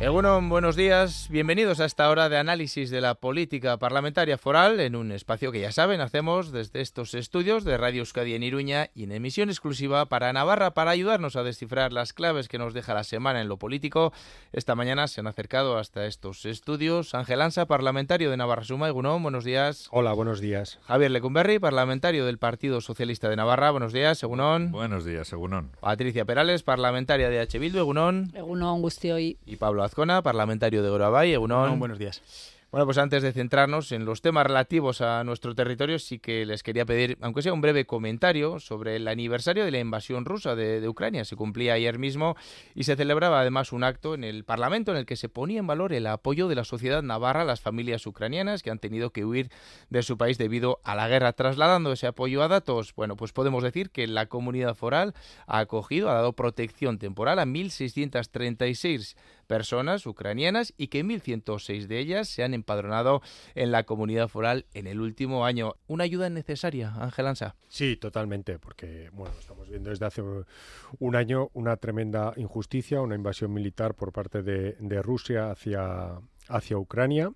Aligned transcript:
Egunon, 0.00 0.48
buenos 0.48 0.76
días. 0.76 1.26
Bienvenidos 1.28 1.80
a 1.80 1.84
esta 1.84 2.08
hora 2.08 2.28
de 2.28 2.36
análisis 2.36 2.88
de 2.88 3.00
la 3.00 3.16
política 3.16 3.78
parlamentaria 3.78 4.38
foral 4.38 4.78
en 4.78 4.94
un 4.94 5.10
espacio 5.10 5.50
que 5.50 5.58
ya 5.60 5.72
saben 5.72 6.00
hacemos 6.00 6.52
desde 6.52 6.82
estos 6.82 7.14
estudios 7.14 7.64
de 7.64 7.76
Radio 7.76 8.02
Euskadi 8.02 8.34
en 8.34 8.44
Iruña 8.44 8.90
y 8.94 9.02
en 9.02 9.10
emisión 9.10 9.48
exclusiva 9.48 10.06
para 10.06 10.32
Navarra 10.32 10.70
para 10.70 10.92
ayudarnos 10.92 11.34
a 11.34 11.42
descifrar 11.42 11.92
las 11.92 12.12
claves 12.12 12.46
que 12.46 12.58
nos 12.58 12.74
deja 12.74 12.94
la 12.94 13.02
semana 13.02 13.40
en 13.40 13.48
lo 13.48 13.56
político. 13.56 14.12
Esta 14.52 14.76
mañana 14.76 15.08
se 15.08 15.18
han 15.18 15.26
acercado 15.26 15.78
hasta 15.78 16.06
estos 16.06 16.46
estudios 16.46 17.16
Ángel 17.16 17.42
Ansa, 17.42 17.66
parlamentario 17.66 18.30
de 18.30 18.36
Navarra 18.36 18.62
Suma. 18.62 18.86
Egunon, 18.86 19.20
buenos 19.20 19.42
días. 19.42 19.88
Hola, 19.90 20.12
buenos 20.12 20.40
días. 20.40 20.78
Javier 20.86 21.10
Lecumberri, 21.10 21.58
parlamentario 21.58 22.24
del 22.24 22.38
Partido 22.38 22.80
Socialista 22.80 23.28
de 23.28 23.34
Navarra. 23.34 23.72
Buenos 23.72 23.92
días, 23.92 24.22
Egunon. 24.22 24.70
Buenos 24.70 25.04
días, 25.04 25.32
Egunon. 25.32 25.72
Patricia 25.80 26.24
Perales, 26.24 26.62
parlamentaria 26.62 27.30
de 27.30 27.40
H. 27.40 27.58
Bildu. 27.58 27.80
Egunon. 27.80 28.30
Egunon, 28.36 28.80
hoy. 29.12 29.38
Y 29.44 29.56
Pablo 29.56 29.87
Azcona, 29.88 30.22
parlamentario 30.22 30.82
de 30.82 30.90
Gorabay. 30.90 31.32
Egunon. 31.32 31.78
buenos 31.78 31.98
días. 31.98 32.22
Bueno, 32.70 32.84
pues 32.84 32.98
antes 32.98 33.22
de 33.22 33.32
centrarnos 33.32 33.92
en 33.92 34.04
los 34.04 34.20
temas 34.20 34.46
relativos 34.46 35.00
a 35.00 35.24
nuestro 35.24 35.54
territorio, 35.54 35.98
sí 35.98 36.18
que 36.18 36.44
les 36.44 36.62
quería 36.62 36.84
pedir, 36.84 37.16
aunque 37.22 37.40
sea 37.40 37.54
un 37.54 37.62
breve 37.62 37.86
comentario, 37.86 38.60
sobre 38.60 38.96
el 38.96 39.08
aniversario 39.08 39.64
de 39.64 39.70
la 39.70 39.78
invasión 39.78 40.26
rusa 40.26 40.54
de, 40.54 40.86
Ucrania. 40.86 41.24
Se 41.24 41.34
cumplía 41.34 41.72
ayer 41.72 41.98
mismo 41.98 42.36
y 42.74 42.84
se 42.84 42.94
celebraba 42.94 43.40
además 43.40 43.72
un 43.72 43.84
acto 43.84 44.12
en 44.12 44.22
el 44.22 44.44
Parlamento 44.44 44.90
en 44.90 44.98
el 44.98 45.06
que 45.06 45.16
se 45.16 45.30
ponía 45.30 45.60
en 45.60 45.66
valor 45.66 45.94
el 45.94 46.06
apoyo 46.06 46.46
de 46.46 46.56
la 46.56 46.64
sociedad 46.64 47.02
navarra 47.02 47.40
a 47.40 47.46
las 47.46 47.62
familias 47.62 48.06
ucranianas 48.06 48.62
que 48.62 48.70
han 48.70 48.78
tenido 48.78 49.12
que 49.12 49.24
huir 49.24 49.50
de 49.88 50.02
su 50.02 50.18
país 50.18 50.36
debido 50.36 50.78
a 50.84 50.94
la 50.94 51.08
guerra. 51.08 51.32
Trasladando 51.32 51.90
ese 51.92 52.06
apoyo 52.06 52.42
a 52.42 52.48
datos, 52.48 52.94
bueno, 52.94 53.16
pues 53.16 53.32
podemos 53.32 53.62
decir 53.62 53.88
que 53.88 54.06
la 54.06 54.26
comunidad 54.26 54.74
foral 54.74 55.14
ha 55.46 55.60
acogido, 55.60 56.10
ha 56.10 56.14
dado 56.14 56.34
protección 56.34 56.98
temporal 56.98 57.38
a 57.38 57.46
1.636 57.46 59.16
personas 59.48 60.06
ucranianas 60.06 60.72
y 60.76 60.86
que 60.86 61.04
1.106 61.04 61.86
de 61.88 61.98
ellas 61.98 62.28
se 62.28 62.44
han 62.44 62.54
empadronado 62.54 63.22
en 63.56 63.72
la 63.72 63.82
comunidad 63.82 64.28
foral 64.28 64.66
en 64.74 64.86
el 64.86 65.00
último 65.00 65.44
año. 65.44 65.74
¿Una 65.88 66.04
ayuda 66.04 66.30
necesaria, 66.30 66.94
Ángel 67.00 67.26
Ansa? 67.26 67.56
Sí, 67.66 67.96
totalmente, 67.96 68.60
porque 68.60 69.10
bueno, 69.12 69.34
estamos 69.40 69.68
viendo 69.68 69.90
desde 69.90 70.06
hace 70.06 70.22
un 71.00 71.16
año 71.16 71.50
una 71.54 71.76
tremenda 71.76 72.34
injusticia, 72.36 73.00
una 73.00 73.16
invasión 73.16 73.52
militar 73.52 73.94
por 73.94 74.12
parte 74.12 74.42
de, 74.42 74.76
de 74.78 75.02
Rusia 75.02 75.50
hacia, 75.50 76.20
hacia 76.48 76.78
Ucrania 76.78 77.32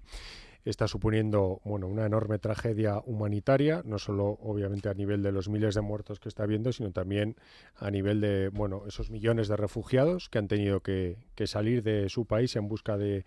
está 0.65 0.87
suponiendo 0.87 1.61
bueno, 1.65 1.87
una 1.87 2.07
enorme 2.07 2.39
tragedia 2.39 3.01
humanitaria, 3.05 3.83
no 3.85 3.99
solo 3.99 4.39
obviamente 4.43 4.89
a 4.89 4.95
nivel 4.95 5.23
de 5.23 5.33
los 5.33 5.49
miles 5.49 5.75
de 5.75 5.81
muertos 5.81 6.21
que 6.21 6.29
está 6.29 6.45
habiendo, 6.45 6.73
sino 6.73 6.93
también 6.93 7.37
a 7.77 7.91
nivel 7.91 8.21
de 8.21 8.49
bueno, 8.49 8.85
esos 8.87 9.11
millones 9.11 9.49
de 9.49 9.57
refugiados 9.57 10.29
que 10.29 10.39
han 10.39 10.49
tenido 10.49 10.81
que, 10.81 11.17
salir 11.45 11.83
de 11.83 12.09
su 12.09 12.25
país 12.25 12.55
en 12.55 12.69
busca 12.69 12.97
de, 12.97 13.25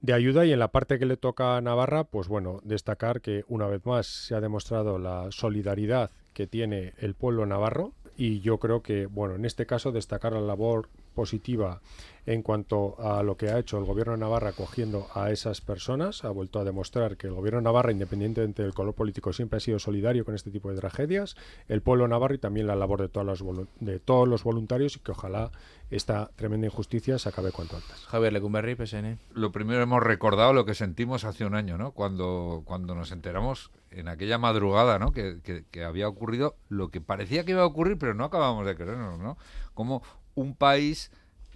de 0.00 0.12
ayuda. 0.12 0.44
Y 0.44 0.52
en 0.52 0.58
la 0.58 0.72
parte 0.72 0.98
que 0.98 1.06
le 1.06 1.16
toca 1.16 1.56
a 1.56 1.60
Navarra, 1.60 2.02
pues 2.02 2.26
bueno, 2.26 2.60
destacar 2.64 3.20
que 3.20 3.44
una 3.46 3.68
vez 3.68 3.86
más 3.86 4.06
se 4.06 4.34
ha 4.34 4.40
demostrado 4.40 4.98
la 4.98 5.28
solidaridad 5.30 6.10
que 6.32 6.48
tiene 6.48 6.94
el 6.98 7.14
pueblo 7.14 7.46
navarro. 7.46 7.92
Y 8.16 8.40
yo 8.40 8.58
creo 8.58 8.82
que, 8.82 9.06
bueno, 9.06 9.36
en 9.36 9.44
este 9.44 9.64
caso 9.66 9.92
destacar 9.92 10.32
la 10.32 10.40
labor 10.40 10.88
positiva 11.12 11.80
en 12.26 12.42
cuanto 12.42 12.96
a 13.00 13.22
lo 13.22 13.36
que 13.36 13.50
ha 13.50 13.58
hecho 13.58 13.78
el 13.78 13.84
gobierno 13.84 14.12
de 14.12 14.18
Navarra 14.18 14.50
acogiendo 14.50 15.08
a 15.14 15.30
esas 15.30 15.60
personas. 15.60 16.24
Ha 16.24 16.30
vuelto 16.30 16.60
a 16.60 16.64
demostrar 16.64 17.16
que 17.16 17.26
el 17.26 17.32
gobierno 17.32 17.58
de 17.58 17.64
Navarra, 17.64 17.90
independientemente 17.90 18.62
del 18.62 18.74
color 18.74 18.94
político, 18.94 19.32
siempre 19.32 19.56
ha 19.56 19.60
sido 19.60 19.78
solidario 19.78 20.24
con 20.24 20.34
este 20.34 20.50
tipo 20.50 20.70
de 20.70 20.76
tragedias. 20.78 21.36
El 21.68 21.82
pueblo 21.82 22.06
navarro 22.06 22.34
y 22.34 22.38
también 22.38 22.66
la 22.66 22.76
labor 22.76 23.00
de, 23.00 23.08
todas 23.08 23.42
de 23.80 23.98
todos 23.98 24.28
los 24.28 24.44
voluntarios 24.44 24.96
y 24.96 25.00
que 25.00 25.10
ojalá 25.10 25.50
esta 25.90 26.30
tremenda 26.36 26.66
injusticia 26.66 27.18
se 27.18 27.28
acabe 27.28 27.50
cuanto 27.50 27.76
antes. 27.76 28.06
Javier 28.06 28.32
Lecumberri, 28.32 28.76
PSN. 28.76 29.18
Lo 29.34 29.52
primero 29.52 29.82
hemos 29.82 30.02
recordado 30.02 30.52
lo 30.52 30.64
que 30.64 30.74
sentimos 30.74 31.24
hace 31.24 31.44
un 31.44 31.54
año, 31.54 31.76
¿no? 31.76 31.90
Cuando, 31.90 32.62
cuando 32.64 32.94
nos 32.94 33.10
enteramos 33.10 33.70
en 33.90 34.08
aquella 34.08 34.38
madrugada, 34.38 34.98
¿no? 34.98 35.12
Que, 35.12 35.40
que 35.70 35.84
había 35.84 36.08
ocurrido 36.08 36.54
lo 36.68 36.90
que 36.90 37.00
parecía 37.00 37.44
que 37.44 37.50
iba 37.50 37.62
a 37.62 37.66
ocurrir, 37.66 37.98
pero 37.98 38.14
no 38.14 38.24
acabamos 38.24 38.64
de 38.64 38.74
creernos, 38.74 39.18
¿no? 39.18 39.36
Como 39.74 40.02
un 40.34 40.54
país 40.54 41.10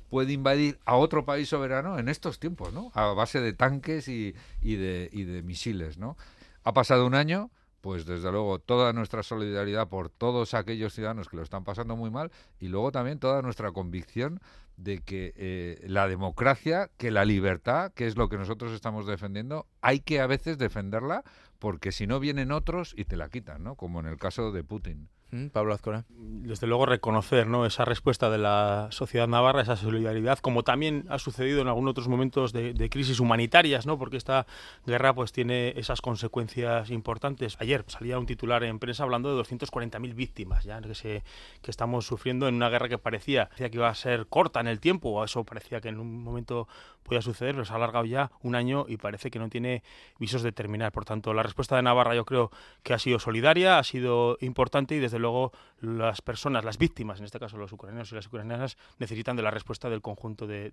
puede 0.09 0.33
invadir 0.33 0.79
a 0.85 0.97
otro 0.97 1.25
país 1.25 1.49
soberano 1.49 1.99
en 1.99 2.09
estos 2.09 2.39
tiempos, 2.39 2.73
¿no? 2.73 2.91
A 2.95 3.13
base 3.13 3.41
de 3.41 3.53
tanques 3.53 4.09
y, 4.09 4.35
de, 4.63 5.09
y 5.13 5.25
de 5.25 5.43
misiles, 5.43 5.99
¿no? 5.99 6.17
Ha 6.63 6.73
pasado 6.73 7.07
un 7.07 7.15
año, 7.15 7.51
pues 7.81 8.07
desde 8.07 8.31
luego 8.31 8.59
toda 8.59 8.93
nuestra 8.93 9.23
solidaridad 9.23 9.89
por 9.89 10.09
todos 10.09 10.55
aquellos 10.55 10.95
ciudadanos 10.95 11.29
que 11.29 11.37
lo 11.37 11.43
están 11.43 11.65
pasando 11.65 11.97
muy 11.97 12.11
mal 12.11 12.33
y 12.59 12.69
luego 12.69 12.93
también 12.93 13.19
toda 13.19 13.43
nuestra 13.43 13.73
convicción 13.73 14.41
de 14.77 15.01
que 15.01 15.33
eh, 15.37 15.85
la 15.87 16.09
democracia, 16.09 16.91
que 16.97 17.11
la 17.11 17.25
libertad, 17.25 17.93
que 17.93 18.07
es 18.07 18.17
lo 18.17 18.29
que 18.29 18.37
nosotros 18.37 18.73
estamos 18.73 19.07
defendiendo, 19.07 19.67
hay 19.81 20.01
que 20.01 20.21
a 20.21 20.27
veces 20.27 20.59
defenderla 20.59 21.25
porque 21.59 21.93
si 21.93 22.07
no 22.07 22.21
vienen 22.21 22.53
otros 22.53 22.95
y 22.97 23.05
te 23.05 23.17
la 23.17 23.29
quitan, 23.29 23.63
¿no? 23.63 23.77
Como 23.77 24.01
en 24.01 24.07
el 24.07 24.19
caso 24.19 24.53
de 24.53 24.63
Putin. 24.65 25.09
Mm, 25.33 25.49
Pablo 25.49 25.75
Azcona. 25.75 26.05
Desde 26.09 26.69
luego 26.69 26.87
reconocer 26.87 27.49
¿no? 27.49 27.67
esa 27.67 27.85
respuesta 27.85 28.31
de 28.31 28.39
la 28.39 28.87
sociedad 28.91 29.27
navarra, 29.27 29.63
esa 29.63 29.77
solidaridad, 29.77 30.39
como 30.39 30.63
también 30.63 31.05
ha 31.09 31.19
sucedido 31.19 31.61
en 31.61 31.69
algunos 31.69 31.91
otros 31.91 32.07
momentos 32.07 32.53
de, 32.53 32.89
crisis 32.91 33.19
humanitarias, 33.19 33.87
¿no? 33.87 33.99
porque 33.99 34.17
esta 34.17 34.47
guerra 34.87 35.13
pues 35.15 35.33
tiene 35.33 35.75
esas 35.77 36.01
consecuencias 36.01 36.91
importantes. 36.91 37.57
Ayer 37.61 37.85
salía 37.89 38.19
un 38.19 38.27
titular 38.27 38.63
en 38.63 38.79
prensa 38.79 39.03
hablando 39.03 39.35
de 39.35 39.43
240.000 39.43 40.15
víctimas 40.15 40.65
ya 40.65 40.81
que, 40.81 40.95
se, 40.95 41.25
que 41.61 41.71
estamos 41.73 42.07
sufriendo 42.07 42.47
en 42.47 42.55
una 42.55 42.69
guerra 42.69 42.89
que 42.89 42.99
parecía, 42.99 43.51
que 43.57 43.71
iba 43.73 43.89
a 43.89 43.95
ser 43.97 44.29
corta 44.29 44.61
en 44.61 44.69
el 44.69 44.79
tiempo, 44.79 45.11
o 45.11 45.25
eso 45.25 45.43
parecía 45.43 45.81
que 45.81 45.89
en 45.89 45.99
un 45.99 46.23
momento 46.23 46.69
podía 47.03 47.23
suceder, 47.23 47.55
pero 47.55 47.65
se 47.65 47.73
ha 47.73 47.77
alargado 47.77 48.05
ya 48.05 48.31
un 48.43 48.55
año 48.55 48.85
y 48.89 48.97
parece 48.97 49.31
que 49.31 49.39
no 49.39 49.49
tiene 49.49 49.83
visos 50.19 50.43
de 50.43 50.53
terminar. 50.53 50.93
Por 50.93 51.05
tanto, 51.05 51.33
la 51.35 51.43
respuesta 51.43 51.77
de 51.77 51.83
Navarra 51.83 52.15
yo 52.15 52.25
creo 52.25 52.51
que 52.83 52.95
ha 52.95 52.99
sido 52.99 53.19
solidaria, 53.19 53.79
ha 53.79 53.85
sido 53.85 54.37
importante 54.41 54.95
y 54.95 54.99
desde 54.99 55.16
luego 55.19 55.53
las 55.81 56.23
personas, 56.23 56.65
las 56.65 56.79
víctimas, 56.79 57.19
en 57.19 57.25
este 57.25 57.39
caso 57.39 57.57
los 57.57 57.73
ucranianos 57.73 58.13
y 58.13 58.15
las 58.15 58.27
ucranianas, 58.27 58.77
necesitan 58.99 59.37
de 59.37 59.43
la 59.43 59.51
respuesta 59.51 59.89
del 59.91 60.03
conjunto 60.03 60.47
de, 60.47 60.71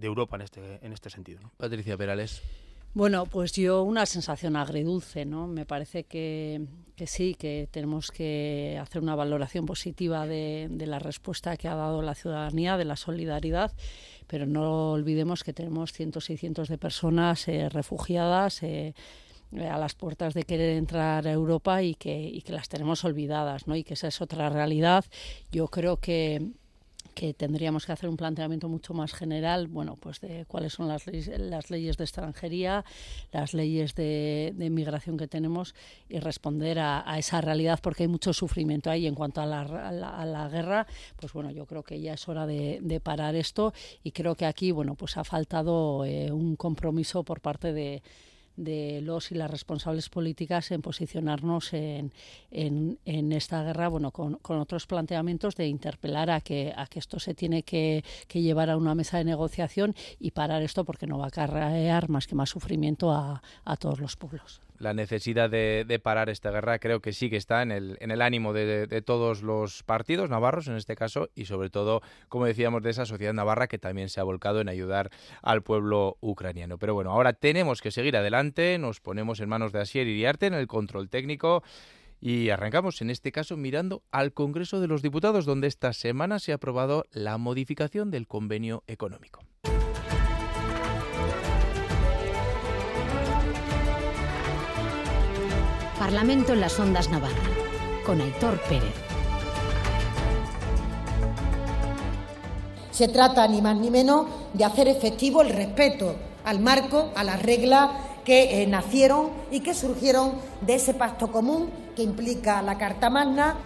Europa 0.00 0.36
en 0.36 0.42
este, 0.42 0.84
en 0.84 0.92
este 0.92 1.10
sentido. 1.10 1.52
Patricia 1.56 1.96
Perales. 1.96 2.42
Bueno, 2.96 3.26
pues 3.26 3.52
yo 3.52 3.82
una 3.82 4.06
sensación 4.06 4.56
agridulce, 4.56 5.26
¿no? 5.26 5.46
Me 5.46 5.66
parece 5.66 6.04
que, 6.04 6.62
sí, 7.04 7.34
que 7.34 7.68
tenemos 7.70 8.10
que 8.10 8.78
hacer 8.80 9.02
una 9.02 9.14
valoración 9.14 9.66
positiva 9.66 10.26
de, 10.26 10.70
la 10.78 10.98
respuesta 10.98 11.58
que 11.58 11.68
ha 11.68 11.74
dado 11.74 12.00
la 12.00 12.14
ciudadanía, 12.14 12.78
de 12.78 12.86
la 12.86 12.96
solidaridad, 12.96 13.70
pero 14.26 14.46
no 14.46 14.92
olvidemos 14.92 15.44
que 15.44 15.52
tenemos 15.52 15.92
cientos 15.92 16.30
y 16.30 16.38
cientos 16.38 16.68
de 16.68 16.78
personas 16.78 17.46
eh, 17.48 17.68
refugiadas. 17.68 18.62
Eh, 18.62 18.66
eh, 18.88 18.94
a 19.52 19.78
las 19.78 19.94
puertas 19.94 20.34
de 20.34 20.44
querer 20.44 20.76
entrar 20.76 21.26
a 21.26 21.32
Europa 21.32 21.82
y 21.82 21.94
que, 21.94 22.42
que 22.44 22.52
las 22.52 22.68
tenemos 22.68 23.04
olvidadas, 23.04 23.66
¿no? 23.66 23.76
Y 23.76 23.84
que 23.84 23.94
esa 23.94 24.08
es 24.08 24.20
otra 24.20 24.48
realidad. 24.48 25.04
Yo 25.50 25.68
creo 25.68 25.98
que 25.98 26.52
que 27.16 27.32
tendríamos 27.32 27.86
que 27.86 27.92
hacer 27.92 28.10
un 28.10 28.18
planteamiento 28.18 28.68
mucho 28.68 28.92
más 28.92 29.14
general, 29.14 29.68
bueno, 29.68 29.96
pues 29.96 30.20
de 30.20 30.44
cuáles 30.44 30.74
son 30.74 30.86
las, 30.86 31.06
leyes, 31.06 31.28
las 31.40 31.70
leyes 31.70 31.96
de 31.96 32.04
extranjería, 32.04 32.84
las 33.32 33.54
leyes 33.54 33.94
de, 33.94 34.52
de 34.54 34.66
inmigración 34.66 35.16
que 35.16 35.26
tenemos 35.26 35.74
y 36.10 36.18
responder 36.18 36.78
a, 36.78 37.02
esa 37.18 37.40
realidad 37.40 37.80
porque 37.82 38.02
hay 38.02 38.08
mucho 38.08 38.34
sufrimiento 38.34 38.90
ahí. 38.90 39.06
En 39.06 39.14
cuanto 39.14 39.40
a 39.40 39.46
la, 39.46 39.62
a 39.62 40.26
la, 40.26 40.48
guerra, 40.50 40.86
pues 41.16 41.32
bueno, 41.32 41.50
yo 41.50 41.64
creo 41.64 41.82
que 41.82 41.98
ya 42.02 42.12
es 42.12 42.28
hora 42.28 42.46
de, 42.46 42.80
de, 42.82 43.00
parar 43.00 43.34
esto 43.34 43.72
y 44.04 44.12
creo 44.12 44.34
que 44.34 44.44
aquí, 44.44 44.70
bueno, 44.70 44.94
pues 44.94 45.16
ha 45.16 45.24
faltado 45.24 46.04
eh, 46.04 46.30
un 46.30 46.54
compromiso 46.54 47.24
por 47.24 47.40
parte 47.40 47.72
de 47.72 48.02
de 48.56 49.00
los 49.02 49.30
y 49.32 49.34
las 49.34 49.50
responsables 49.50 50.08
políticas 50.08 50.70
en 50.70 50.82
posicionarnos 50.82 51.72
en, 51.72 52.12
en, 52.50 53.32
esta 53.32 53.62
guerra, 53.62 53.88
bueno, 53.88 54.10
con, 54.10 54.34
con, 54.36 54.58
otros 54.58 54.86
planteamientos 54.86 55.56
de 55.56 55.68
interpelar 55.68 56.30
a 56.30 56.40
que, 56.40 56.72
a 56.76 56.86
que 56.86 56.98
esto 56.98 57.18
se 57.20 57.34
tiene 57.34 57.62
que, 57.62 58.04
que, 58.28 58.40
llevar 58.40 58.70
a 58.70 58.76
una 58.76 58.94
mesa 58.94 59.18
de 59.18 59.24
negociación 59.24 59.94
y 60.18 60.30
parar 60.30 60.62
esto 60.62 60.84
porque 60.84 61.06
no 61.06 61.18
va 61.18 61.26
a 61.26 61.28
acarrear 61.28 62.08
más 62.08 62.26
que 62.26 62.34
más 62.34 62.50
sufrimiento 62.50 63.12
a, 63.12 63.42
a 63.64 63.76
todos 63.76 64.00
los 64.00 64.16
pueblos 64.16 64.60
la 64.78 64.94
necesidad 64.94 65.50
de, 65.50 66.00
parar 66.02 66.28
esta 66.28 66.50
guerra 66.50 66.78
creo 66.78 67.00
que 67.00 67.12
sí 67.12 67.30
que 67.30 67.36
está 67.36 67.62
en 67.62 67.72
el, 67.72 67.96
en 68.00 68.10
el 68.10 68.22
ánimo 68.22 68.52
de, 68.52 69.02
todos 69.02 69.42
los 69.42 69.82
partidos 69.82 70.30
navarros 70.30 70.68
en 70.68 70.76
este 70.76 70.96
caso 70.96 71.30
y 71.34 71.46
sobre 71.46 71.70
todo, 71.70 72.02
como 72.28 72.46
decíamos, 72.46 72.82
de 72.82 72.90
esa 72.90 73.06
sociedad 73.06 73.32
navarra 73.32 73.66
que 73.66 73.78
también 73.78 74.08
se 74.08 74.20
ha 74.20 74.24
volcado 74.24 74.60
en 74.60 74.68
ayudar 74.68 75.10
al 75.42 75.62
pueblo 75.62 76.16
ucraniano. 76.20 76.78
Pero 76.78 76.94
bueno, 76.94 77.12
ahora 77.12 77.32
tenemos 77.32 77.80
que 77.80 77.90
seguir 77.90 78.16
adelante, 78.16 78.78
nos 78.78 79.00
ponemos 79.00 79.40
en 79.40 79.48
manos 79.48 79.72
de 79.72 79.80
Asier 79.80 80.06
Iriarte 80.06 80.46
en 80.46 80.54
el 80.54 80.66
control 80.66 81.08
técnico. 81.08 81.62
Y 82.18 82.48
arrancamos 82.48 83.02
en 83.02 83.10
este 83.10 83.30
caso 83.30 83.56
mirando 83.56 84.02
al 84.10 84.32
Congreso 84.32 84.80
de 84.80 84.88
los 84.88 85.02
Diputados, 85.02 85.44
donde 85.44 85.66
esta 85.66 85.92
semana 85.92 86.38
se 86.38 86.52
ha 86.52 86.56
aprobado 86.56 87.04
la 87.12 87.36
modificación 87.36 88.10
del 88.10 88.26
convenio 88.26 88.82
económico. 88.86 89.42
Parlamento 95.98 96.52
en 96.52 96.60
las 96.60 96.78
Ondas 96.78 97.08
Navarra, 97.08 97.34
con 98.04 98.20
Aitor 98.20 98.60
Pérez. 98.68 98.94
Se 102.90 103.08
trata 103.08 103.48
ni 103.48 103.62
más 103.62 103.76
ni 103.76 103.90
menos 103.90 104.26
de 104.52 104.64
hacer 104.64 104.88
efectivo 104.88 105.40
el 105.40 105.50
respeto 105.50 106.14
al 106.44 106.60
marco, 106.60 107.12
a 107.14 107.24
las 107.24 107.42
reglas 107.42 107.90
que 108.26 108.62
eh, 108.62 108.66
nacieron 108.66 109.30
y 109.50 109.60
que 109.60 109.72
surgieron 109.72 110.32
de 110.60 110.74
ese 110.74 110.92
pacto 110.92 111.32
común 111.32 111.70
que 111.94 112.02
implica 112.02 112.60
la 112.60 112.76
Carta 112.76 113.08
Magna. 113.08 113.56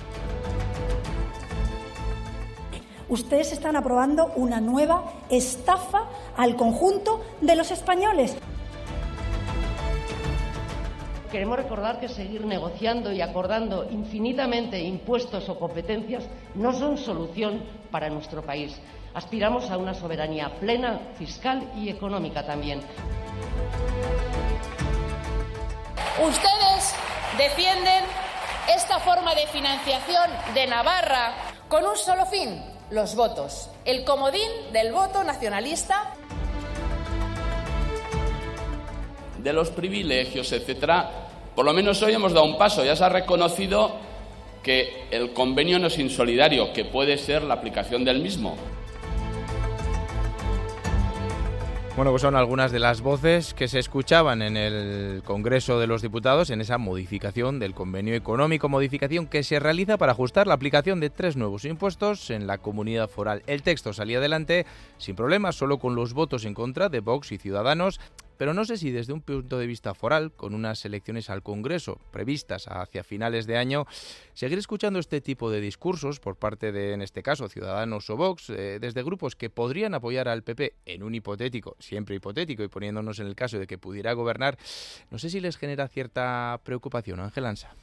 Ustedes 3.08 3.52
están 3.52 3.74
aprobando 3.74 4.32
una 4.36 4.60
nueva 4.60 5.04
estafa 5.30 6.04
al 6.36 6.54
conjunto 6.54 7.22
de 7.40 7.56
los 7.56 7.72
españoles. 7.72 8.36
Queremos 11.30 11.58
recordar 11.58 12.00
que 12.00 12.08
seguir 12.08 12.44
negociando 12.44 13.12
y 13.12 13.20
acordando 13.20 13.86
infinitamente 13.88 14.80
impuestos 14.80 15.48
o 15.48 15.58
competencias 15.58 16.24
no 16.56 16.72
son 16.72 16.98
solución 16.98 17.62
para 17.92 18.10
nuestro 18.10 18.42
país. 18.42 18.74
Aspiramos 19.14 19.70
a 19.70 19.78
una 19.78 19.94
soberanía 19.94 20.50
plena, 20.58 20.98
fiscal 21.16 21.70
y 21.76 21.88
económica 21.88 22.44
también. 22.44 22.80
Ustedes 26.20 26.94
defienden 27.38 28.04
esta 28.74 28.98
forma 28.98 29.32
de 29.34 29.46
financiación 29.46 30.30
de 30.52 30.66
Navarra 30.66 31.32
con 31.68 31.86
un 31.86 31.96
solo 31.96 32.26
fin, 32.26 32.60
los 32.90 33.14
votos, 33.14 33.70
el 33.84 34.04
comodín 34.04 34.50
del 34.72 34.92
voto 34.92 35.22
nacionalista 35.22 36.12
de 39.42 39.52
los 39.52 39.70
privilegios, 39.70 40.52
etcétera, 40.52 41.28
por 41.54 41.64
lo 41.64 41.72
menos 41.72 42.02
hoy 42.02 42.14
hemos 42.14 42.32
dado 42.32 42.46
un 42.46 42.56
paso. 42.58 42.84
Ya 42.84 42.96
se 42.96 43.04
ha 43.04 43.08
reconocido 43.08 43.96
que 44.62 45.04
el 45.10 45.32
convenio 45.32 45.78
no 45.78 45.88
es 45.88 45.98
insolidario, 45.98 46.72
que 46.72 46.84
puede 46.84 47.18
ser 47.18 47.42
la 47.42 47.54
aplicación 47.54 48.04
del 48.04 48.20
mismo. 48.20 48.56
Bueno, 51.96 52.12
pues 52.12 52.22
son 52.22 52.36
algunas 52.36 52.72
de 52.72 52.78
las 52.78 53.02
voces 53.02 53.52
que 53.52 53.68
se 53.68 53.78
escuchaban 53.78 54.40
en 54.40 54.56
el 54.56 55.22
Congreso 55.22 55.78
de 55.78 55.86
los 55.86 56.00
Diputados 56.00 56.48
en 56.48 56.60
esa 56.62 56.78
modificación 56.78 57.58
del 57.58 57.74
convenio 57.74 58.14
económico, 58.14 58.70
modificación 58.70 59.26
que 59.26 59.42
se 59.42 59.58
realiza 59.58 59.98
para 59.98 60.12
ajustar 60.12 60.46
la 60.46 60.54
aplicación 60.54 61.00
de 61.00 61.10
tres 61.10 61.36
nuevos 61.36 61.66
impuestos 61.66 62.30
en 62.30 62.46
la 62.46 62.58
comunidad 62.58 63.10
foral. 63.10 63.42
El 63.46 63.62
texto 63.62 63.92
salía 63.92 64.16
adelante 64.16 64.64
sin 64.98 65.16
problemas, 65.16 65.56
solo 65.56 65.78
con 65.78 65.94
los 65.94 66.14
votos 66.14 66.46
en 66.46 66.54
contra 66.54 66.88
de 66.88 67.00
Vox 67.00 67.32
y 67.32 67.38
Ciudadanos 67.38 68.00
pero 68.40 68.54
no 68.54 68.64
sé 68.64 68.78
si 68.78 68.90
desde 68.90 69.12
un 69.12 69.20
punto 69.20 69.58
de 69.58 69.66
vista 69.66 69.92
foral, 69.92 70.32
con 70.32 70.54
unas 70.54 70.82
elecciones 70.86 71.28
al 71.28 71.42
Congreso 71.42 72.00
previstas 72.10 72.68
hacia 72.68 73.04
finales 73.04 73.46
de 73.46 73.58
año, 73.58 73.84
seguir 74.32 74.58
escuchando 74.58 74.98
este 74.98 75.20
tipo 75.20 75.50
de 75.50 75.60
discursos 75.60 76.20
por 76.20 76.36
parte 76.36 76.72
de, 76.72 76.94
en 76.94 77.02
este 77.02 77.22
caso, 77.22 77.50
Ciudadanos 77.50 78.08
o 78.08 78.16
Vox, 78.16 78.48
eh, 78.48 78.78
desde 78.80 79.02
grupos 79.02 79.36
que 79.36 79.50
podrían 79.50 79.92
apoyar 79.92 80.26
al 80.26 80.42
PP 80.42 80.72
en 80.86 81.02
un 81.02 81.14
hipotético, 81.14 81.76
siempre 81.80 82.16
hipotético, 82.16 82.62
y 82.62 82.68
poniéndonos 82.68 83.18
en 83.18 83.26
el 83.26 83.34
caso 83.34 83.58
de 83.58 83.66
que 83.66 83.76
pudiera 83.76 84.14
gobernar, 84.14 84.56
no 85.10 85.18
sé 85.18 85.28
si 85.28 85.40
les 85.40 85.58
genera 85.58 85.86
cierta 85.88 86.58
preocupación, 86.64 87.20
Ángel 87.20 87.44
Ansa. 87.44 87.76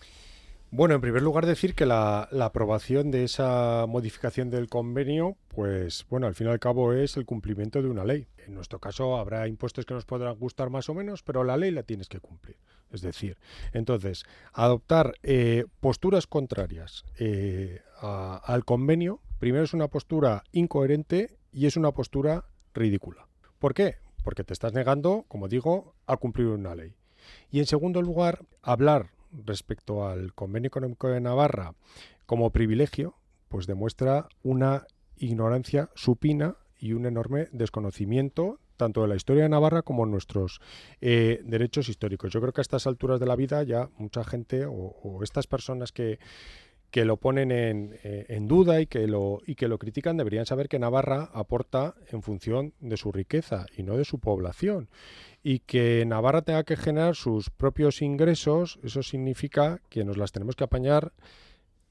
Bueno, 0.69 0.95
en 0.95 1.01
primer 1.01 1.21
lugar 1.21 1.45
decir 1.45 1.75
que 1.75 1.85
la, 1.85 2.23
aprobación 2.23 3.09
de 3.09 3.23
esa 3.23 3.85
modificación 3.87 4.49
del 4.49 4.67
convenio, 4.67 5.37
pues 5.47 6.05
bueno, 6.09 6.27
al 6.27 6.35
fin 6.35 6.47
y 6.47 6.49
al 6.49 6.59
cabo 6.59 6.91
es 6.91 7.15
el 7.15 7.25
cumplimiento 7.25 7.81
de 7.81 7.87
una 7.87 8.03
ley. 8.03 8.27
En 8.45 8.53
nuestro 8.53 8.77
caso 8.79 9.15
habrá 9.15 9.47
impuestos 9.47 9.85
que 9.85 9.93
nos 9.93 10.03
podrán 10.03 10.37
gustar 10.37 10.69
más 10.69 10.89
o 10.89 10.93
menos, 10.93 11.23
pero 11.23 11.45
la 11.45 11.55
ley 11.55 11.71
la 11.71 11.83
tienes 11.83 12.09
que 12.09 12.19
cumplir. 12.19 12.57
Es 12.91 13.01
decir, 13.01 13.37
entonces, 13.71 14.25
adoptar 14.51 15.13
eh, 15.23 15.63
posturas 15.79 16.27
contrarias 16.27 17.05
eh, 17.17 17.81
al 18.01 18.65
convenio, 18.65 19.21
primero 19.39 19.63
es 19.63 19.73
una 19.73 19.87
postura 19.87 20.43
incoherente 20.51 21.37
y 21.53 21.67
es 21.67 21.77
una 21.77 21.93
postura 21.93 22.43
ridícula. 22.73 23.29
¿Por 23.57 23.73
qué? 23.73 23.99
Porque 24.21 24.43
te 24.43 24.51
estás 24.51 24.73
negando, 24.73 25.23
como 25.29 25.47
digo, 25.47 25.95
a 26.07 26.17
cumplir 26.17 26.47
una 26.47 26.75
ley. 26.75 26.93
Y 27.51 27.59
en 27.59 27.67
segundo 27.67 28.01
lugar, 28.01 28.43
hablar 28.61 29.11
respecto 29.31 30.07
al 30.07 30.33
convenio 30.33 30.67
económico 30.67 31.07
de 31.07 31.21
Navarra 31.21 31.73
como 32.25 32.51
privilegio, 32.51 33.15
pues 33.49 33.67
demuestra 33.67 34.27
una 34.43 34.85
ignorancia 35.17 35.89
supina 35.95 36.57
y 36.79 36.93
un 36.93 37.05
enorme 37.05 37.47
desconocimiento 37.51 38.59
tanto 38.75 39.01
de 39.01 39.07
la 39.07 39.15
historia 39.15 39.43
de 39.43 39.49
Navarra 39.49 39.81
como 39.81 40.05
nuestros 40.05 40.61
eh, 41.01 41.41
derechos 41.43 41.89
históricos. 41.89 42.31
Yo 42.31 42.39
creo 42.41 42.53
que 42.53 42.61
a 42.61 42.63
estas 42.63 42.85
alturas 42.85 43.19
de 43.19 43.25
la 43.25 43.35
vida 43.35 43.63
ya 43.63 43.89
mucha 43.97 44.23
gente 44.23 44.65
o 44.67 45.23
estas 45.23 45.47
personas 45.47 45.91
que, 45.91 46.19
que 46.91 47.05
lo 47.05 47.17
ponen 47.17 47.51
eh, 47.51 48.25
en, 48.29 48.47
duda 48.47 48.79
y 48.81 48.87
que 48.87 49.07
lo, 49.07 49.41
y 49.45 49.55
que 49.55 49.67
lo 49.67 49.77
critican 49.77 50.17
deberían 50.17 50.45
saber 50.45 50.69
que 50.69 50.79
Navarra 50.79 51.29
aporta 51.33 51.95
en 52.11 52.21
función 52.21 52.73
de 52.79 52.97
su 52.97 53.11
riqueza 53.11 53.65
y 53.75 53.83
no 53.83 53.97
de 53.97 54.05
su 54.05 54.19
población. 54.19 54.89
Y 55.43 55.59
que 55.59 56.05
Navarra 56.05 56.41
tenga 56.41 56.63
que 56.63 56.77
generar 56.77 57.15
sus 57.15 57.49
propios 57.49 58.01
ingresos, 58.01 58.79
eso 58.83 59.03
significa 59.03 59.81
que 59.89 60.05
nos 60.05 60.17
las 60.17 60.31
tenemos 60.31 60.55
que 60.55 60.63
apañar 60.63 61.11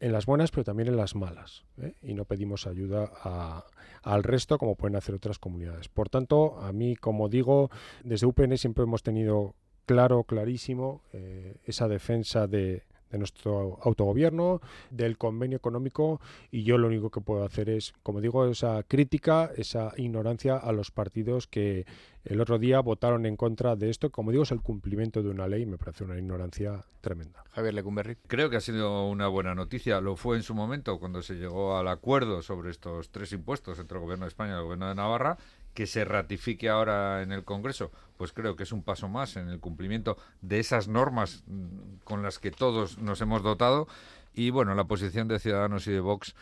en 0.00 0.12
las 0.12 0.26
buenas, 0.26 0.50
pero 0.50 0.64
también 0.64 0.88
en 0.88 0.96
las 0.96 1.14
malas. 1.14 1.64
¿eh? 1.80 1.94
Y 2.02 2.14
no 2.14 2.24
pedimos 2.24 2.66
ayuda 2.66 3.64
al 4.02 4.22
resto 4.22 4.58
como 4.58 4.76
pueden 4.76 4.96
hacer 4.96 5.14
otras 5.14 5.38
comunidades. 5.38 5.88
Por 5.88 6.08
tanto, 6.08 6.58
a 6.60 6.72
mí, 6.72 6.96
como 6.96 7.28
digo, 7.28 7.70
desde 8.02 8.26
UPN 8.26 8.58
siempre 8.58 8.84
hemos 8.84 9.02
tenido 9.02 9.54
claro, 9.86 10.24
clarísimo, 10.24 11.02
eh, 11.12 11.56
esa 11.64 11.88
defensa 11.88 12.46
de, 12.46 12.82
de 13.10 13.18
nuestro 13.18 13.78
autogobierno, 13.82 14.60
del 14.90 15.18
convenio 15.18 15.56
económico 15.56 16.20
y 16.50 16.64
yo 16.64 16.78
lo 16.78 16.88
único 16.88 17.10
que 17.10 17.20
puedo 17.20 17.44
hacer 17.44 17.68
es, 17.68 17.94
como 18.02 18.20
digo, 18.20 18.46
esa 18.46 18.82
crítica, 18.82 19.50
esa 19.56 19.92
ignorancia 19.96 20.56
a 20.56 20.72
los 20.72 20.90
partidos 20.90 21.46
que 21.46 21.86
el 22.24 22.40
otro 22.40 22.58
día 22.58 22.80
votaron 22.80 23.24
en 23.24 23.36
contra 23.36 23.76
de 23.76 23.88
esto. 23.88 24.10
Como 24.10 24.32
digo, 24.32 24.42
es 24.42 24.50
el 24.50 24.60
cumplimiento 24.60 25.22
de 25.22 25.30
una 25.30 25.46
ley 25.46 25.62
y 25.62 25.66
me 25.66 25.78
parece 25.78 26.04
una 26.04 26.18
ignorancia 26.18 26.84
tremenda. 27.00 27.44
Javier 27.52 27.74
Lecumberri. 27.74 28.16
Creo 28.26 28.50
que 28.50 28.56
ha 28.56 28.60
sido 28.60 29.08
una 29.08 29.28
buena 29.28 29.54
noticia. 29.54 30.00
Lo 30.00 30.16
fue 30.16 30.36
en 30.36 30.42
su 30.42 30.54
momento 30.54 30.98
cuando 30.98 31.22
se 31.22 31.34
llegó 31.34 31.76
al 31.76 31.86
acuerdo 31.86 32.42
sobre 32.42 32.70
estos 32.70 33.10
tres 33.10 33.32
impuestos 33.32 33.78
entre 33.78 33.98
el 33.98 34.02
Gobierno 34.02 34.24
de 34.24 34.30
España 34.30 34.54
y 34.54 34.56
el 34.56 34.64
Gobierno 34.64 34.88
de 34.88 34.96
Navarra 34.96 35.38
que 35.76 35.86
se 35.86 36.06
ratifique 36.06 36.70
ahora 36.70 37.22
en 37.22 37.32
el 37.32 37.44
Congreso, 37.44 37.92
pues 38.16 38.32
creo 38.32 38.56
que 38.56 38.62
es 38.62 38.72
un 38.72 38.82
paso 38.82 39.08
más 39.08 39.36
en 39.36 39.48
el 39.50 39.60
cumplimiento 39.60 40.16
de 40.40 40.58
esas 40.58 40.88
normas 40.88 41.44
mm, 41.46 41.98
con 42.02 42.22
las 42.22 42.38
que 42.38 42.50
todos 42.50 42.96
nos 42.98 43.20
hemos 43.20 43.42
dotado. 43.42 43.86
Y 44.32 44.50
bueno, 44.50 44.74
la 44.74 44.84
posición 44.84 45.28
de 45.28 45.38
Ciudadanos 45.38 45.86
y 45.86 45.92
de 45.92 46.00
Vox, 46.00 46.34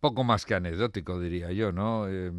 poco 0.00 0.24
más 0.24 0.44
que 0.44 0.54
anecdótico, 0.54 1.20
diría 1.20 1.52
yo, 1.52 1.70
¿no? 1.70 2.08
Eh, 2.08 2.32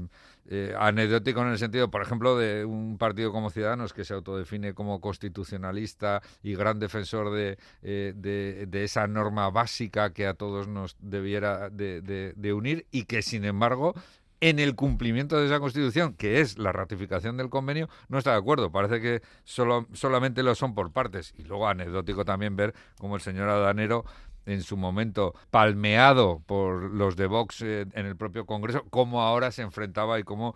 eh, 0.50 0.74
anecdótico 0.78 1.42
en 1.42 1.50
el 1.50 1.58
sentido, 1.58 1.90
por 1.92 2.02
ejemplo, 2.02 2.38
de 2.38 2.66
un 2.66 2.98
partido 2.98 3.32
como 3.32 3.50
Ciudadanos 3.50 3.94
que 3.94 4.04
se 4.04 4.14
autodefine 4.14 4.74
como 4.74 5.00
constitucionalista 5.00 6.22
y 6.44 6.56
gran 6.56 6.80
defensor 6.80 7.32
de, 7.32 7.58
eh, 7.82 8.14
de, 8.16 8.84
esa 8.84 9.08
norma 9.08 9.50
básica 9.50 10.12
que 10.12 10.26
a 10.28 10.34
todos 10.34 10.68
nos 10.68 10.98
debiera 11.00 11.70
de, 11.70 12.02
de 12.36 12.54
unir 12.54 12.86
y 12.92 13.04
que, 13.04 13.22
sin 13.22 13.46
embargo, 13.46 13.94
en 14.42 14.60
el 14.60 14.76
cumplimiento 14.76 15.38
de 15.38 15.48
esa 15.48 15.60
Constitución, 15.60 16.14
que 16.14 16.42
es 16.42 16.58
la 16.58 16.72
ratificación 16.72 17.38
del 17.38 17.50
convenio, 17.50 17.90
no 18.08 18.18
está 18.18 18.32
de 18.32 18.38
acuerdo. 18.38 18.72
Parece 18.72 19.02
que 19.02 19.22
solo, 19.44 19.88
solamente 19.94 20.44
lo 20.44 20.56
son 20.56 20.76
por 20.76 20.92
partes. 20.92 21.34
Y 21.38 21.44
luego 21.44 21.68
anecdótico 21.68 22.26
también 22.26 22.56
ver 22.56 22.74
cómo 22.98 23.16
el 23.16 23.22
señor 23.22 23.50
Adanero 23.50 24.06
en 24.46 24.64
su 24.64 24.78
momento 24.78 25.36
palmeado 25.52 26.42
por 26.46 26.92
los 26.92 27.16
de 27.16 27.28
Vox 27.28 27.62
eh, 27.62 27.86
en 27.94 28.06
el 28.06 28.16
propio 28.16 28.46
Congreso, 28.46 28.84
cómo 28.90 29.22
ahora 29.22 29.52
se 29.52 29.62
enfrentaba 29.62 30.20
y 30.20 30.24
cómo 30.24 30.56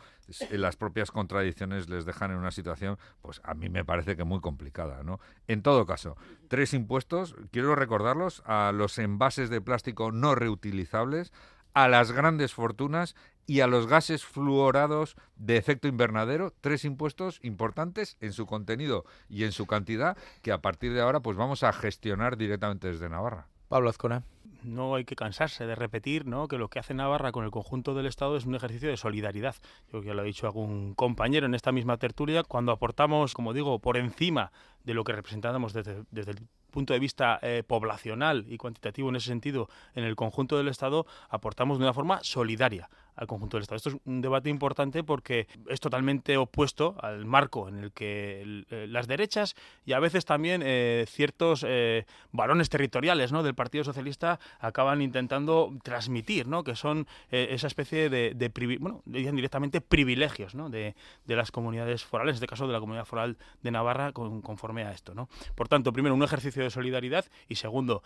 las 0.50 0.78
propias 0.78 1.12
contradicciones 1.12 1.90
les 1.90 2.06
dejan 2.06 2.32
en 2.32 2.38
una 2.38 2.52
situación, 2.52 2.98
pues 3.22 3.40
a 3.44 3.54
mí 3.54 3.70
me 3.70 3.86
parece 3.86 4.16
que 4.16 4.24
muy 4.24 4.40
complicada, 4.40 5.04
¿no? 5.04 5.20
En 5.48 5.62
todo 5.62 5.86
caso, 5.86 6.18
tres 6.48 6.74
impuestos, 6.74 7.36
quiero 7.52 7.76
recordarlos, 7.76 8.42
a 8.46 8.72
los 8.74 8.98
envases 8.98 9.50
de 9.50 9.62
plástico 9.62 10.12
no 10.12 10.34
reutilizables, 10.34 11.32
a 11.74 11.88
las 11.88 12.12
grandes 12.12 12.54
fortunas 12.54 13.16
y 13.46 13.60
a 13.60 13.68
los 13.68 13.88
gases 13.88 14.26
fluorados 14.26 15.16
de 15.36 15.58
efecto 15.58 15.88
invernadero, 15.88 16.54
tres 16.62 16.86
impuestos 16.86 17.40
importantes 17.44 18.18
en 18.22 18.34
su 18.34 18.46
contenido 18.46 19.06
y 19.30 19.44
en 19.44 19.52
su 19.52 19.66
cantidad 19.66 20.18
que 20.42 20.52
a 20.52 20.62
partir 20.62 20.94
de 20.94 21.02
ahora 21.02 21.20
pues 21.22 21.38
vamos 21.38 21.64
a 21.64 21.74
gestionar 21.74 22.38
directamente 22.38 22.88
desde 22.88 23.10
Navarra. 23.10 23.48
Pablo 23.68 23.90
Azcona. 23.90 24.24
No 24.64 24.96
hay 24.96 25.04
que 25.04 25.16
cansarse 25.16 25.66
de 25.66 25.76
repetir 25.76 26.26
¿no? 26.26 26.48
que 26.48 26.58
lo 26.58 26.70
que 26.70 26.80
hace 26.80 26.94
Navarra 26.94 27.32
con 27.32 27.44
el 27.44 27.52
conjunto 27.52 27.94
del 27.94 28.06
Estado 28.06 28.38
es 28.38 28.46
un 28.46 28.56
ejercicio 28.56 28.88
de 28.88 28.96
solidaridad. 28.96 29.56
Yo 29.92 30.00
que 30.00 30.08
ya 30.08 30.14
lo 30.14 30.22
ha 30.22 30.26
dicho 30.26 30.46
algún 30.46 30.94
compañero 30.94 31.48
en 31.48 31.56
esta 31.56 31.72
misma 31.72 31.98
tertulia, 31.98 32.44
cuando 32.44 32.72
aportamos, 32.72 33.34
como 33.34 33.52
digo, 33.52 33.80
por 33.80 33.98
encima 33.98 34.52
de 34.84 34.94
lo 34.94 35.04
que 35.04 35.12
representamos 35.12 35.74
desde, 35.74 36.04
desde 36.12 36.32
el 36.32 36.48
punto 36.72 36.94
de 36.94 37.00
vista 37.00 37.40
eh, 37.42 37.64
poblacional 37.66 38.46
y 38.48 38.58
cuantitativo 38.58 39.10
en 39.10 39.16
ese 39.16 39.28
sentido 39.28 39.70
en 39.96 40.04
el 40.04 40.16
conjunto 40.16 40.58
del 40.58 40.68
Estado, 40.68 41.06
aportamos 41.30 41.78
de 41.78 41.86
una 41.86 41.94
forma 41.94 42.20
solidaria 42.24 42.90
al 43.16 43.28
conjunto 43.28 43.58
del 43.58 43.64
Estado. 43.64 43.78
Esto 43.78 43.90
es 43.90 43.98
un 44.06 44.22
debate 44.22 44.50
importante 44.50 45.04
porque 45.04 45.48
es 45.68 45.80
totalmente 45.80 46.38
opuesto 46.38 46.96
al 47.00 47.26
marco 47.26 47.68
en 47.68 47.78
el 47.78 47.92
que 47.92 48.64
eh, 48.70 48.88
las 48.88 49.08
derechas 49.08 49.56
y 49.86 49.94
a 49.94 50.00
veces 50.00 50.26
también 50.26 50.62
eh, 50.64 51.06
ciertos 51.08 51.66
eh, 51.68 52.06
varones 52.32 52.70
territoriales 52.70 53.32
¿no? 53.32 53.44
del 53.44 53.56
Partido 53.56 53.84
Socialista 53.84 54.40
acaban 54.60 55.02
intentando 55.02 55.74
transmitir, 55.84 56.48
¿no? 56.48 56.64
que 56.64 56.76
son 56.76 57.08
esa 57.30 57.68
especie 57.68 58.10
de, 58.10 58.34
de 58.36 58.78
bueno, 58.80 59.02
dicen 59.06 59.36
directamente 59.36 59.82
privilegios 59.82 60.56
¿no? 60.56 60.70
de, 60.70 60.96
de, 61.26 61.36
las 61.36 61.52
comunidades 61.52 62.04
forales, 62.04 62.34
en 62.34 62.36
este 62.36 62.48
caso 62.48 62.68
de 62.68 62.74
la 62.74 62.80
comunidad 62.80 63.06
foral 63.06 63.38
de 63.62 63.72
Navarra, 63.72 64.12
conforme 64.12 64.84
a 64.84 64.92
esto. 64.92 65.14
¿no? 65.14 65.30
Por 65.56 65.68
tanto, 65.68 65.92
primero, 65.92 66.16
un 66.16 66.24
ejercicio 66.24 66.64
de 66.64 66.70
solidaridad 66.70 67.26
y 67.48 67.56
segundo, 67.56 68.04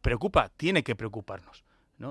preocupa, 0.00 0.50
tiene 0.56 0.82
que 0.82 0.94
preocuparnos 0.94 1.64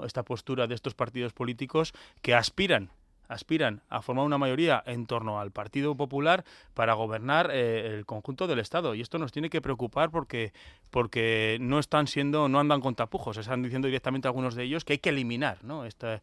esta 0.05 0.24
postura 0.24 0.67
de 0.67 0.75
estos 0.75 0.96
partidos 0.96 1.34
políticos 1.34 1.93
que 2.22 2.36
aspiran 2.36 2.91
aspiran 3.29 3.84
a 3.89 4.01
formar 4.01 4.25
una 4.25 4.38
mayoría 4.38 4.84
en 4.86 5.05
torno 5.05 5.39
al 5.39 5.51
Partido 5.51 5.96
Popular 5.96 6.43
para 6.74 6.93
gobernar 6.93 7.51
eh, 7.53 7.98
el 7.98 8.05
conjunto 8.05 8.48
del 8.48 8.60
Estado. 8.60 8.96
Y 8.96 9.01
esto 9.01 9.19
nos 9.19 9.31
tiene 9.31 9.51
que 9.51 9.62
preocupar 9.62 10.10
porque, 10.10 10.51
porque 10.89 11.58
no 11.62 11.79
están 11.79 12.08
siendo, 12.08 12.50
no 12.50 12.60
andan 12.60 12.81
con 12.81 12.96
tapujos. 12.96 13.38
Están 13.38 13.62
diciendo 13.62 13.88
directamente 13.88 14.27
algunos 14.27 14.55
de 14.55 14.63
ellos 14.63 14.86
que 14.86 14.93
hay 14.93 15.00
que 15.00 15.10
eliminar 15.10 15.63
¿no? 15.63 15.86
esto. 15.86 16.19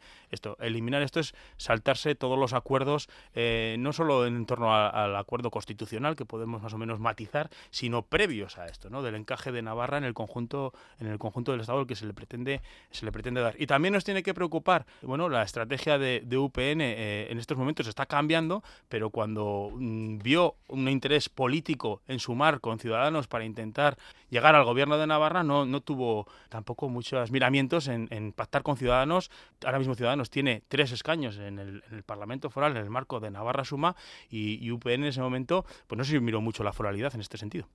Eliminar 0.61 1.03
esto 1.03 1.21
es 1.21 1.35
saltarse 1.57 2.15
todos 2.15 2.39
los 2.39 2.53
acuerdos, 2.53 3.09
eh, 3.35 3.77
no 3.79 3.93
solo 3.93 4.27
en 4.27 4.47
torno 4.47 4.75
al 4.75 5.17
acuerdo 5.17 5.51
constitucional, 5.51 6.17
que 6.17 6.25
podemos 6.25 6.63
más 6.63 6.73
o 6.73 6.79
menos 6.79 7.01
matizar, 7.01 7.51
sino 7.71 8.03
previos 8.03 8.59
a 8.59 8.67
esto, 8.67 8.91
¿no? 8.91 9.03
del 9.03 9.15
encaje 9.15 9.53
de 9.53 9.63
Navarra 9.63 9.99
en 9.99 10.05
el 10.05 10.15
conjunto, 10.15 10.73
en 10.99 11.07
el 11.07 11.19
conjunto 11.19 11.53
del 11.53 11.61
Estado 11.61 11.81
al 11.81 11.87
que 11.87 11.97
se 11.97 12.07
le 12.07 12.15
pretende, 12.15 12.63
se 12.91 13.05
le 13.05 13.13
pretende 13.13 13.41
dar. 13.41 13.55
Y 13.59 13.67
también 13.67 13.95
nos 13.95 14.05
tiene 14.05 14.23
que 14.23 14.35
preocupar 14.35 14.87
bueno, 15.03 15.29
la 15.29 15.43
estrategia 15.43 15.99
de, 15.99 16.37
UPN 16.37 16.81
eh, 16.81 17.29
en 17.31 17.39
estos 17.39 17.57
momentos 17.57 17.87
está 17.87 18.07
cambiando, 18.07 18.63
pero 18.89 19.11
cuando 19.11 19.71
mm, 19.73 20.19
vio 20.19 20.57
un 20.69 20.89
interés 20.89 21.29
político 21.29 22.03
en 22.09 22.19
sumar 22.19 22.61
con 22.61 22.79
Ciudadanos 22.79 23.27
para 23.27 23.45
intentar 23.45 23.97
llegar 24.31 24.56
al 24.57 24.65
gobierno 24.65 24.99
de 24.99 25.07
Navarra, 25.07 25.43
no, 25.43 25.65
no 25.65 25.81
tuvo 25.81 26.27
tampoco 26.49 26.89
muchos 26.89 27.31
miramientos 27.31 27.89
en, 27.89 28.33
pactar 28.33 28.63
con 28.63 28.77
Ciudadanos. 28.77 29.31
Ahora 29.65 29.79
mismo 29.79 29.95
Ciudadanos 29.95 30.31
tiene 30.31 30.63
tres 30.69 30.93
escaños 30.93 31.39
en 31.39 31.59
el, 31.59 31.83
Parlamento 32.05 32.51
Foral, 32.51 32.77
en 32.77 32.83
el 32.83 32.91
marco 32.91 33.21
de 33.21 33.31
Navarra 33.31 33.65
Suma, 33.65 33.97
y, 34.31 34.71
UPN 34.71 34.95
en 34.95 35.05
ese 35.05 35.21
momento, 35.21 35.65
pues 35.87 35.97
no 35.97 36.05
sé 36.05 36.13
si 36.13 36.21
miró 36.21 36.41
mucho 36.41 36.63
la 36.63 36.73
foralidad 36.73 37.15
en 37.15 37.21
este 37.21 37.39
sentido. 37.39 37.69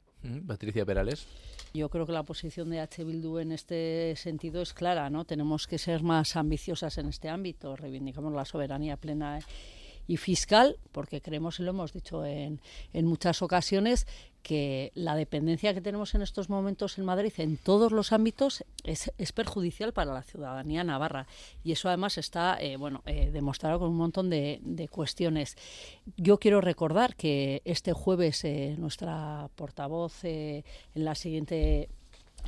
Patricia 0.45 0.85
Perales. 0.85 1.25
Yo 1.73 1.89
creo 1.89 2.05
que 2.05 2.11
la 2.11 2.23
posición 2.23 2.69
de 2.69 2.79
H. 2.79 3.03
Bildu 3.03 3.39
en 3.39 3.51
este 3.51 4.15
sentido 4.15 4.61
es 4.61 4.73
clara, 4.73 5.09
¿no? 5.09 5.25
Tenemos 5.25 5.67
que 5.67 5.79
ser 5.79 6.03
más 6.03 6.35
ambiciosas 6.35 6.97
en 6.97 7.07
este 7.07 7.29
ámbito, 7.29 7.75
reivindicamos 7.75 8.31
la 8.33 8.45
soberanía 8.45 8.97
plena 8.97 9.39
y 10.07 10.17
fiscal, 10.17 10.77
porque 10.91 11.21
creemos, 11.21 11.59
y 11.59 11.63
lo 11.63 11.71
hemos 11.71 11.93
dicho 11.93 12.25
en, 12.25 12.59
en 12.93 13.05
muchas 13.05 13.41
ocasiones, 13.41 14.07
que 14.41 14.91
la 14.95 15.15
dependencia 15.15 15.73
que 15.73 15.81
tenemos 15.81 16.15
en 16.15 16.21
estos 16.21 16.49
momentos 16.49 16.97
en 16.97 17.05
Madrid 17.05 17.33
en 17.37 17.57
todos 17.57 17.91
los 17.91 18.11
ámbitos 18.11 18.63
es, 18.83 19.11
es 19.17 19.31
perjudicial 19.31 19.93
para 19.93 20.13
la 20.13 20.23
ciudadanía 20.23 20.83
navarra 20.83 21.27
y 21.63 21.71
eso 21.71 21.87
además 21.87 22.17
está 22.17 22.57
eh, 22.59 22.77
bueno 22.77 23.01
eh, 23.05 23.31
demostrado 23.31 23.79
con 23.79 23.89
un 23.89 23.97
montón 23.97 24.29
de, 24.29 24.59
de, 24.63 24.87
cuestiones. 24.87 25.57
Yo 26.17 26.39
quiero 26.39 26.61
recordar 26.61 27.15
que 27.15 27.61
este 27.65 27.93
jueves 27.93 28.43
eh, 28.43 28.75
nuestra 28.77 29.49
portavoz 29.55 30.23
en 30.23 30.63
la 30.95 31.15
siguiente 31.15 31.89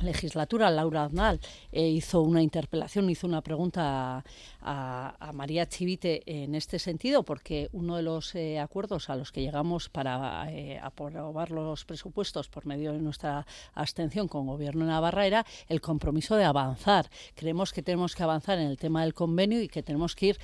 legislatura, 0.02 0.70
Laura 0.70 1.04
Aznal, 1.04 1.40
eh, 1.72 1.88
hizo 1.88 2.22
una 2.22 2.42
interpelación, 2.42 3.10
hizo 3.10 3.26
una 3.26 3.42
pregunta 3.42 4.24
a, 4.60 5.30
María 5.34 5.66
Chivite 5.66 6.22
en 6.26 6.54
este 6.54 6.78
sentido, 6.78 7.22
porque 7.22 7.68
uno 7.72 7.96
de 7.96 8.02
los 8.02 8.34
eh, 8.34 8.58
acuerdos 8.58 9.10
a 9.10 9.16
los 9.16 9.32
que 9.32 9.42
llegamos 9.42 9.88
para 9.88 10.50
eh, 10.50 10.78
aprobar 10.80 11.50
los 11.50 11.84
presupuestos 11.84 12.48
por 12.48 12.66
medio 12.66 12.92
de 12.92 12.98
nuestra 12.98 13.46
abstención 13.74 14.28
con 14.28 14.46
Gobierno 14.46 14.84
de 14.84 14.92
Navarra 14.92 15.26
era 15.26 15.46
el 15.68 15.80
compromiso 15.80 16.36
de 16.36 16.44
avanzar. 16.44 17.10
Creemos 17.34 17.72
que 17.72 17.82
tenemos 17.82 18.14
que 18.14 18.22
avanzar 18.22 18.58
en 18.58 18.68
el 18.68 18.78
tema 18.78 19.02
del 19.02 19.14
convenio 19.14 19.60
y 19.60 19.68
que 19.68 19.82
tenemos 19.82 20.14
que 20.14 20.26
ir 20.26 20.38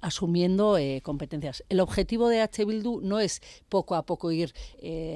asumiendo 0.00 0.78
competencias. 1.02 1.64
El 1.68 1.80
objetivo 1.80 2.28
de 2.28 2.40
H. 2.40 2.64
Bildu 2.64 3.00
no 3.02 3.20
es 3.20 3.42
poco 3.68 3.94
a 3.94 4.04
poco 4.04 4.32
ir 4.32 4.54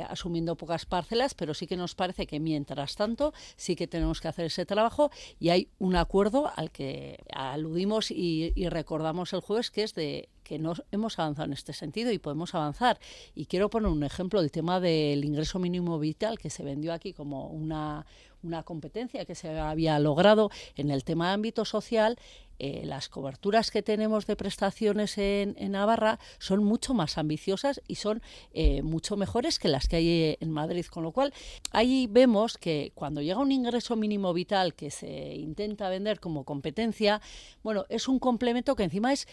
asumiendo 0.09 0.57
pocas 0.57 0.87
parcelas, 0.87 1.35
pero 1.35 1.55
sí 1.55 1.67
que 1.67 1.77
nos 1.77 1.95
parece 1.95 2.27
que 2.27 2.41
mientras 2.41 2.97
tanto 2.97 3.33
sí 3.67 3.75
que 3.77 3.89
tenemos 3.89 4.21
que 4.21 4.29
hacer 4.29 4.47
ese 4.47 4.65
trabajo 4.65 5.11
y 5.41 5.49
hay 5.49 5.69
un 5.79 5.97
acuerdo 5.97 6.53
al 6.55 6.71
que 6.71 7.19
aludimos 7.33 8.11
y, 8.11 8.53
recordamos 8.69 9.33
el 9.33 9.41
jueves 9.41 9.71
que 9.71 9.83
es 9.83 9.95
de 9.95 10.29
que 10.47 10.59
no 10.59 10.75
hemos 10.93 11.19
avanzado 11.19 11.47
en 11.47 11.53
este 11.53 11.73
sentido 11.73 12.13
y 12.13 12.19
podemos 12.19 12.55
avanzar. 12.55 12.99
Y 13.35 13.47
quiero 13.47 13.69
poner 13.69 13.91
un 13.91 14.05
ejemplo, 14.05 14.41
el 14.41 14.53
tema 14.53 14.79
del 14.79 15.25
ingreso 15.25 15.59
mínimo 15.59 15.99
vital, 15.99 16.39
que 16.39 16.51
se 16.51 16.63
vendió 16.63 16.93
aquí 16.93 17.13
como 17.13 17.49
una, 17.49 18.07
una 18.43 18.63
competencia 18.63 19.25
que 19.25 19.35
se 19.35 19.59
había 19.59 19.99
logrado 19.99 20.51
en 20.77 20.91
el 20.91 21.03
tema 21.03 21.29
de 21.29 21.35
ámbito 21.35 21.65
social 21.65 22.17
eh, 22.59 22.83
las 22.87 23.09
coberturas 23.09 23.71
que 23.71 23.83
tenemos 23.83 24.27
de 24.27 24.37
prestaciones 24.37 25.19
en, 25.19 25.55
Navarra 25.71 26.19
son 26.39 26.65
mucho 26.65 26.95
más 26.95 27.19
ambiciosas 27.19 27.83
y 27.87 27.97
son 27.97 28.23
eh, 28.55 28.83
mucho 28.83 29.17
mejores 29.17 29.59
que 29.59 29.69
las 29.69 29.89
que 29.89 29.97
hay 29.97 30.09
eh, 30.09 30.39
en 30.41 30.51
Madrid. 30.51 30.87
Con 30.87 31.03
lo 31.03 31.13
cual, 31.13 31.35
ahí 31.73 32.07
vemos 32.11 32.57
que 32.57 32.93
cuando 32.95 33.21
llega 33.21 33.41
un 33.41 33.53
ingreso 33.53 33.97
mínimo 33.97 34.33
vital 34.33 34.75
que 34.75 34.91
se 34.91 35.35
intenta 35.35 35.89
vender 35.89 36.21
como 36.21 36.45
competencia, 36.45 37.21
bueno, 37.63 37.85
es 37.89 38.09
un 38.09 38.19
complemento 38.19 38.75
que 38.75 38.85
encima 38.85 39.13
es 39.13 39.27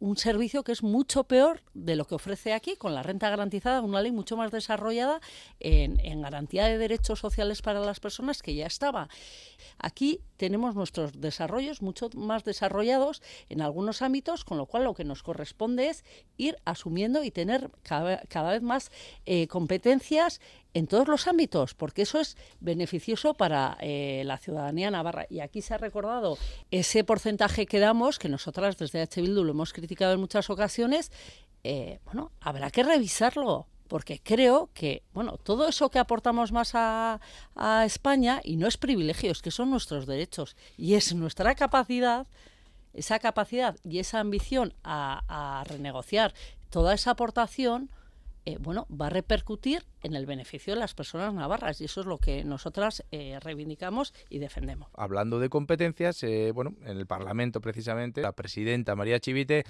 un 0.00 0.15
servicio 0.16 0.64
que 0.64 0.72
es 0.72 0.82
mucho 0.82 1.24
peor 1.24 1.62
de 1.74 1.96
lo 1.96 2.06
que 2.06 2.14
ofrece 2.14 2.52
aquí 2.52 2.76
con 2.76 2.94
la 2.94 3.02
renta 3.02 3.30
garantizada, 3.30 3.80
una 3.82 4.00
ley 4.00 4.12
mucho 4.12 4.36
más 4.36 4.50
desarrollada 4.50 5.20
en, 5.60 6.00
en 6.00 6.22
garantía 6.22 6.66
de 6.66 6.78
derechos 6.78 7.20
sociales 7.20 7.62
para 7.62 7.80
las 7.80 8.00
personas 8.00 8.42
que 8.42 8.54
ya 8.54 8.66
estaba. 8.66 9.08
Aquí 9.78 10.20
tenemos 10.36 10.74
nuestros 10.74 11.20
desarrollos 11.20 11.82
mucho 11.82 12.10
más 12.14 12.44
desarrollados 12.44 13.22
en 13.48 13.62
algunos 13.62 14.02
ámbitos, 14.02 14.44
con 14.44 14.58
lo 14.58 14.66
cual 14.66 14.84
lo 14.84 14.94
que 14.94 15.04
nos 15.04 15.22
corresponde 15.22 15.88
es 15.88 16.04
ir 16.36 16.56
asumiendo 16.64 17.24
y 17.24 17.30
tener 17.30 17.70
cada, 17.82 18.50
vez 18.50 18.62
más 18.62 18.90
eh, 19.24 19.48
competencias 19.48 20.40
en 20.76 20.86
todos 20.86 21.08
los 21.08 21.26
ámbitos, 21.26 21.72
porque 21.72 22.02
eso 22.02 22.20
es 22.20 22.36
beneficioso 22.60 23.32
para 23.32 23.78
eh, 23.80 24.24
la 24.26 24.36
ciudadanía 24.36 24.90
navarra. 24.90 25.24
Y 25.30 25.40
aquí 25.40 25.62
se 25.62 25.72
ha 25.72 25.78
recordado 25.78 26.36
ese 26.70 27.02
porcentaje 27.02 27.64
que 27.64 27.78
damos, 27.78 28.18
que 28.18 28.28
nosotras 28.28 28.76
desde 28.76 29.00
H. 29.00 29.22
Bildu 29.22 29.42
lo 29.42 29.52
hemos 29.52 29.72
criticado 29.72 30.12
en 30.12 30.20
muchas 30.20 30.50
ocasiones, 30.50 31.10
eh, 31.64 31.98
bueno, 32.04 32.30
habrá 32.40 32.70
que 32.70 32.82
revisarlo 32.82 33.66
porque 33.88 34.20
creo 34.22 34.68
que, 34.74 35.02
bueno, 35.14 35.38
todo 35.38 35.66
eso 35.66 35.90
que 35.90 35.98
aportamos 35.98 36.52
más 36.52 36.72
a, 36.74 37.20
España, 37.86 38.42
y 38.44 38.56
no 38.56 38.66
es 38.66 38.76
privilegio, 38.76 39.32
es 39.32 39.40
que 39.40 39.52
son 39.52 39.70
nuestros 39.70 40.06
derechos, 40.06 40.56
y 40.76 40.94
es 40.94 41.14
nuestra 41.14 41.54
capacidad, 41.54 42.26
esa 42.92 43.18
capacidad 43.18 43.76
y 43.84 44.00
esa 44.00 44.20
ambición 44.20 44.74
a 44.82 45.64
renegociar 45.68 46.34
toda 46.68 46.94
esa 46.94 47.12
aportación, 47.12 47.88
eh, 48.46 48.58
bueno, 48.60 48.86
va 48.88 49.08
a 49.08 49.10
repercutir 49.10 49.84
en 50.02 50.14
el 50.14 50.24
beneficio 50.24 50.74
de 50.74 50.78
las 50.78 50.94
personas 50.94 51.34
navarras 51.34 51.80
y 51.80 51.86
eso 51.86 52.00
es 52.00 52.06
lo 52.06 52.18
que 52.18 52.44
nosotras 52.44 53.04
eh, 53.10 53.40
reivindicamos 53.40 54.14
y 54.30 54.38
defendemos. 54.38 54.88
Hablando 54.94 55.40
de 55.40 55.48
competencias, 55.48 56.22
eh, 56.22 56.52
bueno, 56.54 56.76
en 56.84 56.96
el 56.96 57.06
Parlamento 57.06 57.60
precisamente, 57.60 58.22
la 58.22 58.32
presidenta 58.32 58.94
María 58.94 59.18
Chivite 59.18 59.64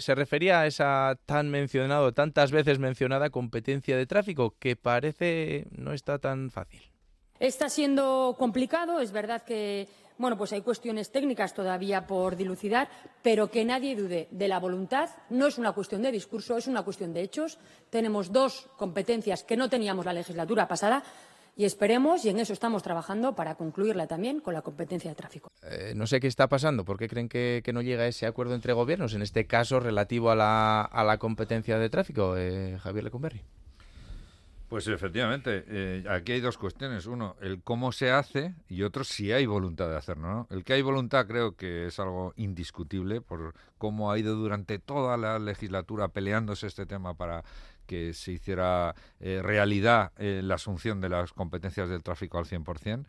se 0.00 0.14
refería 0.16 0.60
a 0.60 0.66
esa 0.66 1.16
tan 1.26 1.48
mencionado, 1.50 2.12
tantas 2.12 2.50
veces 2.50 2.80
mencionada 2.80 3.30
competencia 3.30 3.96
de 3.96 4.06
tráfico 4.06 4.56
que 4.58 4.74
parece 4.74 5.68
no 5.70 5.92
está 5.92 6.18
tan 6.18 6.50
fácil. 6.50 6.91
Está 7.42 7.68
siendo 7.68 8.36
complicado, 8.38 9.00
es 9.00 9.10
verdad 9.10 9.42
que 9.42 9.88
bueno, 10.16 10.38
pues 10.38 10.52
hay 10.52 10.60
cuestiones 10.60 11.10
técnicas 11.10 11.54
todavía 11.54 12.06
por 12.06 12.36
dilucidar, 12.36 12.88
pero 13.20 13.50
que 13.50 13.64
nadie 13.64 13.96
dude 13.96 14.28
de 14.30 14.46
la 14.46 14.60
voluntad. 14.60 15.10
No 15.28 15.48
es 15.48 15.58
una 15.58 15.72
cuestión 15.72 16.02
de 16.02 16.12
discurso, 16.12 16.56
es 16.56 16.68
una 16.68 16.84
cuestión 16.84 17.12
de 17.12 17.22
hechos. 17.22 17.58
Tenemos 17.90 18.30
dos 18.30 18.68
competencias 18.76 19.42
que 19.42 19.56
no 19.56 19.68
teníamos 19.68 20.06
la 20.06 20.12
legislatura 20.12 20.68
pasada 20.68 21.02
y 21.56 21.64
esperemos, 21.64 22.24
y 22.24 22.28
en 22.28 22.38
eso 22.38 22.52
estamos 22.52 22.84
trabajando, 22.84 23.34
para 23.34 23.56
concluirla 23.56 24.06
también 24.06 24.38
con 24.38 24.54
la 24.54 24.62
competencia 24.62 25.10
de 25.10 25.16
tráfico. 25.16 25.50
Eh, 25.62 25.94
no 25.96 26.06
sé 26.06 26.20
qué 26.20 26.28
está 26.28 26.46
pasando. 26.46 26.84
¿Por 26.84 26.96
qué 26.96 27.08
creen 27.08 27.28
que, 27.28 27.60
no 27.74 27.82
llega 27.82 28.06
ese 28.06 28.26
acuerdo 28.26 28.54
entre 28.54 28.72
gobiernos, 28.72 29.14
en 29.14 29.22
este 29.22 29.48
caso 29.48 29.80
relativo 29.80 30.30
a 30.30 30.36
la, 30.36 31.16
competencia 31.18 31.76
de 31.76 31.90
tráfico, 31.90 32.36
eh, 32.36 32.78
Javier 32.80 33.02
Lecumberri? 33.02 33.42
Pues 34.72 34.88
efectivamente, 34.88 35.64
eh, 35.68 36.02
aquí 36.08 36.32
hay 36.32 36.40
dos 36.40 36.56
cuestiones. 36.56 37.04
Uno, 37.04 37.36
el 37.42 37.62
cómo 37.62 37.92
se 37.92 38.10
hace 38.10 38.54
y 38.70 38.84
otro, 38.84 39.04
si 39.04 39.30
hay 39.30 39.44
voluntad 39.44 39.90
de 39.90 39.98
hacerlo. 39.98 40.46
El 40.48 40.64
que 40.64 40.72
hay 40.72 40.80
voluntad 40.80 41.26
creo 41.26 41.56
que 41.56 41.88
es 41.88 42.00
algo 42.00 42.32
indiscutible 42.36 43.20
por 43.20 43.52
cómo 43.76 44.10
ha 44.10 44.18
ido 44.18 44.34
durante 44.34 44.78
toda 44.78 45.18
la 45.18 45.38
legislatura 45.38 46.08
peleándose 46.08 46.68
este 46.68 46.86
tema 46.86 47.12
para 47.12 47.44
que 47.86 48.14
se 48.14 48.32
hiciera 48.32 48.94
eh, 49.20 49.42
realidad 49.42 50.12
eh, 50.16 50.40
la 50.42 50.54
asunción 50.54 51.02
de 51.02 51.10
las 51.10 51.34
competencias 51.34 51.90
del 51.90 52.02
tráfico 52.02 52.38
al 52.38 52.46
100%. 52.46 53.04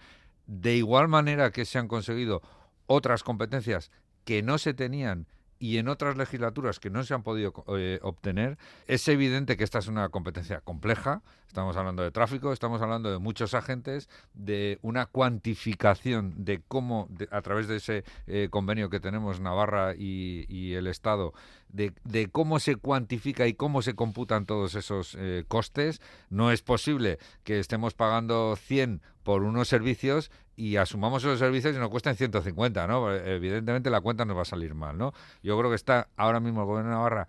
De 0.46 0.76
igual 0.76 1.08
manera 1.08 1.52
que 1.52 1.64
se 1.64 1.80
han 1.80 1.88
conseguido 1.88 2.42
otras 2.88 3.24
competencias 3.24 3.90
que 4.26 4.44
no 4.44 4.58
se 4.58 4.74
tenían 4.74 5.28
y 5.64 5.78
en 5.78 5.88
otras 5.88 6.18
legislaturas 6.18 6.82
que 6.82 6.90
no 6.90 7.06
se 7.06 7.14
han 7.14 7.24
podido 7.24 7.54
eh, 7.78 7.98
obtener, 8.02 8.58
es 8.86 9.08
evidente 9.08 9.56
que 9.56 9.64
esta 9.64 9.80
es 9.80 9.88
una 9.88 10.10
competencia 10.10 10.60
compleja. 10.60 11.22
Estamos 11.48 11.78
hablando 11.78 12.04
de 12.04 12.12
tráfico, 12.12 12.52
estamos 12.52 12.82
hablando 12.82 13.10
de 13.10 13.18
muchos 13.18 13.54
agentes, 13.54 14.10
de 14.34 14.78
una 14.82 15.06
cuantificación 15.06 16.44
de 16.44 16.62
cómo, 16.68 17.08
a 17.32 17.42
través 17.42 17.70
de 17.70 17.78
ese 17.78 18.04
eh, 18.28 18.50
convenio 18.52 18.90
que 18.90 19.00
tenemos 19.00 19.40
Navarra 19.40 19.94
y, 19.96 20.74
el 20.74 20.88
Estado, 20.88 21.34
de, 21.70 21.94
cómo 22.30 22.60
se 22.60 22.76
cuantifica 22.76 23.48
y 23.48 23.54
cómo 23.54 23.82
se 23.82 23.94
computan 23.94 24.46
todos 24.46 24.76
esos 24.76 25.16
eh, 25.18 25.46
costes. 25.48 26.02
No 26.30 26.52
es 26.52 26.62
posible 26.62 27.20
que 27.46 27.60
estemos 27.60 27.94
pagando 27.94 28.58
100 28.58 29.02
por 29.24 29.44
unos 29.44 29.70
servicios 29.70 30.30
y 30.56 30.78
asumamos 30.78 31.24
esos 31.24 31.40
servicios 31.40 31.76
y 31.76 31.80
nos 31.80 31.90
cuesten 31.90 32.16
150, 32.16 32.88
¿no? 32.88 33.14
Evidentemente 33.14 33.90
la 33.90 34.02
cuenta 34.02 34.26
nos 34.26 34.38
va 34.38 34.42
a 34.44 34.46
salir 34.46 34.76
mal, 34.76 34.98
¿no? 34.98 35.14
Yo 35.42 35.58
creo 35.58 35.70
que 35.70 35.76
está 35.76 36.10
ahora 36.16 36.40
mismo 36.40 36.62
el 36.62 36.68
gobierno 36.68 36.90
de 36.90 36.96
Navarra 36.96 37.28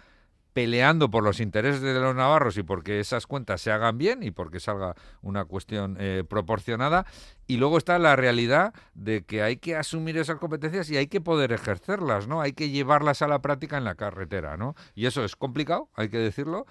peleando 0.55 1.11
por 1.11 1.25
los 1.25 1.41
intereses 1.41 1.83
de 1.83 1.93
los 1.95 2.15
navarros 2.15 2.57
y 2.57 2.63
porque 2.63 3.01
esas 3.01 3.27
cuentas 3.27 3.61
se 3.61 3.73
hagan 3.73 3.99
bien 3.99 4.23
y 4.23 4.31
porque 4.31 4.61
salga 4.61 4.95
una 5.21 5.45
cuestión 5.45 5.97
eh, 5.99 6.23
proporcionada. 6.27 7.07
Y 7.49 7.57
luego 7.57 7.77
está 7.77 7.99
la 7.99 8.17
realidad 8.17 8.73
de 8.95 9.25
que 9.25 9.43
hay 9.43 9.57
que 9.57 9.77
asumir 9.77 10.17
esas 10.17 10.39
competencias 10.39 10.89
y 10.91 10.97
hay 10.97 11.09
que 11.09 11.21
poder 11.21 11.53
ejercerlas, 11.53 12.29
¿no? 12.29 12.41
Hay 12.41 12.53
que 12.53 12.71
llevarlas 12.71 13.21
a 13.21 13.29
la 13.29 13.43
práctica 13.43 13.77
en 13.77 13.85
la 13.85 13.97
carretera, 13.97 14.57
¿no? 14.57 14.77
Y 14.95 15.07
eso 15.07 15.25
es 15.25 15.35
complicado, 15.35 15.91
hay 15.97 16.09
que 16.09 16.19
decirlo, 16.19 16.67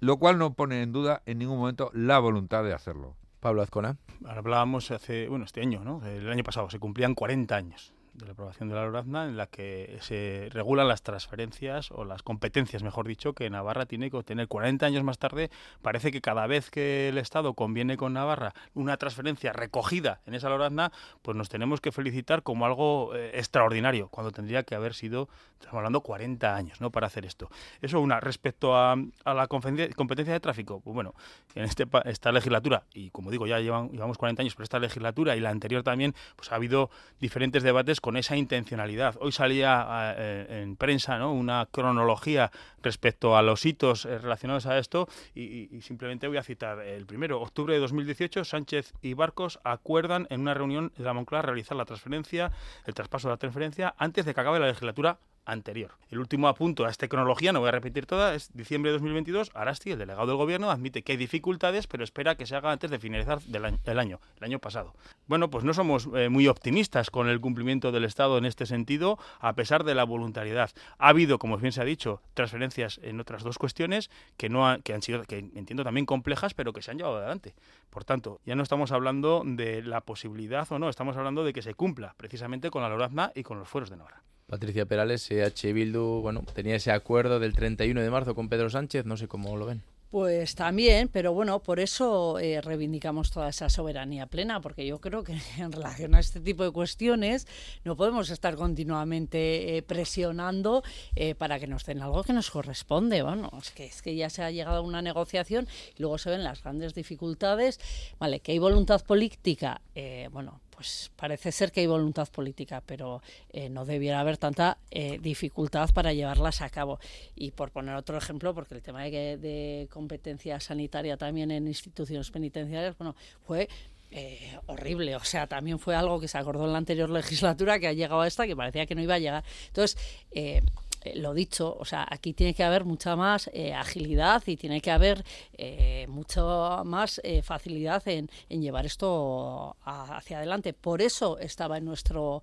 lo 0.00 0.18
cual 0.18 0.38
no 0.38 0.52
pone 0.52 0.82
en 0.82 0.92
duda 0.92 1.22
en 1.24 1.38
ningún 1.38 1.58
momento 1.58 1.90
la 1.94 2.18
voluntad 2.18 2.62
de 2.62 2.74
hacerlo. 2.74 3.16
Pablo 3.40 3.62
Azcona. 3.62 3.96
Hablábamos 4.26 4.90
hace, 4.90 5.28
bueno, 5.28 5.44
este 5.44 5.60
año, 5.60 5.84
¿no? 5.84 6.04
El 6.06 6.30
año 6.30 6.44
pasado 6.44 6.68
se 6.70 6.78
cumplían 6.78 7.14
40 7.14 7.54
años 7.54 7.92
de 8.18 8.26
la 8.26 8.32
aprobación 8.32 8.68
de 8.68 8.74
la 8.74 8.84
Lorazna 8.84 9.24
en 9.26 9.36
la 9.36 9.46
que 9.46 9.96
se 10.00 10.48
regulan 10.52 10.88
las 10.88 11.02
transferencias 11.02 11.90
o 11.90 12.04
las 12.04 12.22
competencias, 12.22 12.82
mejor 12.82 13.06
dicho, 13.06 13.32
que 13.32 13.48
Navarra 13.48 13.86
tiene 13.86 14.10
que 14.10 14.16
obtener. 14.16 14.48
40 14.48 14.84
años 14.84 15.04
más 15.04 15.18
tarde 15.18 15.50
parece 15.82 16.10
que 16.10 16.20
cada 16.20 16.46
vez 16.46 16.70
que 16.70 17.08
el 17.08 17.18
Estado 17.18 17.54
conviene 17.54 17.96
con 17.96 18.12
Navarra 18.12 18.54
una 18.74 18.96
transferencia 18.96 19.52
recogida 19.52 20.20
en 20.26 20.34
esa 20.34 20.48
Lorazna, 20.48 20.92
pues 21.22 21.36
nos 21.36 21.48
tenemos 21.48 21.80
que 21.80 21.92
felicitar 21.92 22.42
como 22.42 22.66
algo 22.66 23.14
eh, 23.14 23.30
extraordinario, 23.34 24.08
cuando 24.08 24.32
tendría 24.32 24.62
que 24.64 24.74
haber 24.74 24.94
sido, 24.94 25.28
estamos 25.54 25.76
hablando, 25.76 26.00
40 26.00 26.54
años 26.54 26.80
¿no? 26.80 26.90
para 26.90 27.06
hacer 27.06 27.24
esto. 27.24 27.50
Eso 27.80 28.00
una. 28.00 28.20
Respecto 28.20 28.76
a, 28.76 28.96
la 29.24 29.46
competencia 29.46 30.32
de 30.32 30.40
tráfico, 30.40 30.80
pues 30.80 30.94
bueno, 30.94 31.14
en 31.54 31.64
este, 31.64 31.86
esta 32.04 32.32
legislatura, 32.32 32.84
y 32.92 33.10
como 33.10 33.30
digo, 33.30 33.46
ya 33.46 33.60
llevamos 33.60 34.18
40 34.18 34.42
años, 34.42 34.54
pero 34.54 34.64
esta 34.64 34.78
legislatura 34.78 35.36
y 35.36 35.40
la 35.40 35.50
anterior 35.50 35.82
también, 35.82 36.14
pues 36.36 36.50
ha 36.52 36.56
habido 36.56 36.90
diferentes 37.20 37.62
debates 37.62 38.00
esa 38.16 38.36
intencionalidad. 38.36 39.16
Hoy 39.20 39.32
salía 39.32 40.14
eh, 40.16 40.62
en 40.62 40.76
prensa 40.76 41.26
una 41.26 41.66
cronología 41.70 42.50
respecto 42.82 43.36
a 43.36 43.42
los 43.42 43.64
hitos 43.66 44.04
eh, 44.04 44.18
relacionados 44.18 44.66
a 44.66 44.78
esto 44.78 45.08
y, 45.34 45.68
simplemente 45.82 46.28
voy 46.28 46.36
a 46.36 46.42
citar 46.42 46.80
el 46.80 47.06
primero. 47.06 47.40
Octubre 47.40 47.74
de 47.74 47.80
2018, 47.80 48.44
Sánchez 48.44 48.92
y 49.02 49.14
Barcos 49.14 49.60
acuerdan 49.64 50.26
en 50.30 50.40
una 50.40 50.54
reunión 50.54 50.92
de 50.96 51.04
la 51.04 51.12
Moncloa 51.12 51.42
realizar 51.42 51.76
la 51.76 51.84
transferencia, 51.84 52.52
el 52.86 52.94
traspaso 52.94 53.28
de 53.28 53.34
la 53.34 53.38
transferencia 53.38 53.94
antes 53.98 54.24
de 54.24 54.34
que 54.34 54.40
acabe 54.40 54.58
la 54.58 54.66
legislatura 54.66 55.18
anterior. 55.48 55.92
El 56.10 56.20
último 56.20 56.48
apunto 56.48 56.84
a 56.84 56.90
esta 56.90 57.08
cronología, 57.08 57.52
no 57.52 57.60
voy 57.60 57.68
a 57.68 57.72
repetir 57.72 58.06
toda, 58.06 58.34
es 58.34 58.54
diciembre 58.54 58.90
de 58.90 58.98
2022. 58.98 59.50
Arasti, 59.54 59.90
el 59.90 59.98
delegado 59.98 60.26
del 60.26 60.36
gobierno, 60.36 60.70
admite 60.70 61.02
que 61.02 61.12
hay 61.12 61.18
dificultades, 61.18 61.86
pero 61.86 62.04
espera 62.04 62.36
que 62.36 62.46
se 62.46 62.54
haga 62.54 62.70
antes 62.70 62.90
de 62.90 62.98
finalizar 62.98 63.40
del 63.42 63.64
año, 63.64 64.20
el 64.36 64.44
año, 64.44 64.58
pasado. 64.58 64.94
Bueno, 65.26 65.50
pues 65.50 65.64
no 65.64 65.74
somos 65.74 66.08
eh, 66.14 66.28
muy 66.28 66.48
optimistas 66.48 67.10
con 67.10 67.28
el 67.28 67.40
cumplimiento 67.40 67.92
del 67.92 68.04
Estado 68.04 68.38
en 68.38 68.44
este 68.44 68.66
sentido, 68.66 69.18
a 69.40 69.54
pesar 69.54 69.84
de 69.84 69.94
la 69.94 70.04
voluntariedad. 70.04 70.70
Ha 70.98 71.08
habido, 71.08 71.38
como 71.38 71.58
bien 71.58 71.72
se 71.72 71.80
ha 71.80 71.84
dicho, 71.84 72.22
transferencias 72.34 73.00
en 73.02 73.20
otras 73.20 73.42
dos 73.42 73.58
cuestiones 73.58 74.10
que 74.36 74.48
no 74.48 74.78
que 74.82 74.94
han 74.94 75.02
sido, 75.02 75.22
que 75.24 75.38
entiendo 75.38 75.84
también 75.84 76.06
complejas, 76.06 76.54
pero 76.54 76.72
que 76.72 76.82
se 76.82 76.90
han 76.90 76.98
llevado 76.98 77.18
adelante. 77.18 77.54
Por 77.90 78.04
tanto, 78.04 78.40
ya 78.44 78.54
no 78.54 78.62
estamos 78.62 78.92
hablando 78.92 79.42
de 79.44 79.82
la 79.82 80.00
posibilidad 80.02 80.70
o 80.70 80.78
no, 80.78 80.88
estamos 80.88 81.16
hablando 81.16 81.44
de 81.44 81.52
que 81.52 81.62
se 81.62 81.74
cumpla 81.74 82.14
precisamente 82.16 82.70
con 82.70 82.82
la 82.82 82.88
Lorazna 82.88 83.32
y 83.34 83.42
con 83.42 83.58
los 83.58 83.68
fueros 83.68 83.90
de 83.90 83.96
Navarra. 83.96 84.22
Patricia 84.48 84.86
Perales, 84.86 85.30
EH 85.30 85.74
Bildu, 85.74 86.22
bueno, 86.22 86.42
tenía 86.54 86.76
ese 86.76 86.90
acuerdo 86.90 87.38
del 87.38 87.52
31 87.52 88.00
de 88.00 88.10
marzo 88.10 88.34
con 88.34 88.48
Pedro 88.48 88.70
Sánchez, 88.70 89.04
no 89.04 89.18
sé 89.18 89.28
cómo 89.28 89.56
lo 89.58 89.66
ven. 89.66 89.82
Pues 90.10 90.54
también, 90.54 91.08
pero 91.08 91.34
bueno, 91.34 91.62
por 91.62 91.80
eso 91.80 92.38
eh, 92.38 92.62
reivindicamos 92.62 93.30
toda 93.30 93.50
esa 93.50 93.68
soberanía 93.68 94.26
plena, 94.26 94.58
porque 94.58 94.86
yo 94.86 95.02
creo 95.02 95.22
que 95.22 95.36
en 95.58 95.70
relación 95.70 96.14
a 96.14 96.20
este 96.20 96.40
tipo 96.40 96.64
de 96.64 96.70
cuestiones 96.70 97.46
no 97.84 97.94
podemos 97.94 98.30
estar 98.30 98.56
continuamente 98.56 99.76
eh, 99.76 99.82
presionando 99.82 100.82
eh, 101.14 101.34
para 101.34 101.60
que 101.60 101.66
nos 101.66 101.84
den 101.84 102.00
algo 102.00 102.24
que 102.24 102.32
nos 102.32 102.50
corresponde. 102.50 103.22
Bueno, 103.22 103.50
es 103.60 103.70
que, 103.72 103.84
es 103.84 104.00
que 104.00 104.16
ya 104.16 104.30
se 104.30 104.42
ha 104.42 104.50
llegado 104.50 104.78
a 104.78 104.80
una 104.80 105.02
negociación 105.02 105.68
y 105.94 106.00
luego 106.00 106.16
se 106.16 106.30
ven 106.30 106.42
las 106.42 106.62
grandes 106.62 106.94
dificultades. 106.94 107.78
Vale, 108.18 108.40
que 108.40 108.52
hay 108.52 108.58
voluntad 108.58 109.04
política, 109.04 109.82
bueno, 110.30 110.60
pues 110.70 111.10
parece 111.16 111.50
ser 111.50 111.72
que 111.72 111.80
hay 111.80 111.86
voluntad 111.86 112.28
política, 112.28 112.80
pero 112.84 113.20
eh, 113.50 113.68
no 113.68 113.84
debiera 113.84 114.20
haber 114.20 114.36
tanta 114.36 114.78
eh, 114.90 115.18
dificultad 115.20 115.90
para 115.92 116.12
llevarlas 116.12 116.60
a 116.62 116.70
cabo. 116.70 117.00
Y 117.34 117.50
por 117.50 117.72
poner 117.72 117.96
otro 117.96 118.16
ejemplo, 118.16 118.54
porque 118.54 118.74
el 118.74 118.82
tema 118.82 119.02
de, 119.02 119.36
de 119.38 119.88
competencia 119.90 120.60
sanitaria 120.60 121.16
también 121.16 121.50
en 121.50 121.66
instituciones 121.66 122.30
penitenciarias, 122.30 122.96
bueno, 122.96 123.16
fue 123.44 123.68
eh, 124.10 124.58
horrible. 124.66 125.16
O 125.16 125.24
sea, 125.24 125.46
también 125.46 125.78
fue 125.78 125.94
algo 125.94 126.18
que 126.18 126.28
se 126.28 126.38
acordó 126.38 126.64
en 126.64 126.72
la 126.72 126.78
anterior 126.78 127.10
legislatura, 127.10 127.78
que 127.78 127.88
ha 127.88 127.92
llegado 127.92 128.22
a 128.22 128.26
esta, 128.26 128.46
que 128.46 128.56
parecía 128.56 128.86
que 128.86 128.94
no 128.94 129.02
iba 129.02 129.14
a 129.14 129.18
llegar. 129.18 129.44
Entonces, 129.66 129.98
eh, 130.30 130.62
eh, 131.02 131.18
lo 131.18 131.34
dicho, 131.34 131.76
o 131.78 131.84
sea, 131.84 132.06
aquí 132.08 132.32
tiene 132.32 132.54
que 132.54 132.64
haber 132.64 132.84
mucha 132.84 133.16
más 133.16 133.50
eh, 133.52 133.74
agilidad 133.74 134.42
y 134.46 134.56
tiene 134.56 134.80
que 134.80 134.90
haber 134.90 135.24
eh, 135.52 136.06
mucha 136.08 136.82
más 136.84 137.20
facilidad 137.42 138.06
en, 138.06 138.28
llevar 138.48 138.86
esto 138.86 139.76
hacia 139.84 140.38
adelante. 140.38 140.72
Por 140.72 141.02
eso 141.02 141.38
estaba 141.38 141.78
en 141.78 141.84
nuestro 141.84 142.42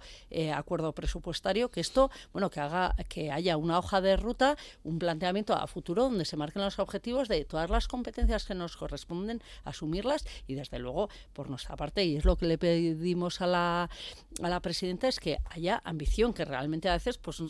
acuerdo 0.54 0.94
presupuestario 0.94 1.70
que 1.70 1.82
esto, 1.82 2.10
bueno, 2.32 2.50
que 2.50 2.60
haga, 2.60 2.96
que 3.10 3.32
haya 3.32 3.58
una 3.58 3.78
hoja 3.80 4.02
de 4.02 4.16
ruta, 4.18 4.58
un 4.84 5.00
planteamiento 5.00 5.54
a 5.54 5.68
futuro 5.68 6.04
donde 6.04 6.26
se 6.26 6.38
marquen 6.38 6.62
los 6.62 6.80
objetivos 6.80 7.28
de 7.28 7.44
todas 7.46 7.70
las 7.70 7.88
competencias 7.88 8.46
que 8.46 8.56
nos 8.56 8.78
corresponden, 8.78 9.42
asumirlas 9.64 10.26
y 10.48 10.56
desde 10.56 10.80
luego 10.80 11.10
por 11.34 11.50
nuestra 11.50 11.76
parte 11.76 12.06
y 12.06 12.16
es 12.16 12.26
lo 12.26 12.38
que 12.38 12.46
le 12.46 12.58
pedimos 12.58 13.42
a 13.42 13.48
la 13.48 13.90
a 14.42 14.50
la 14.50 14.60
presidenta 14.60 15.08
es 15.08 15.20
que 15.20 15.38
haya 15.46 15.82
ambición, 15.84 16.34
que 16.34 16.46
realmente 16.46 16.90
a 16.90 16.94
veces 16.94 17.18
pues 17.18 17.42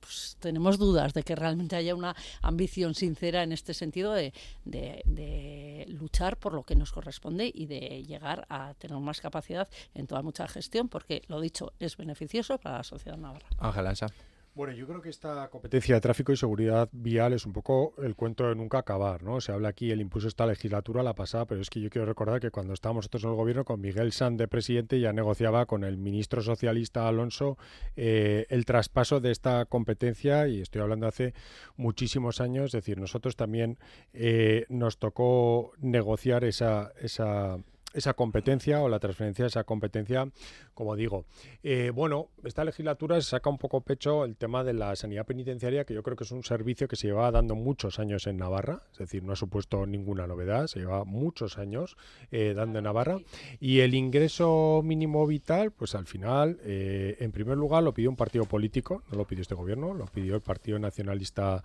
pues 0.00 0.36
tenemos 0.40 0.78
dudas 0.78 1.14
de 1.14 1.22
que 1.22 1.34
realmente 1.34 1.76
haya 1.76 1.94
una 1.94 2.14
ambición 2.42 2.94
sincera 2.94 3.42
en 3.42 3.52
este 3.52 3.74
sentido 3.74 4.12
de, 4.12 4.32
de, 4.64 5.86
luchar 5.88 6.36
por 6.36 6.54
lo 6.54 6.62
que 6.62 6.74
nos 6.74 6.92
corresponde 6.92 7.50
y 7.52 7.66
de 7.66 8.04
llegar 8.04 8.46
a 8.48 8.74
tener 8.74 8.98
más 8.98 9.20
capacidad 9.20 9.68
en 9.94 10.06
toda 10.06 10.22
mucha 10.22 10.46
gestión, 10.48 10.88
porque 10.88 11.22
lo 11.28 11.40
dicho 11.40 11.72
es 11.78 11.96
beneficioso 11.96 12.58
para 12.58 12.78
la 12.78 12.84
sociedad 12.84 13.16
navarra. 13.16 13.46
Ángel. 13.58 14.10
Bueno, 14.52 14.72
yo 14.72 14.86
creo 14.86 15.00
que 15.00 15.10
esta 15.10 15.48
competencia 15.48 15.94
de 15.94 16.00
tráfico 16.00 16.32
y 16.32 16.36
seguridad 16.36 16.88
vial 16.90 17.32
es 17.32 17.46
un 17.46 17.52
poco 17.52 17.94
el 18.02 18.16
cuento 18.16 18.48
de 18.48 18.56
nunca 18.56 18.78
acabar, 18.78 19.22
¿no? 19.22 19.40
Se 19.40 19.52
habla 19.52 19.68
aquí, 19.68 19.92
el 19.92 20.00
impulso 20.00 20.26
esta 20.26 20.44
legislatura 20.44 21.04
la 21.04 21.14
pasada, 21.14 21.46
pero 21.46 21.60
es 21.60 21.70
que 21.70 21.80
yo 21.80 21.88
quiero 21.88 22.04
recordar 22.04 22.40
que 22.40 22.50
cuando 22.50 22.74
estábamos 22.74 23.04
nosotros 23.04 23.22
en 23.24 23.30
el 23.30 23.36
gobierno 23.36 23.64
con 23.64 23.80
Miguel 23.80 24.10
San 24.10 24.36
de 24.36 24.48
presidente 24.48 24.98
ya 24.98 25.12
negociaba 25.12 25.66
con 25.66 25.84
el 25.84 25.98
ministro 25.98 26.42
socialista 26.42 27.06
Alonso 27.06 27.58
eh, 27.94 28.46
el 28.48 28.64
traspaso 28.64 29.20
de 29.20 29.30
esta 29.30 29.66
competencia 29.66 30.48
y 30.48 30.60
estoy 30.60 30.82
hablando 30.82 31.06
hace 31.06 31.32
muchísimos 31.76 32.40
años, 32.40 32.66
es 32.66 32.72
decir, 32.72 32.98
nosotros 32.98 33.36
también 33.36 33.78
eh, 34.12 34.66
nos 34.68 34.98
tocó 34.98 35.72
negociar 35.78 36.42
esa, 36.42 36.92
esa 37.00 37.58
esa 37.92 38.14
competencia 38.14 38.80
o 38.82 38.88
la 38.88 38.98
transferencia 38.98 39.44
de 39.44 39.48
esa 39.48 39.64
competencia, 39.64 40.28
como 40.74 40.96
digo. 40.96 41.24
Eh, 41.62 41.90
bueno, 41.94 42.28
esta 42.44 42.64
legislatura 42.64 43.20
se 43.20 43.30
saca 43.30 43.50
un 43.50 43.58
poco 43.58 43.80
pecho 43.80 44.24
el 44.24 44.36
tema 44.36 44.64
de 44.64 44.72
la 44.72 44.94
sanidad 44.96 45.26
penitenciaria, 45.26 45.84
que 45.84 45.94
yo 45.94 46.02
creo 46.02 46.16
que 46.16 46.24
es 46.24 46.30
un 46.30 46.44
servicio 46.44 46.88
que 46.88 46.96
se 46.96 47.08
lleva 47.08 47.30
dando 47.30 47.54
muchos 47.54 47.98
años 47.98 48.26
en 48.26 48.36
Navarra, 48.36 48.82
es 48.92 48.98
decir, 48.98 49.22
no 49.22 49.32
ha 49.32 49.36
supuesto 49.36 49.86
ninguna 49.86 50.26
novedad, 50.26 50.66
se 50.66 50.80
lleva 50.80 51.04
muchos 51.04 51.58
años 51.58 51.96
eh, 52.30 52.54
dando 52.54 52.78
en 52.78 52.84
Navarra. 52.84 53.18
Y 53.58 53.80
el 53.80 53.94
ingreso 53.94 54.82
mínimo 54.84 55.26
vital, 55.26 55.72
pues 55.72 55.94
al 55.94 56.06
final, 56.06 56.58
eh, 56.62 57.16
en 57.20 57.32
primer 57.32 57.56
lugar, 57.56 57.82
lo 57.82 57.92
pidió 57.92 58.10
un 58.10 58.16
partido 58.16 58.44
político, 58.44 59.02
no 59.10 59.18
lo 59.18 59.26
pidió 59.26 59.42
este 59.42 59.54
gobierno, 59.54 59.94
lo 59.94 60.06
pidió 60.06 60.34
el 60.34 60.40
Partido 60.40 60.78
Nacionalista 60.78 61.62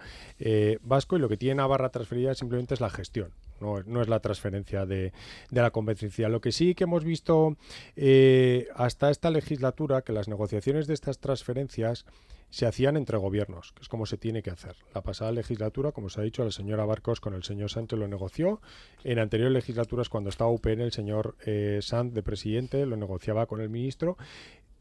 Vasco, 0.82 1.16
y 1.16 1.20
lo 1.20 1.30
que 1.30 1.38
tiene 1.38 1.56
Navarra 1.56 1.90
transferida 1.90 2.34
simplemente 2.34 2.74
es 2.74 2.82
la 2.82 2.90
gestión 2.90 3.32
no, 3.60 4.02
es 4.02 4.08
la 4.08 4.20
transferencia 4.20 4.86
de, 4.86 5.14
la 5.52 5.72
competencia. 5.72 6.30
Lo 6.30 6.42
que 6.42 6.52
sí 6.52 6.76
que 6.76 6.86
hemos 6.86 7.04
visto 7.04 7.58
eh, 7.96 8.68
hasta 8.76 9.10
esta 9.10 9.30
legislatura, 9.30 10.02
que 10.02 10.14
las 10.14 10.28
negociaciones 10.28 10.88
de 10.88 10.94
estas 10.94 11.20
transferencias 11.20 12.06
se 12.50 12.66
hacían 12.66 12.96
entre 12.96 13.18
gobiernos, 13.18 13.74
que 13.74 13.82
es 13.82 13.90
como 13.90 14.06
se 14.06 14.18
tiene 14.18 14.42
que 14.42 14.50
hacer. 14.50 14.76
La 14.94 15.02
pasada 15.02 15.32
legislatura, 15.32 15.92
como 15.92 16.10
se 16.10 16.22
ha 16.22 16.24
dicho, 16.24 16.44
la 16.44 16.52
señora 16.52 16.86
Barcos 16.86 17.20
con 17.20 17.34
el 17.34 17.44
señor 17.44 17.70
Sánchez 17.70 18.00
lo 18.00 18.08
negoció. 18.08 18.62
En 19.04 19.20
anteriores 19.20 19.54
legislaturas, 19.54 20.10
cuando 20.10 20.30
estaba 20.30 20.52
UPN, 20.52 20.82
el 20.82 20.92
señor 20.92 21.36
eh, 21.46 21.82
de 22.06 22.24
presidente 22.24 22.86
lo 22.86 22.96
negociaba 22.98 23.46
con 23.46 23.62
el 23.62 23.70
ministro 23.70 24.18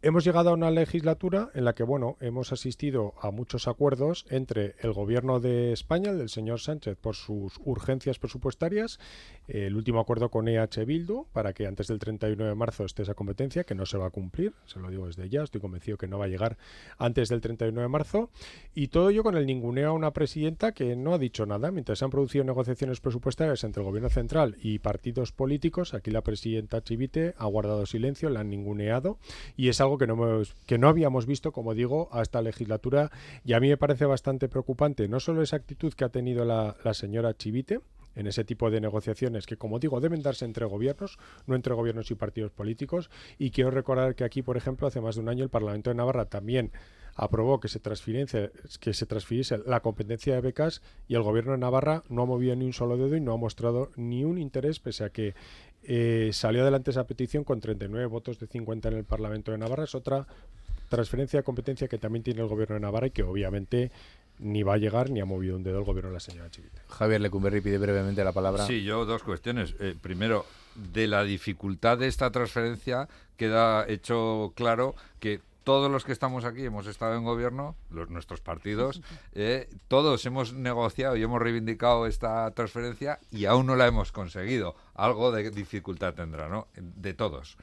Hemos 0.07 0.23
llegado 0.23 0.51
a 0.51 0.53
una 0.53 0.71
legislatura 0.71 1.49
en 1.55 1.65
la 1.65 1.73
que, 1.73 1.83
bueno, 1.83 2.19
hemos 2.21 2.53
asistido 2.53 3.15
a 3.23 3.31
muchos 3.31 3.67
acuerdos 3.69 4.27
entre 4.29 4.75
el 4.81 4.93
gobierno 4.93 5.41
de 5.41 5.73
España, 5.73 6.11
el 6.11 6.19
del 6.19 6.29
señor 6.29 6.61
Sánchez, 6.61 6.99
por 7.01 7.15
sus 7.15 7.59
urgencias 7.65 8.19
presupuestarias, 8.19 9.01
el 9.49 9.75
último 9.75 10.01
acuerdo 10.01 10.29
con 10.29 10.47
EH 10.47 10.85
Bildu, 10.85 11.25
para 11.33 11.55
que 11.55 11.67
antes 11.67 11.87
del 11.87 12.01
31 12.01 12.45
de 12.45 12.55
marzo 12.55 12.85
esté 12.85 13.05
esa 13.05 13.15
competencia, 13.15 13.65
que 13.65 13.75
no 13.75 13.87
se 13.87 13.97
va 13.97 14.09
a 14.09 14.11
cumplir, 14.11 14.53
se 14.67 14.79
lo 14.79 14.91
digo 14.91 15.07
desde 15.07 15.31
ya, 15.31 15.43
estoy 15.43 15.63
convencido 15.63 15.97
que 15.97 16.07
no 16.07 16.19
va 16.19 16.27
a 16.27 16.29
llegar 16.29 16.59
antes 16.99 17.31
del 17.31 17.41
31 17.41 17.81
de 17.81 17.89
marzo, 17.89 18.29
y 18.75 18.89
todo 18.89 19.09
ello 19.09 19.23
con 19.23 19.39
el 19.39 19.47
ninguneo 19.47 19.89
a 19.89 19.95
una 19.95 20.13
presidenta 20.13 20.73
que 20.73 20.97
no 20.97 21.15
ha 21.15 21.19
dicho 21.19 21.47
nada, 21.47 21.71
mientras 21.71 22.01
se 22.01 22.05
han 22.05 22.11
producido 22.11 22.45
negociaciones 22.45 23.01
presupuestarias 23.01 23.65
entre 23.65 23.81
el 23.81 23.87
gobierno 23.87 24.11
central 24.11 24.59
y 24.63 24.81
partidos 24.81 25.33
políticos, 25.33 25.95
aquí 25.95 26.11
la 26.11 26.21
presidenta 26.21 26.83
Chivite 26.83 27.33
ha 27.39 27.47
guardado 27.47 27.87
silencio, 27.87 28.29
la 28.29 28.41
han 28.41 28.51
ninguneado, 28.51 29.17
y 29.57 29.71
es 29.71 29.81
algo 29.81 29.94
que 29.99 30.07
no, 30.07 30.15
hemos, 30.15 30.55
que 30.67 30.79
no 30.79 30.89
habíamos 30.89 31.27
visto, 31.27 31.53
como 31.53 31.75
digo, 31.75 32.09
a 32.13 32.23
esta 32.23 32.43
legislatura 32.43 33.11
y 33.45 33.53
a 33.53 33.61
mí 33.61 33.69
me 33.69 33.77
parece 33.77 34.05
bastante 34.07 34.49
preocupante 34.49 35.09
no 35.09 35.21
solo 35.21 35.43
esa 35.43 35.57
actitud 35.57 35.93
que 35.95 36.05
ha 36.05 36.09
tenido 36.09 36.45
la, 36.45 36.77
la 36.85 36.95
señora 36.95 37.35
Chivite, 37.35 37.81
en 38.17 38.27
ese 38.27 38.45
tipo 38.45 38.71
de 38.71 38.81
negociaciones 38.81 39.47
que, 39.47 39.57
como 39.57 39.79
digo, 39.79 40.01
deben 40.01 40.23
darse 40.23 40.45
entre 40.45 40.67
gobiernos, 40.67 41.19
no 41.47 41.55
entre 41.57 41.75
gobiernos 41.75 42.11
y 42.11 42.15
partidos 42.15 42.53
políticos. 42.53 43.11
Y 43.39 43.51
quiero 43.51 43.71
recordar 43.71 44.15
que 44.15 44.25
aquí, 44.25 44.43
por 44.43 44.57
ejemplo, 44.57 44.87
hace 44.87 45.01
más 45.01 45.17
de 45.17 45.23
un 45.23 45.29
año 45.29 45.45
el 45.45 45.51
Parlamento 45.51 45.91
de 45.91 45.97
Navarra 45.97 46.27
también 46.27 46.71
aprobó 47.17 47.61
que 47.61 47.69
se, 47.69 47.81
que 47.81 48.95
se 48.95 49.07
transfiriese 49.07 49.59
la 49.67 49.81
competencia 49.81 50.35
de 50.35 50.41
becas 50.41 50.83
y 51.07 51.15
el 51.15 51.23
gobierno 51.23 51.53
de 51.53 51.59
Navarra 51.59 52.03
no 52.09 52.23
ha 52.23 52.27
movido 52.27 52.57
ni 52.57 52.67
un 52.67 52.73
solo 52.73 52.97
dedo 52.97 53.17
y 53.17 53.21
no 53.21 53.33
ha 53.33 53.37
mostrado 53.37 53.91
ni 53.97 54.25
un 54.25 54.39
interés, 54.39 54.81
pese 54.81 55.05
a 55.05 55.11
que 55.11 55.35
eh, 55.87 56.31
salió 56.33 56.63
adelante 56.63 56.91
esa 56.91 57.07
petición 57.07 57.45
con 57.45 57.61
39 57.61 58.07
votos 58.07 58.39
de 58.39 58.47
50 58.47 58.89
en 58.89 58.97
el 58.97 59.05
Parlamento 59.05 59.53
de 59.53 59.59
Navarra. 59.59 59.85
Es 59.85 59.95
otra 59.95 60.27
transferencia 60.89 61.41
de 61.41 61.45
competencia 61.45 61.89
que 61.89 61.99
también 61.99 62.23
tiene 62.23 62.41
el 62.43 62.49
gobierno 62.49 62.75
de 62.75 62.81
Navarra 62.81 63.09
y 63.09 63.11
que 63.11 63.23
obviamente 63.23 63.91
ni 64.39 64.63
va 64.63 64.75
a 64.75 64.79
llegar 64.79 65.11
ni 65.11 65.21
ha 65.21 65.25
movido 65.25 65.57
un 65.57 65.63
dedo 65.63 65.79
el 65.79 65.85
gobierno 65.85 66.11
de 66.11 66.15
la 66.15 66.21
señora 66.21 66.51
Chivite. 66.51 66.81
Javier 66.89 67.21
Lecumberri 67.21 67.61
pide 67.61 67.79
brevemente 67.79 68.25
la 68.25 68.33
palabra. 68.33 68.67
Sí, 68.67 68.83
yo 68.83 69.05
dos 69.05 69.23
cuestiones. 69.23 69.75
Eh, 69.79 69.95
primero, 70.01 70.45
de 70.93 71.07
la 71.07 71.23
dificultad 71.23 71.99
de 71.99 72.09
esta 72.09 72.31
transferencia 72.31 73.09
queda 73.37 73.87
hecho 73.89 74.53
claro 74.57 74.95
que 75.21 75.41
todos 75.65 75.91
los 75.91 76.05
que 76.05 76.13
estamos 76.13 76.45
aquí 76.45 76.65
hemos 76.65 76.87
estado 76.87 77.17
en 77.17 77.25
gobierno, 77.25 77.75
los, 77.91 78.11
nuestros 78.11 78.41
partidos, 78.41 79.03
eh, 79.33 79.69
todos 79.89 80.25
hemos 80.27 80.53
negociado 80.53 81.17
y 81.17 81.23
hemos 81.23 81.41
reivindicado 81.41 82.07
esta 82.07 82.51
transferencia 82.53 83.19
y 83.31 83.47
aún 83.47 83.67
no 83.67 83.75
la 83.75 83.87
hemos 83.87 84.13
conseguido. 84.13 84.77
Algo 84.95 85.33
de 85.33 85.51
dificultad 85.51 86.15
tendrá, 86.15 86.49
¿no? 86.49 86.69
De 86.77 87.15
todos. 87.15 87.57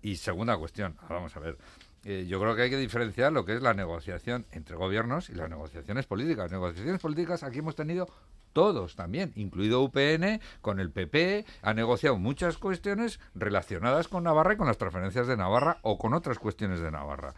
Y 0.00 0.16
segunda 0.16 0.56
cuestión, 0.56 0.96
vamos 1.08 1.36
a 1.36 1.40
ver. 1.40 1.58
Eh, 2.04 2.26
yo 2.28 2.40
creo 2.40 2.56
que 2.56 2.62
hay 2.62 2.70
que 2.70 2.78
diferenciar 2.78 3.32
lo 3.32 3.44
que 3.44 3.54
es 3.54 3.62
la 3.62 3.74
negociación 3.74 4.44
entre 4.50 4.74
gobiernos 4.74 5.30
y 5.30 5.34
las 5.34 5.48
negociaciones 5.48 6.06
políticas. 6.06 6.50
Negociaciones 6.50 7.00
políticas 7.00 7.42
aquí 7.44 7.60
hemos 7.60 7.76
tenido 7.76 8.08
todos 8.52 8.96
también, 8.96 9.32
incluido 9.34 9.82
UPN, 9.82 10.40
con 10.60 10.80
el 10.80 10.90
PP, 10.90 11.44
ha 11.62 11.74
negociado 11.74 12.16
muchas 12.16 12.58
cuestiones 12.58 13.20
relacionadas 13.34 14.08
con 14.08 14.24
Navarra 14.24 14.54
y 14.54 14.56
con 14.56 14.66
las 14.66 14.78
transferencias 14.78 15.26
de 15.26 15.36
Navarra 15.36 15.78
o 15.82 15.98
con 15.98 16.14
otras 16.14 16.38
cuestiones 16.38 16.80
de 16.80 16.90
Navarra. 16.90 17.34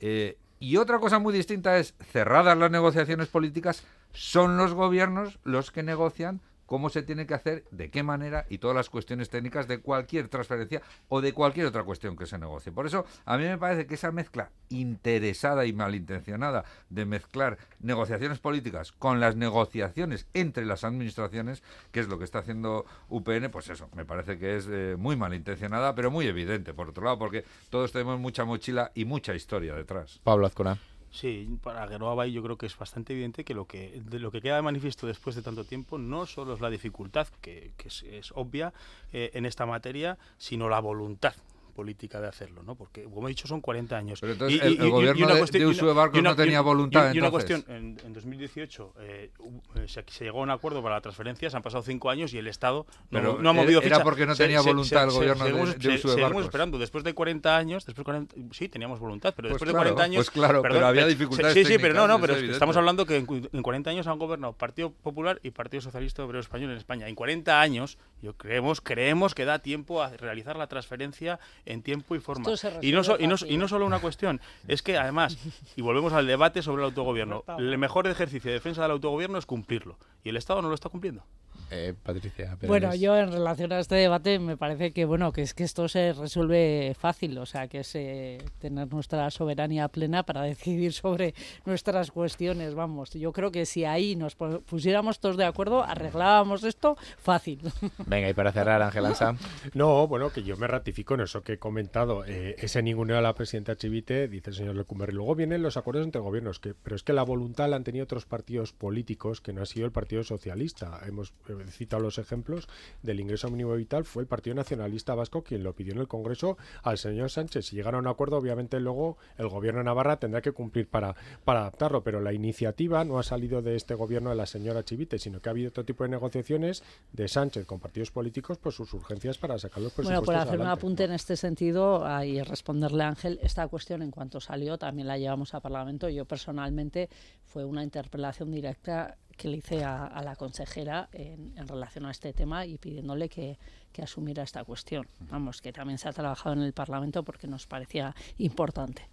Eh, 0.00 0.38
y 0.60 0.76
otra 0.76 0.98
cosa 0.98 1.18
muy 1.18 1.34
distinta 1.34 1.76
es, 1.76 1.94
cerradas 2.12 2.56
las 2.56 2.70
negociaciones 2.70 3.28
políticas, 3.28 3.84
son 4.12 4.56
los 4.56 4.72
gobiernos 4.72 5.38
los 5.44 5.70
que 5.70 5.82
negocian 5.82 6.40
cómo 6.66 6.88
se 6.88 7.02
tiene 7.02 7.26
que 7.26 7.34
hacer, 7.34 7.64
de 7.70 7.90
qué 7.90 8.02
manera 8.02 8.46
y 8.48 8.58
todas 8.58 8.76
las 8.76 8.90
cuestiones 8.90 9.30
técnicas 9.30 9.68
de 9.68 9.80
cualquier 9.80 10.28
transferencia 10.28 10.82
o 11.08 11.20
de 11.20 11.32
cualquier 11.32 11.66
otra 11.66 11.84
cuestión 11.84 12.16
que 12.16 12.26
se 12.26 12.38
negocie. 12.38 12.72
Por 12.72 12.86
eso, 12.86 13.04
a 13.24 13.36
mí 13.36 13.44
me 13.44 13.58
parece 13.58 13.86
que 13.86 13.94
esa 13.94 14.12
mezcla 14.12 14.50
interesada 14.68 15.66
y 15.66 15.72
malintencionada 15.72 16.64
de 16.90 17.04
mezclar 17.04 17.58
negociaciones 17.80 18.38
políticas 18.38 18.92
con 18.92 19.20
las 19.20 19.36
negociaciones 19.36 20.26
entre 20.34 20.66
las 20.66 20.84
administraciones, 20.84 21.62
que 21.92 22.00
es 22.00 22.08
lo 22.08 22.18
que 22.18 22.24
está 22.24 22.40
haciendo 22.40 22.86
UPN, 23.08 23.50
pues 23.50 23.68
eso, 23.68 23.88
me 23.94 24.04
parece 24.04 24.38
que 24.38 24.56
es 24.56 24.66
eh, 24.70 24.96
muy 24.98 25.16
malintencionada, 25.16 25.94
pero 25.94 26.10
muy 26.10 26.26
evidente, 26.26 26.74
por 26.74 26.88
otro 26.88 27.04
lado, 27.04 27.18
porque 27.18 27.44
todos 27.70 27.92
tenemos 27.92 28.18
mucha 28.18 28.44
mochila 28.44 28.90
y 28.94 29.04
mucha 29.04 29.34
historia 29.34 29.74
detrás. 29.74 30.20
Pablo 30.24 30.46
Azcona. 30.46 30.78
Sí, 31.14 31.48
para 31.62 31.86
Geroa 31.86 32.26
yo 32.26 32.42
creo 32.42 32.58
que 32.58 32.66
es 32.66 32.76
bastante 32.76 33.12
evidente 33.12 33.44
que 33.44 33.54
lo 33.54 33.66
que 33.66 34.02
de 34.04 34.18
lo 34.18 34.32
que 34.32 34.40
queda 34.40 34.56
de 34.56 34.62
manifiesto 34.62 35.06
después 35.06 35.36
de 35.36 35.42
tanto 35.42 35.64
tiempo 35.64 35.96
no 35.96 36.26
solo 36.26 36.54
es 36.54 36.60
la 36.60 36.70
dificultad, 36.70 37.28
que, 37.40 37.70
es, 37.84 38.32
obvia 38.34 38.72
eh, 39.12 39.30
en 39.34 39.46
esta 39.46 39.64
materia, 39.64 40.18
sino 40.38 40.68
la 40.68 40.80
voluntad 40.80 41.34
política 41.74 42.20
de 42.20 42.28
hacerlo, 42.28 42.62
¿no? 42.62 42.74
Porque, 42.74 43.04
como 43.04 43.28
he 43.28 43.30
dicho, 43.30 43.46
son 43.46 43.60
40 43.60 43.96
años. 43.96 44.20
Pero 44.20 44.32
entonces 44.32 44.60
y, 44.62 44.80
el, 44.80 44.90
gobierno 44.90 45.26
de, 45.26 45.58
de 45.58 45.66
Uso 45.66 45.86
de 45.86 45.92
Barcos 45.92 46.22
no 46.22 46.34
tenía 46.34 46.60
voluntad, 46.60 47.12
Y, 47.12 47.18
una 47.18 47.30
cuestión, 47.30 47.64
en, 47.68 47.98
en 48.04 48.12
2018 48.12 48.94
eh, 49.00 49.30
eh, 49.76 49.88
se, 49.88 50.04
se, 50.06 50.24
llegó 50.24 50.40
a 50.40 50.42
un 50.42 50.50
acuerdo 50.50 50.82
para 50.82 50.94
la 50.94 51.00
transferencia, 51.00 51.50
se 51.50 51.56
han 51.56 51.62
pasado 51.62 51.82
cinco 51.82 52.08
años 52.10 52.32
y 52.32 52.38
el 52.38 52.46
Estado 52.46 52.86
no, 53.10 53.18
Pero 53.18 53.42
no 53.42 53.50
ha 53.50 53.52
movido 53.52 53.80
era 53.80 53.96
ficha. 53.96 54.02
porque 54.02 54.26
no 54.26 54.34
tenía 54.34 54.60
se, 54.62 54.68
voluntad 54.68 55.00
se, 55.00 55.04
el 55.04 55.10
gobierno 55.10 55.44
seguimos, 55.44 55.78
de, 55.78 55.88
de, 55.88 55.94
Uso 55.96 56.08
de 56.08 56.14
Seguimos 56.14 56.44
esperando, 56.44 56.78
después 56.78 57.04
de 57.04 57.14
40 57.14 57.56
años, 57.56 57.84
después 57.84 58.02
de 58.02 58.04
40, 58.04 58.34
sí, 58.52 58.68
teníamos 58.68 59.00
voluntad, 59.00 59.34
pero 59.36 59.48
pues 59.48 59.60
después 59.60 59.70
claro, 59.70 59.90
de 59.90 59.94
40 59.94 60.02
años... 60.02 60.16
Pues 60.16 60.30
claro, 60.30 60.62
perdón, 60.62 60.76
pero 60.78 60.86
había 60.86 61.06
dificultades 61.06 61.54
Sí, 61.54 61.64
sí, 61.64 61.78
pero 61.78 61.94
no, 61.94 62.06
no, 62.06 62.20
pero 62.20 62.34
estamos 62.36 62.74
es 62.74 62.78
hablando 62.78 63.04
que 63.04 63.16
en, 63.16 63.48
en 63.52 63.62
40 63.62 63.90
años 63.90 64.06
han 64.06 64.18
gobernado 64.18 64.52
Partido 64.52 64.90
Popular 64.90 65.40
y 65.42 65.50
Partido 65.50 65.80
Socialista 65.80 66.24
Obrero 66.24 66.40
Español 66.40 66.70
en 66.70 66.76
España. 66.76 67.08
En 67.08 67.14
40 67.14 67.60
años, 67.60 67.98
yo 68.22 68.36
creemos, 68.36 68.80
creemos 68.80 69.34
que 69.34 69.44
da 69.44 69.58
tiempo 69.58 70.02
a 70.02 70.10
realizar 70.10 70.56
la 70.56 70.66
transferencia 70.66 71.38
en 71.66 71.82
tiempo 71.82 72.14
y 72.14 72.20
forma. 72.20 72.50
Y 72.80 72.92
no, 72.92 73.04
so, 73.04 73.16
y, 73.18 73.26
no, 73.26 73.36
y 73.46 73.56
no, 73.56 73.68
solo 73.68 73.86
una 73.86 74.00
cuestión, 74.00 74.40
es 74.68 74.82
que 74.82 74.96
además, 74.96 75.38
y 75.76 75.82
volvemos 75.82 76.12
al 76.12 76.26
debate 76.26 76.62
sobre 76.62 76.82
el 76.82 76.86
autogobierno, 76.86 77.44
el 77.58 77.76
mejor 77.78 78.06
ejercicio 78.06 78.50
de 78.50 78.54
defensa 78.54 78.82
del 78.82 78.92
autogobierno 78.92 79.38
es 79.38 79.46
cumplirlo. 79.46 79.96
Y 80.22 80.30
el 80.30 80.36
Estado 80.36 80.62
no 80.62 80.68
lo 80.68 80.74
está 80.74 80.88
cumpliendo. 80.88 81.24
Eh, 81.70 81.94
Patricia. 82.02 82.56
Pérez. 82.56 82.68
Bueno, 82.68 82.94
yo 82.94 83.16
en 83.16 83.32
relación 83.32 83.72
a 83.72 83.78
este 83.78 83.96
debate 83.96 84.38
me 84.38 84.56
parece 84.56 84.92
que 84.92 85.04
bueno 85.04 85.32
que 85.32 85.42
es 85.42 85.54
que 85.54 85.64
esto 85.64 85.88
se 85.88 86.12
resuelve 86.12 86.94
fácil, 86.98 87.36
o 87.38 87.46
sea 87.46 87.68
que 87.68 87.80
es 87.80 87.94
eh, 87.94 88.38
tener 88.58 88.92
nuestra 88.92 89.30
soberanía 89.30 89.88
plena 89.88 90.22
para 90.22 90.42
decidir 90.42 90.92
sobre 90.92 91.34
nuestras 91.64 92.10
cuestiones. 92.10 92.74
Vamos, 92.74 93.10
yo 93.10 93.32
creo 93.32 93.50
que 93.50 93.66
si 93.66 93.84
ahí 93.84 94.16
nos 94.16 94.34
pusiéramos 94.34 95.20
todos 95.20 95.36
de 95.36 95.44
acuerdo, 95.44 95.82
arreglábamos 95.82 96.64
esto 96.64 96.96
fácil. 97.18 97.60
Venga, 98.06 98.28
y 98.28 98.34
para 98.34 98.52
cerrar, 98.52 98.82
Ángel 98.82 99.06
Ansa. 99.06 99.34
No, 99.74 100.06
bueno, 100.06 100.30
que 100.30 100.42
yo 100.42 100.56
me 100.56 100.66
ratifico 100.66 101.14
en 101.14 101.22
eso 101.22 101.42
que 101.42 101.54
he 101.54 101.58
comentado. 101.58 102.24
Eh, 102.26 102.54
ese 102.58 102.82
ninguneo 102.82 103.18
a 103.18 103.20
la 103.22 103.34
presidenta 103.34 103.76
Chivite, 103.76 104.28
dice 104.28 104.50
el 104.50 104.56
señor 104.56 104.76
Lecumberri. 104.76 105.12
Luego 105.12 105.34
vienen 105.34 105.62
los 105.62 105.76
acuerdos 105.76 106.04
entre 106.04 106.20
gobiernos, 106.20 106.60
que, 106.60 106.74
pero 106.74 106.96
es 106.96 107.02
que 107.02 107.12
la 107.12 107.22
voluntad 107.22 107.68
la 107.68 107.76
han 107.76 107.84
tenido 107.84 108.04
otros 108.04 108.26
partidos 108.26 108.72
políticos 108.72 109.40
que 109.40 109.52
no 109.52 109.62
ha 109.62 109.66
sido 109.66 109.86
el 109.86 109.92
Partido 109.92 110.22
Socialista. 110.22 111.00
Hemos 111.06 111.32
he 111.60 111.70
citado 111.70 112.02
los 112.02 112.18
ejemplos 112.18 112.68
del 113.02 113.20
ingreso 113.20 113.50
mínimo 113.50 113.74
vital, 113.74 114.04
fue 114.04 114.22
el 114.22 114.28
Partido 114.28 114.56
Nacionalista 114.56 115.14
Vasco 115.14 115.42
quien 115.42 115.62
lo 115.62 115.74
pidió 115.74 115.92
en 115.92 116.00
el 116.00 116.08
Congreso 116.08 116.56
al 116.82 116.98
señor 116.98 117.30
Sánchez. 117.30 117.66
Si 117.66 117.76
llegaron 117.76 117.98
a 118.06 118.08
un 118.08 118.14
acuerdo, 118.14 118.36
obviamente 118.36 118.80
luego 118.80 119.18
el 119.38 119.48
gobierno 119.48 119.80
de 119.80 119.84
Navarra 119.84 120.18
tendrá 120.18 120.40
que 120.40 120.52
cumplir 120.52 120.88
para, 120.88 121.14
para 121.44 121.60
adaptarlo, 121.60 122.02
pero 122.02 122.20
la 122.20 122.32
iniciativa 122.32 123.04
no 123.04 123.18
ha 123.18 123.22
salido 123.22 123.62
de 123.62 123.76
este 123.76 123.94
gobierno 123.94 124.30
de 124.30 124.36
la 124.36 124.46
señora 124.46 124.84
Chivite, 124.84 125.18
sino 125.18 125.40
que 125.40 125.48
ha 125.48 125.52
habido 125.52 125.68
otro 125.70 125.84
tipo 125.84 126.04
de 126.04 126.10
negociaciones 126.10 126.82
de 127.12 127.28
Sánchez 127.28 127.66
con 127.66 127.80
partidos 127.80 128.10
políticos 128.10 128.58
por 128.58 128.72
sus 128.72 128.92
urgencias 128.94 129.38
para 129.38 129.58
sacar 129.58 129.82
los 129.82 129.92
presupuestos 129.92 130.24
Bueno, 130.24 130.24
por 130.24 130.34
hacer 130.34 130.48
adelante. 130.48 130.72
un 130.72 130.78
apunte 130.78 131.04
en 131.04 131.12
este 131.12 131.36
sentido 131.36 132.04
y 132.24 132.40
responderle 132.42 133.04
a 133.04 133.08
Ángel, 133.08 133.38
esta 133.42 133.66
cuestión 133.68 134.02
en 134.02 134.10
cuanto 134.10 134.40
salió 134.40 134.78
también 134.78 135.08
la 135.08 135.18
llevamos 135.18 135.54
a 135.54 135.60
Parlamento. 135.60 136.08
Yo 136.08 136.24
personalmente 136.24 137.08
fue 137.44 137.64
una 137.64 137.82
interpelación 137.82 138.50
directa 138.50 139.16
que 139.36 139.48
le 139.48 139.58
hice 139.58 139.84
a, 139.84 140.06
a 140.06 140.22
la 140.22 140.36
consejera 140.36 141.08
en, 141.12 141.52
en, 141.56 141.68
relación 141.68 142.06
a 142.06 142.10
este 142.10 142.32
tema 142.32 142.66
y 142.66 142.78
pidiéndole 142.78 143.28
que, 143.28 143.58
que, 143.92 144.02
asumiera 144.02 144.42
esta 144.42 144.64
cuestión. 144.64 145.06
Vamos, 145.30 145.60
que 145.60 145.72
también 145.72 145.98
se 145.98 146.08
ha 146.08 146.12
trabajado 146.12 146.54
en 146.54 146.62
el 146.62 146.72
Parlamento 146.72 147.22
porque 147.22 147.46
nos 147.46 147.66
parecía 147.66 148.14
importante. 148.38 149.08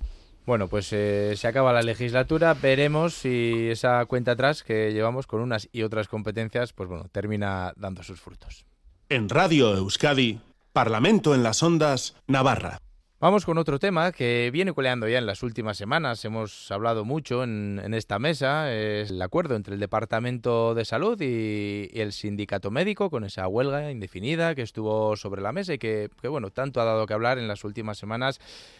Bueno, 0.45 0.67
pues 0.67 0.91
eh, 0.91 1.33
se 1.35 1.47
acaba 1.47 1.71
la 1.71 1.83
legislatura, 1.83 2.55
veremos 2.55 3.13
si 3.13 3.69
esa 3.69 4.05
cuenta 4.05 4.31
atrás 4.31 4.63
que 4.63 4.91
llevamos 4.91 5.27
con 5.27 5.39
unas 5.39 5.69
y 5.71 5.83
otras 5.83 6.07
competencias, 6.07 6.73
pues 6.73 6.89
bueno, 6.89 7.05
termina 7.11 7.73
dando 7.75 8.01
sus 8.01 8.19
frutos. 8.19 8.65
En 9.07 9.29
Radio 9.29 9.75
Euskadi, 9.75 10.39
Parlamento 10.73 11.35
en 11.35 11.43
las 11.43 11.61
Ondas, 11.61 12.15
Navarra. 12.27 12.79
Vamos 13.21 13.45
con 13.45 13.59
otro 13.59 13.77
tema 13.77 14.11
que 14.11 14.49
viene 14.51 14.73
coleando 14.73 15.07
ya 15.07 15.19
en 15.19 15.27
las 15.27 15.43
últimas 15.43 15.77
semanas. 15.77 16.25
Hemos 16.25 16.71
hablado 16.71 17.05
mucho 17.05 17.43
en, 17.43 17.93
esta 17.93 18.17
mesa. 18.17 18.73
Es 18.73 19.11
el 19.11 19.21
acuerdo 19.21 19.55
entre 19.55 19.75
el 19.75 19.79
Departamento 19.79 20.73
de 20.73 20.85
Salud 20.85 21.21
y, 21.21 21.87
y, 21.93 22.01
el 22.01 22.13
Sindicato 22.13 22.71
Médico 22.71 23.11
con 23.11 23.23
esa 23.23 23.47
huelga 23.47 23.91
indefinida 23.91 24.55
que 24.55 24.63
estuvo 24.63 25.15
sobre 25.17 25.43
la 25.43 25.51
mesa 25.51 25.75
y 25.75 25.77
que, 25.77 26.09
que, 26.19 26.29
bueno, 26.29 26.49
tanto 26.49 26.81
ha 26.81 26.85
dado 26.85 27.05
que 27.05 27.13
hablar 27.13 27.37
en 27.37 27.47
las 27.47 27.63
últimas 27.63 27.99
semanas. 27.99 28.39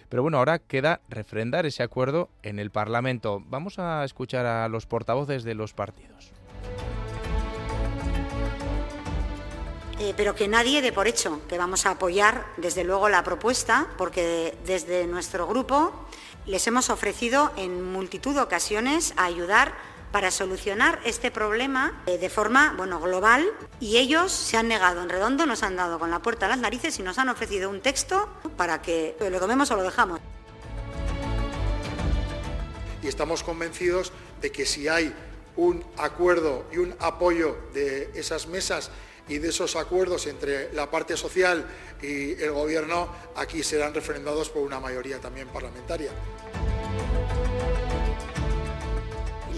Pero 0.10 0.24
bueno, 0.24 0.40
ahora 0.40 0.58
queda 0.58 1.02
refrendar 1.08 1.68
ese 1.68 1.84
acuerdo 1.84 2.32
en 2.42 2.58
el 2.58 2.72
Parlamento. 2.72 3.44
Vamos 3.46 3.78
a 3.78 4.04
escuchar 4.04 4.48
a 4.48 4.68
los 4.70 4.88
portavoces 4.88 5.44
de 5.44 5.54
los 5.54 5.76
partidos. 5.76 6.32
Eh, 10.02 10.16
pero 10.18 10.34
que 10.34 10.48
nadie 10.48 10.82
dé 10.82 10.92
por 10.92 11.08
hecho 11.08 11.42
que 11.48 11.60
vamos 11.60 11.86
a 11.86 11.92
apoyar 11.92 12.48
desde 12.58 12.84
luego 12.84 13.08
la 13.08 13.24
propuesta, 13.24 13.86
porque 14.00 14.58
desde 14.66 15.06
nuestro 15.06 15.46
grupo 15.46 15.94
les 16.48 16.66
hemos 16.66 16.90
ofrecido 16.90 17.52
en 17.56 17.84
multitud 17.94 18.34
de 18.34 18.42
ocasiones 18.42 19.14
a 19.16 19.26
ayudar 19.26 19.76
para 20.12 20.32
solucionar 20.32 21.00
este 21.06 21.30
problema 21.30 22.02
eh, 22.08 22.18
de 22.18 22.30
forma 22.32 22.74
bueno, 22.76 23.00
global 23.00 23.46
y 23.80 23.98
ellos 23.98 24.32
se 24.32 24.58
han 24.58 24.70
negado 24.70 25.04
en 25.04 25.10
redondo, 25.10 25.46
nos 25.46 25.62
han 25.62 25.76
dado 25.76 26.00
con 26.00 26.10
la 26.10 26.18
puerta 26.18 26.48
a 26.48 26.50
las 26.50 26.58
narices 26.58 26.98
y 26.98 27.04
nos 27.04 27.20
han 27.20 27.30
ofrecido 27.30 27.70
un 27.70 27.80
texto 27.80 28.28
para 28.58 28.82
que 28.82 29.16
lo 29.20 29.40
tomemos 29.40 29.70
o 29.70 29.76
lo 29.76 29.84
dejamos. 29.84 30.20
Y 33.04 33.08
estamos 33.08 33.44
convencidos 33.44 34.14
de 34.42 34.52
que 34.52 34.66
si 34.66 34.88
hay 34.88 35.14
un 35.56 35.86
acuerdo 35.96 36.66
y 36.72 36.78
un 36.78 36.96
apoyo 37.00 37.56
de 37.76 38.10
esas 38.16 38.48
mesas 38.48 38.90
y 39.32 39.40
de 39.40 39.50
esos 39.50 39.78
acuerdos 39.78 40.28
entre 40.28 40.74
la 40.74 40.92
parte 40.92 41.16
social 41.16 41.66
y 42.02 42.34
el 42.42 42.52
Gobierno, 42.52 43.10
aquí 43.36 43.64
serán 43.64 43.94
refrendados 43.94 44.50
por 44.50 44.64
una 44.64 44.80
mayoría 44.80 45.20
también 45.20 45.48
parlamentaria 45.48 46.12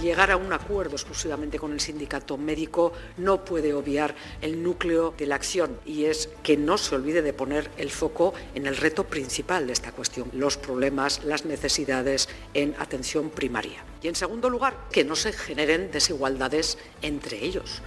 llegar 0.04 0.32
a 0.32 0.38
un 0.38 0.52
acuerdo 0.52 0.96
exclusivamente 0.96 1.58
con 1.58 1.72
el 1.72 1.80
sindicato 1.80 2.38
médico 2.38 2.92
no 3.16 3.46
puede 3.46 3.74
obviar 3.74 4.14
el 4.42 4.62
núcleo 4.62 5.14
de 5.18 5.26
la 5.26 5.36
acción 5.36 5.80
y 5.86 6.06
es 6.06 6.30
que 6.44 6.58
no 6.58 6.78
se 6.78 6.96
olvide 6.96 7.22
de 7.22 7.32
poner 7.32 7.72
el 7.78 7.90
foco 7.90 8.34
en 8.54 8.68
el 8.68 8.76
reto 8.76 9.06
principal 9.06 9.66
de 9.66 9.72
esta 9.72 9.94
cuestión, 9.94 10.30
los 10.34 10.58
problemas, 10.58 11.24
las 11.24 11.46
necesidades 11.46 12.28
en 12.54 12.76
atención 12.80 13.30
primaria. 13.30 13.86
Y 14.02 14.10
en 14.10 14.16
segundo 14.16 14.50
lugar, 14.50 14.90
que 14.92 15.06
no 15.06 15.16
se 15.16 15.32
generen 15.32 15.90
desigualdades 15.90 16.78
entre 17.02 17.46
ellos. 17.46 17.82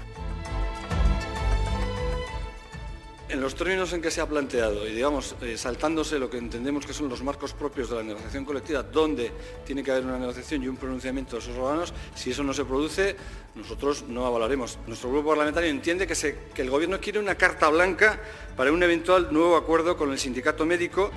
En 3.36 3.42
los 3.42 3.54
términos 3.54 3.92
en 3.92 4.00
que 4.00 4.10
se 4.10 4.22
ha 4.22 4.26
planteado 4.26 4.88
y 4.88 4.94
digamos 4.94 5.36
eh, 5.42 5.58
saltándose 5.58 6.18
lo 6.18 6.30
que 6.30 6.38
entendemos 6.38 6.86
que 6.86 6.94
son 6.94 7.10
los 7.10 7.22
marcos 7.22 7.52
propios 7.52 7.90
de 7.90 7.96
la 7.96 8.02
negociación 8.02 8.46
colectiva, 8.46 8.82
donde 8.82 9.30
tiene 9.62 9.84
que 9.84 9.90
haber 9.90 10.06
una 10.06 10.18
negociación 10.18 10.62
y 10.62 10.68
un 10.68 10.78
pronunciamiento 10.78 11.36
de 11.36 11.42
esos 11.42 11.54
órganos, 11.54 11.92
si 12.14 12.30
eso 12.30 12.42
no 12.42 12.54
se 12.54 12.64
produce, 12.64 13.14
nosotros 13.54 14.06
no 14.08 14.24
avalaremos. 14.24 14.78
Nuestro 14.86 15.10
grupo 15.10 15.28
parlamentario 15.28 15.68
entiende 15.68 16.06
que, 16.06 16.14
que 16.54 16.62
el 16.62 16.70
Gobierno 16.70 16.98
quiere 16.98 17.18
una 17.18 17.34
carta 17.34 17.68
blanca 17.68 18.18
para 18.56 18.72
un 18.72 18.82
eventual 18.82 19.28
nuevo 19.30 19.56
acuerdo 19.56 19.98
con 19.98 20.12
el 20.12 20.18
sindicato 20.18 20.64
médico. 20.64 21.10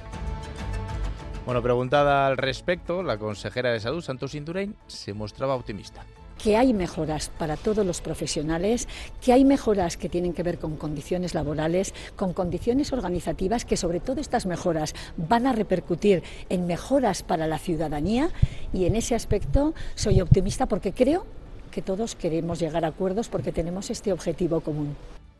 Bueno, 1.45 1.63
preguntada 1.63 2.27
al 2.27 2.36
respecto, 2.36 3.01
la 3.01 3.17
consejera 3.17 3.71
de 3.71 3.79
Salud, 3.79 4.01
Santos 4.01 4.36
Indurain, 4.36 4.75
se 4.88 5.13
mostraba 5.13 5.55
optimista 5.55 6.03
que 6.41 6.58
hay 6.58 6.73
mejoras 6.73 7.30
para 7.38 7.58
todos 7.58 7.86
los 7.86 8.02
profesionales, 8.02 8.88
que 9.21 9.34
hay 9.34 9.45
mejoras 9.45 9.97
que 9.97 10.10
tienen 10.10 10.34
que 10.34 10.43
ver 10.43 10.58
con 10.58 10.78
condiciones 10.78 11.34
laborales, 11.34 11.93
con 12.15 12.34
condiciones 12.34 12.93
organizativas, 12.93 13.65
que 13.65 13.78
sobre 13.78 13.99
todo 13.99 14.21
estas 14.21 14.45
mejoras 14.45 14.95
van 15.17 15.45
a 15.45 15.54
repercutir 15.54 16.23
en 16.49 16.65
mejoras 16.65 17.23
para 17.23 17.45
la 17.45 17.60
ciudadanía 17.60 18.30
y 18.73 18.86
en 18.86 18.95
ese 18.95 19.15
aspecto 19.15 19.73
soy 19.95 20.21
optimista 20.21 20.65
porque 20.65 20.93
creo 20.93 21.25
que 21.71 21.82
todos 21.82 22.15
queremos 22.15 22.60
llegar 22.60 22.86
a 22.86 22.89
acuerdos 22.89 23.30
porque 23.30 23.52
tenemos 23.52 23.89
este 23.89 24.12
objetivo 24.12 24.62
común. 24.62 24.95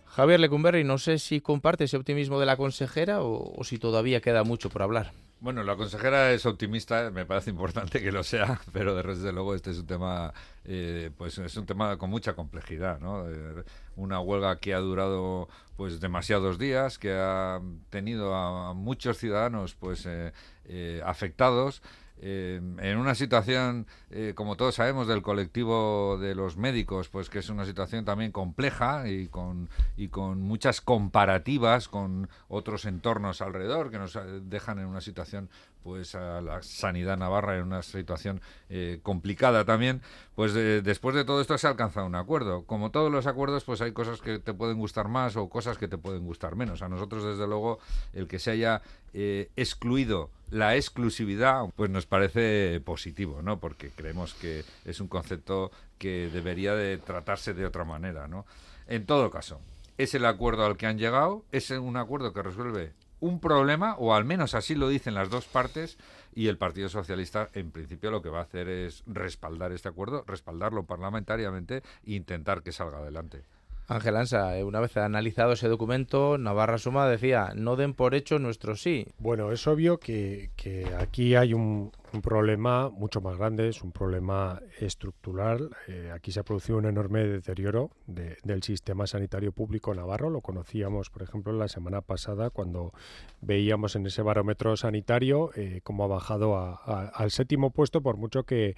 Javier 0.06 0.40
Lecumberri, 0.40 0.84
no 0.84 0.98
sé 0.98 1.18
si 1.18 1.40
comparte 1.40 1.86
ese 1.86 1.98
optimismo 1.98 2.40
de 2.40 2.46
la 2.46 2.58
consejera 2.58 3.24
o, 3.24 3.54
o 3.56 3.64
si 3.64 3.78
todavía 3.78 4.22
queda 4.22 4.44
mucho 4.44 4.70
por 4.70 4.82
hablar. 4.82 5.12
Bueno, 5.42 5.64
la 5.64 5.78
consejera 5.78 6.34
es 6.34 6.46
optimista, 6.46 7.12
me 7.12 7.26
parece 7.26 7.50
importante 7.50 8.02
que 8.02 8.12
lo 8.12 8.24
sea, 8.24 8.60
pero 8.74 8.94
desde 8.96 9.32
luego 9.32 9.56
este 9.56 9.72
es 9.72 9.78
un 9.78 9.88
tema, 9.88 10.34
eh, 10.66 11.12
pues 11.18 11.38
es 11.38 11.56
un 11.56 11.66
tema 11.66 11.98
con 11.98 12.10
mucha 12.10 12.34
complejidad, 12.34 13.00
¿no? 13.00 13.30
Eh, 13.30 13.64
una 13.96 14.20
huelga 14.20 14.60
que 14.60 14.74
ha 14.74 14.80
durado 14.80 15.48
pues 15.78 16.02
demasiados 16.02 16.60
días, 16.60 16.98
que 17.00 17.14
ha 17.14 17.62
tenido 17.90 18.36
a 18.36 18.74
muchos 18.74 19.18
ciudadanos 19.18 19.76
pues 19.76 20.06
eh, 20.06 21.02
afectados. 21.06 21.82
En 22.22 22.98
una 22.98 23.16
situación, 23.16 23.88
como 24.36 24.58
todos 24.58 24.76
sabemos, 24.76 25.08
del 25.08 25.22
colectivo 25.22 26.18
de 26.20 26.36
los 26.36 26.58
médicos, 26.58 27.10
pues 27.10 27.30
que 27.30 27.40
es 27.40 27.50
una 27.50 27.66
situación 27.66 28.06
también 28.06 28.32
compleja 28.32 29.08
y 29.08 29.28
con, 29.28 29.70
y 29.96 30.10
con 30.10 30.42
muchas 30.42 30.82
comparativas 30.82 31.88
con 31.88 32.30
otros 32.48 32.86
entornos 32.86 33.42
alrededor 33.42 33.92
que 33.92 34.00
nos 34.00 34.18
dejan 34.44 34.80
en 34.80 34.86
una 34.86 35.02
situación 35.02 35.50
pues 35.84 36.14
a 36.16 36.42
la 36.42 36.62
sanidad 36.62 37.18
navarra 37.18 37.58
en 37.58 37.64
una 37.64 37.82
situación 37.82 38.42
eh, 38.70 39.00
complicada 39.02 39.66
también, 39.66 40.02
pues 40.36 40.54
eh, 40.56 40.82
después 40.84 41.16
de 41.16 41.24
todo 41.26 41.42
esto 41.42 41.58
se 41.58 41.68
ha 41.68 41.70
alcanzado 41.70 42.06
un 42.06 42.16
acuerdo. 42.16 42.64
Como 42.66 42.92
todos 42.92 43.12
los 43.12 43.28
acuerdos, 43.28 43.64
pues 43.64 43.82
hay 43.82 43.92
cosas 43.92 44.22
que 44.22 44.40
te 44.40 44.54
pueden 44.54 44.78
gustar 44.78 45.08
más 45.08 45.36
o 45.36 45.50
cosas 45.50 45.78
que 45.78 45.88
te 45.88 45.98
pueden 45.98 46.26
gustar 46.26 46.56
menos. 46.56 46.82
A 46.82 46.90
nosotros, 46.90 47.24
desde 47.24 47.48
luego, 47.48 47.80
el 48.14 48.28
que 48.28 48.40
se 48.40 48.52
haya 48.52 48.82
eh, 49.14 49.50
excluido 49.56 50.30
la 50.52 50.76
exclusividad, 50.76 51.66
pues 51.76 51.90
nos 51.90 52.06
parece 52.06 52.82
positivo, 52.82 53.42
¿no? 53.42 53.60
Porque 53.60 53.90
creemos 53.90 54.34
que 54.34 54.64
es 54.86 55.00
un 55.00 55.08
concepto 55.08 55.72
que 55.98 56.30
debería 56.32 56.76
de 56.76 56.98
tratarse 56.98 57.54
de 57.54 57.66
otra 57.66 57.84
manera, 57.84 58.28
¿no? 58.28 58.46
En 58.88 59.06
todo 59.06 59.30
caso, 59.30 59.60
es 59.98 60.16
el 60.16 60.26
acuerdo 60.26 60.66
al 60.66 60.78
que 60.78 60.88
han 60.88 60.98
llegado, 60.98 61.44
es 61.52 61.70
un 61.72 61.98
acuerdo 61.98 62.34
que 62.34 62.42
resuelve 62.42 62.94
un 63.20 63.40
problema, 63.40 63.96
o 63.98 64.14
al 64.14 64.24
menos 64.24 64.56
así 64.56 64.76
lo 64.76 64.88
dicen 64.88 65.14
las 65.14 65.30
dos 65.30 65.46
partes, 65.46 65.98
y 66.34 66.48
el 66.48 66.58
Partido 66.58 66.90
Socialista 66.90 67.50
en 67.54 67.72
principio 67.72 68.12
lo 68.12 68.22
que 68.22 68.30
va 68.30 68.40
a 68.40 68.44
hacer 68.44 68.70
es 68.70 69.04
respaldar 69.08 69.72
este 69.74 69.90
acuerdo, 69.90 70.24
respaldarlo 70.26 70.86
parlamentariamente 70.86 71.84
e 72.06 72.14
intentar 72.14 72.64
que 72.64 72.72
salga 72.72 73.00
adelante. 73.00 73.44
Ángel 73.90 74.18
Ansa, 74.18 74.56
eh, 74.56 74.64
una 74.64 74.80
vez 74.80 74.96
analizado 74.98 75.54
ese 75.54 75.68
documento, 75.68 76.38
Navarra 76.38 76.78
Suma 76.78 77.10
decía, 77.10 77.54
no 77.56 77.76
den 77.76 77.96
por 77.96 78.14
hecho 78.14 78.38
nuestro 78.38 78.76
sí. 78.76 79.08
Bueno, 79.18 79.52
es 79.52 79.66
obvio 79.66 80.00
que, 80.00 80.52
que 80.56 80.86
aquí 81.00 81.36
hay 81.36 81.56
un, 81.56 81.92
un 82.14 82.22
problema 82.22 82.90
mucho 82.90 83.22
más 83.22 83.38
grande, 83.38 83.70
es 83.70 83.82
un 83.84 83.92
problema 83.92 84.62
estructural. 84.80 85.70
Eh, 85.88 86.12
aquí 86.14 86.32
se 86.32 86.40
ha 86.40 86.44
producido 86.44 86.78
un 86.78 86.86
enorme 86.86 87.26
deterioro 87.26 87.92
del 88.08 88.64
sistema 88.64 89.08
sanitario 89.08 89.52
público 89.52 89.94
navarro. 89.94 90.30
Lo 90.30 90.42
conocíamos, 90.42 91.10
por 91.10 91.24
ejemplo, 91.24 91.54
la 91.54 91.68
semana 91.68 92.02
pasada 92.02 92.50
cuando 92.50 92.94
veíamos 93.42 93.96
en 93.96 94.06
ese 94.06 94.22
barómetro 94.22 94.76
sanitario 94.78 95.52
eh, 95.56 95.82
cómo 95.84 96.04
ha 96.04 96.08
bajado 96.08 96.58
al 96.58 97.32
séptimo 97.32 97.72
puesto, 97.72 98.02
por 98.02 98.18
mucho 98.18 98.44
que, 98.44 98.76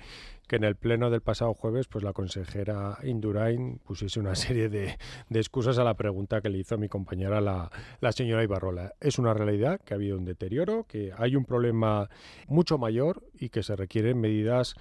en 0.51 0.65
el 0.65 0.75
pleno 0.75 1.09
del 1.09 1.21
pasado 1.21 1.53
jueves 1.53 1.87
pues 1.87 2.03
la 2.03 2.11
consejera 2.11 2.97
Indurain 3.03 3.79
pusiese 3.85 4.19
una 4.19 4.35
serie 4.35 4.67
de, 4.67 4.97
excusas 5.29 5.77
a 5.77 5.85
la 5.85 5.93
pregunta 5.93 6.41
que 6.41 6.49
le 6.49 6.57
hizo 6.57 6.75
a 6.75 6.77
mi 6.77 6.89
compañera 6.89 7.39
la, 7.39 7.71
la 8.01 8.11
señora 8.11 8.43
Ibarrola. 8.43 8.91
Es 8.99 9.17
una 9.17 9.33
realidad 9.33 9.79
que 9.79 9.93
ha 9.93 9.95
habido 9.95 10.17
un 10.17 10.25
deterioro, 10.25 10.83
que 10.89 11.13
hay 11.17 11.37
un 11.37 11.45
problema 11.45 12.09
mucho 12.49 12.77
mayor 12.77 13.20
y 13.33 13.49
que 13.49 13.63
se 13.63 13.75
requieren 13.75 14.19
medidas 14.19 14.75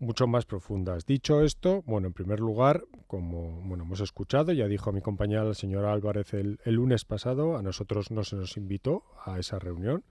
mucho 0.00 0.26
más 0.26 0.46
profundas. 0.46 1.06
Dicho 1.06 1.42
esto, 1.42 1.82
bueno, 1.86 2.08
en 2.08 2.14
primer 2.14 2.40
lugar, 2.40 2.84
como 3.06 3.60
bueno, 3.62 3.84
hemos 3.84 4.00
escuchado, 4.00 4.52
ya 4.52 4.66
dijo 4.66 4.92
mi 4.92 5.02
compañera 5.02 5.44
la 5.44 5.54
señora 5.54 5.92
Álvarez 5.92 6.32
el, 6.34 6.58
lunes 6.64 7.04
pasado, 7.04 7.56
a 7.56 7.62
nosotros 7.62 8.10
no 8.10 8.24
se 8.24 8.36
nos 8.36 8.56
invitó 8.56 9.04
a 9.24 9.38
esa 9.38 9.58
reunión 9.58 10.02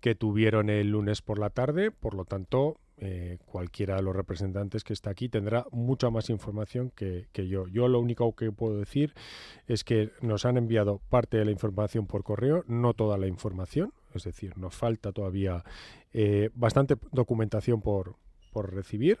que 0.00 0.14
tuvieron 0.14 0.68
el 0.68 0.90
lunes 0.90 1.22
por 1.22 1.38
la 1.38 1.50
tarde, 1.50 1.90
por 1.90 2.14
lo 2.14 2.24
tanto, 2.24 2.78
eh, 3.04 3.38
cualquiera 3.46 3.96
de 3.96 4.02
los 4.02 4.14
representantes 4.14 4.84
que 4.84 4.92
está 4.92 5.10
aquí 5.10 5.28
tendrá 5.28 5.66
mucha 5.72 6.08
más 6.08 6.30
información 6.30 6.92
que, 6.94 7.26
yo. 7.34 7.66
Yo 7.66 7.88
lo 7.88 7.98
único 7.98 8.36
que 8.36 8.52
puedo 8.52 8.78
decir 8.78 9.12
es 9.66 9.82
que 9.82 10.12
nos 10.20 10.46
han 10.46 10.56
enviado 10.56 11.00
parte 11.08 11.36
de 11.36 11.44
la 11.44 11.50
información 11.50 12.06
por 12.06 12.22
correo, 12.22 12.62
no 12.68 12.94
toda 12.94 13.18
la 13.18 13.26
información, 13.26 13.92
es 14.14 14.22
decir, 14.22 14.56
nos 14.56 14.76
falta 14.76 15.10
todavía 15.10 15.64
eh, 16.12 16.50
bastante 16.54 16.94
documentación 17.10 17.82
por, 17.82 18.14
por 18.52 18.72
recibir 18.72 19.18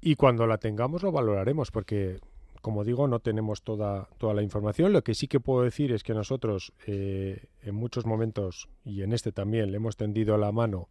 y 0.00 0.16
cuando 0.16 0.48
la 0.48 0.58
tengamos 0.58 1.04
lo 1.04 1.12
valoraremos 1.12 1.70
porque 1.70 2.18
como 2.66 2.82
digo, 2.82 3.06
no 3.06 3.20
tenemos 3.20 3.62
toda, 3.62 4.08
toda 4.18 4.34
la 4.34 4.42
información. 4.42 4.92
Lo 4.92 5.04
que 5.04 5.14
sí 5.14 5.28
que 5.28 5.38
puedo 5.38 5.62
decir 5.62 5.92
es 5.92 6.02
que 6.02 6.14
nosotros 6.14 6.72
eh, 6.88 7.46
en 7.62 7.76
muchos 7.76 8.06
momentos, 8.06 8.68
y 8.84 9.02
en 9.02 9.12
este 9.12 9.30
también, 9.30 9.70
le 9.70 9.76
hemos 9.76 9.96
tendido 9.96 10.36
la 10.36 10.50
mano 10.50 10.88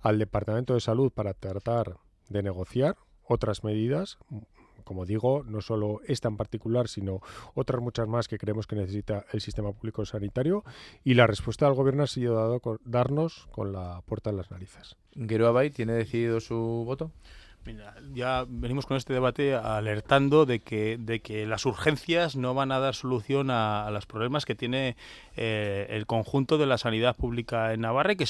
al 0.00 0.20
Departamento 0.20 0.74
de 0.74 0.80
Salud 0.80 1.10
para 1.10 1.34
tratar 1.34 1.96
de 2.28 2.44
negociar 2.44 2.98
otras 3.24 3.64
medidas 3.64 4.18
como 4.84 5.04
digo, 5.04 5.42
no 5.44 5.60
solo 5.60 6.00
esta 6.06 6.28
en 6.28 6.38
particular, 6.38 6.88
sino 6.88 7.20
otras 7.54 7.82
muchas 7.82 8.08
más 8.08 8.26
que 8.26 8.38
creemos 8.38 8.66
que 8.66 8.74
necesita 8.76 9.26
el 9.32 9.42
sistema 9.42 9.70
público 9.72 10.06
sanitario. 10.06 10.64
Y 11.04 11.12
la 11.12 11.26
respuesta 11.26 11.66
del 11.66 11.74
gobierno 11.74 12.04
ha 12.04 12.06
sido 12.06 12.36
dado 12.36 12.62
darnos 12.86 13.48
con 13.50 13.72
la 13.72 14.00
puerta 14.06 14.30
en 14.30 14.38
las 14.38 14.50
narices. 14.50 14.96
¿Geroabay 15.14 15.68
tiene 15.68 15.92
decidido 15.92 16.40
su 16.40 16.84
voto? 16.86 17.10
Ya 18.14 18.44
venimos 18.48 18.86
con 18.86 18.96
este 18.96 19.12
debate 19.12 19.54
alertando 19.54 20.46
de 20.46 20.60
que, 20.60 20.96
de 20.98 21.20
que 21.20 21.46
las 21.46 21.66
urgencias 21.66 22.36
no 22.36 22.54
van 22.54 22.72
a 22.72 22.78
dar 22.78 22.94
solución 22.94 23.50
a, 23.50 23.90
los 23.90 24.06
problemas 24.06 24.44
que 24.44 24.54
tiene 24.54 24.96
eh, 25.36 25.86
el 25.90 26.06
conjunto 26.06 26.58
de 26.58 26.66
la 26.66 26.78
sanidad 26.78 27.16
pública 27.16 27.72
en 27.72 27.82
Navarra 27.82 28.12
y 28.12 28.16
que, 28.16 28.24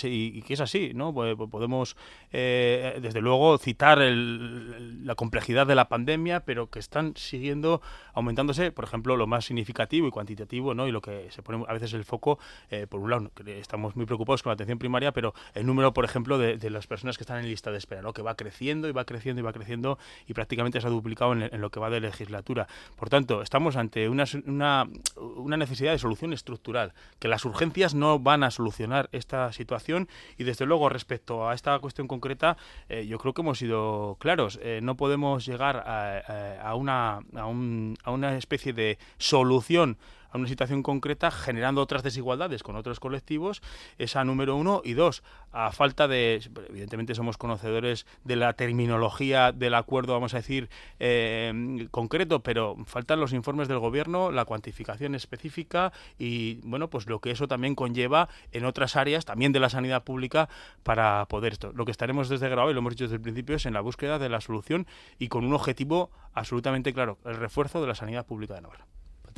que 0.47 0.55
es 0.55 0.61
así. 0.61 0.93
¿no? 0.95 1.15
Podemos, 1.15 1.97
eh, 2.33 2.99
desde 3.01 3.21
luego, 3.21 3.59
citar 3.59 3.99
la 3.99 5.15
complejidad 5.15 5.67
de 5.67 5.75
la 5.75 5.89
pandemia, 5.89 6.41
pero 6.41 6.69
que 6.71 6.79
están 6.79 7.15
siguiendo 7.17 7.81
aumentándose, 8.15 8.73
por 8.73 8.85
ejemplo, 8.85 9.17
lo 9.17 9.27
más 9.27 9.45
significativo 9.45 10.09
y 10.09 10.11
cuantitativo, 10.11 10.75
¿no? 10.75 10.89
y 10.89 10.93
lo 10.93 11.01
que 11.01 11.31
se 11.31 11.43
pone 11.43 11.65
a 11.69 11.73
veces 11.73 11.93
el 11.95 12.05
foco, 12.05 12.39
eh, 12.71 12.87
por 12.89 13.01
un 13.01 13.11
lado, 13.11 13.31
estamos 13.47 13.97
muy 13.97 14.07
preocupados 14.07 14.43
con 14.43 14.51
la 14.51 14.55
atención 14.55 14.79
primaria, 14.79 15.13
pero 15.13 15.35
el 15.55 15.67
número, 15.67 15.93
por 15.93 16.05
ejemplo, 16.05 16.39
de, 16.39 16.57
de 16.57 16.71
las 16.71 16.87
personas 16.87 17.17
que 17.17 17.25
están 17.25 17.39
en 17.39 17.49
lista 17.49 17.71
de 17.71 17.79
espera, 17.79 18.03
¿no? 18.03 18.13
que 18.13 18.23
va 18.23 18.35
creciendo 18.35 18.89
y 18.89 18.93
va 18.93 19.05
creciendo 19.05 19.28
y 19.37 19.43
va 19.43 19.53
creciendo 19.53 19.99
y 20.27 20.35
prácticamente 20.35 20.81
se 20.81 20.87
ha 20.87 20.91
duplicado 20.91 21.33
en, 21.33 21.61
lo 21.61 21.71
que 21.71 21.81
va 21.81 21.91
de 21.91 22.01
legislatura. 22.01 22.67
Por 22.97 23.11
tanto, 23.11 23.43
estamos 23.43 23.77
ante 23.77 24.09
una, 24.09 24.25
una, 24.47 25.57
necesidad 25.57 25.93
de 25.93 25.99
solución 25.99 26.33
estructural, 26.33 26.93
que 27.19 27.29
las 27.29 27.45
urgencias 27.45 27.95
no 27.95 28.19
van 28.19 28.45
a 28.45 28.51
solucionar 28.51 29.09
esta 29.13 29.53
situación 29.53 30.09
y 30.39 30.45
desde 30.45 30.67
luego 30.67 30.89
respecto 30.89 31.49
a 31.49 31.55
esta 31.55 31.79
cuestión 31.81 32.07
concreta, 32.07 32.57
eh, 32.89 33.07
yo 33.07 33.19
creo 33.19 33.35
que 33.35 33.43
hemos 33.43 33.59
sido 33.59 34.17
claros. 34.21 34.59
Eh, 34.63 34.81
no 34.83 34.97
podemos 34.97 35.45
llegar 35.45 35.77
a, 35.77 36.61
a, 36.63 36.75
una, 36.75 37.21
a, 37.35 37.47
un, 37.47 37.97
a 38.05 38.13
una 38.13 38.37
especie 38.37 38.73
de 38.73 38.99
solución 39.19 39.99
a 40.31 40.39
una 40.39 40.49
situación 40.49 40.83
concreta 40.83 41.31
generando 41.31 41.81
otras 41.81 42.03
desigualdades 42.03 42.63
con 42.63 42.77
otros 42.77 43.01
colectivos, 43.01 43.63
esa 43.99 44.25
número 44.25 44.57
uno. 44.57 44.83
Y 44.85 44.95
dos, 44.95 45.23
a 45.53 45.73
falta 45.73 46.09
de, 46.09 46.41
evidentemente 46.69 47.15
somos 47.15 47.37
conocedores 47.37 48.07
de 48.25 48.37
la 48.37 48.53
terminología 48.53 49.53
del 49.53 49.75
acuerdo, 49.75 50.13
vamos 50.13 50.35
a 50.35 50.39
decir, 50.39 50.69
eh, 50.99 51.89
concreto, 51.91 52.41
pero 52.41 52.77
faltan 52.87 53.21
los 53.21 53.33
informes 53.33 53.69
del 53.69 53.79
gobierno, 53.79 54.31
la 54.31 54.45
cuantificación 54.45 55.15
específica 55.15 55.93
y, 56.19 56.61
bueno, 56.65 56.91
pues 56.91 57.07
lo 57.07 57.21
que 57.21 57.31
eso 57.31 57.49
también 57.49 57.75
conlleva 57.75 58.29
en 58.53 58.65
otras 58.65 58.97
áreas, 58.97 59.25
también 59.25 59.53
de 59.53 59.61
la 59.61 59.69
sanidad 59.69 60.05
pública, 60.05 60.49
para 60.83 61.27
poder 61.27 61.53
esto. 61.53 61.73
Lo 61.75 61.85
que 61.85 61.91
estaremos 61.91 62.29
desde 62.29 62.49
grado, 62.49 62.71
y 62.71 62.75
lo 62.75 62.81
hemos 62.81 62.93
dicho 62.95 63.05
desde 63.05 63.17
el 63.17 63.23
principio, 63.23 63.57
es 63.57 63.67
en 63.67 63.75
la 63.75 63.81
búsqueda 63.81 64.19
de 64.19 64.29
la 64.29 64.41
solución 64.41 64.87
y 65.19 65.29
con 65.29 65.45
un 65.45 65.55
objetivo 65.55 66.11
absolutamente 66.33 66.93
claro, 66.93 67.19
el 67.25 67.37
refuerzo 67.37 67.81
de 67.81 67.87
la 67.87 67.95
sanidad 67.95 68.27
pública 68.27 68.55
de 68.55 68.63
Navarra. 68.63 68.87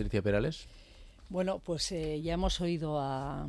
Patricia 0.00 0.22
Perales. 0.22 0.66
Bueno, 1.28 1.60
pues 1.62 1.92
eh, 1.92 2.22
ya 2.22 2.32
hemos 2.32 2.58
oído 2.62 2.98
a, 2.98 3.46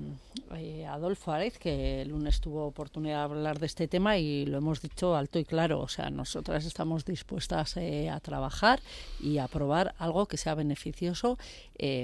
eh, 0.58 0.86
Adolfo 0.86 1.32
Arez, 1.32 1.58
que 1.58 2.02
el 2.02 2.10
lunes 2.10 2.42
tuvo 2.42 2.66
oportunidad 2.66 3.20
de 3.20 3.36
hablar 3.36 3.58
de 3.58 3.68
este 3.68 3.88
tema 3.88 4.18
y 4.18 4.46
lo 4.46 4.58
hemos 4.58 4.82
dicho 4.82 5.16
alto 5.16 5.40
y 5.40 5.46
claro. 5.46 5.80
O 5.80 5.88
sea, 5.88 6.10
nosotras 6.10 6.66
estamos 6.66 7.06
dispuestas 7.06 7.78
eh, 7.78 8.10
a 8.10 8.20
trabajar 8.20 8.82
y 9.22 9.38
a 9.38 9.48
probar 9.48 9.96
algo 9.98 10.26
que 10.26 10.36
sea 10.36 10.54
beneficioso 10.54 11.38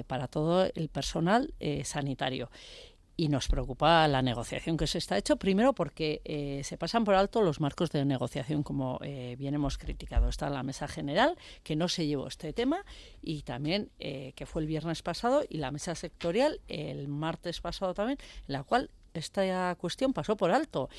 para 0.08 0.28
todo 0.28 0.66
el 0.74 0.88
personal 0.88 1.54
sanitario 1.84 2.50
y 3.20 3.30
nos 3.30 3.48
preocupa 3.48 4.08
la 4.08 4.22
negociación 4.22 4.78
que 4.78 4.86
se 4.86 5.00
está 5.00 5.18
hecho, 5.18 5.38
primero 5.38 5.74
porque 5.74 6.22
eh, 6.24 6.62
se 6.64 6.78
pasan 6.78 7.04
por 7.04 7.16
alto 7.16 7.42
los 7.42 7.60
marcos 7.60 7.92
de 7.92 8.06
negociación, 8.06 8.62
como 8.62 9.00
eh, 9.02 9.36
bien 9.40 9.56
hemos 9.56 9.80
criticado. 9.80 10.30
Está 10.30 10.52
la 10.52 10.62
mesa 10.62 10.88
general, 10.88 11.36
que 11.64 11.76
no 11.76 11.90
se 11.90 12.06
llevó 12.06 12.28
este 12.28 12.54
tema, 12.54 12.86
y 13.24 13.42
también 13.42 13.90
eh, 13.98 14.34
que 14.36 14.46
fue 14.46 14.62
el 14.62 14.68
viernes 14.68 15.02
pasado, 15.02 15.44
y 15.50 15.58
la 15.58 15.72
mesa 15.72 15.96
sectorial 15.96 16.62
el 16.68 17.08
martes 17.08 17.60
pasado 17.60 17.96
también, 17.96 18.20
en 18.48 18.54
la 18.54 18.64
cual 18.64 18.92
esta 19.16 19.76
cuestión 19.76 20.14
pasó 20.14 20.38
por 20.38 20.52
alto. 20.52 20.90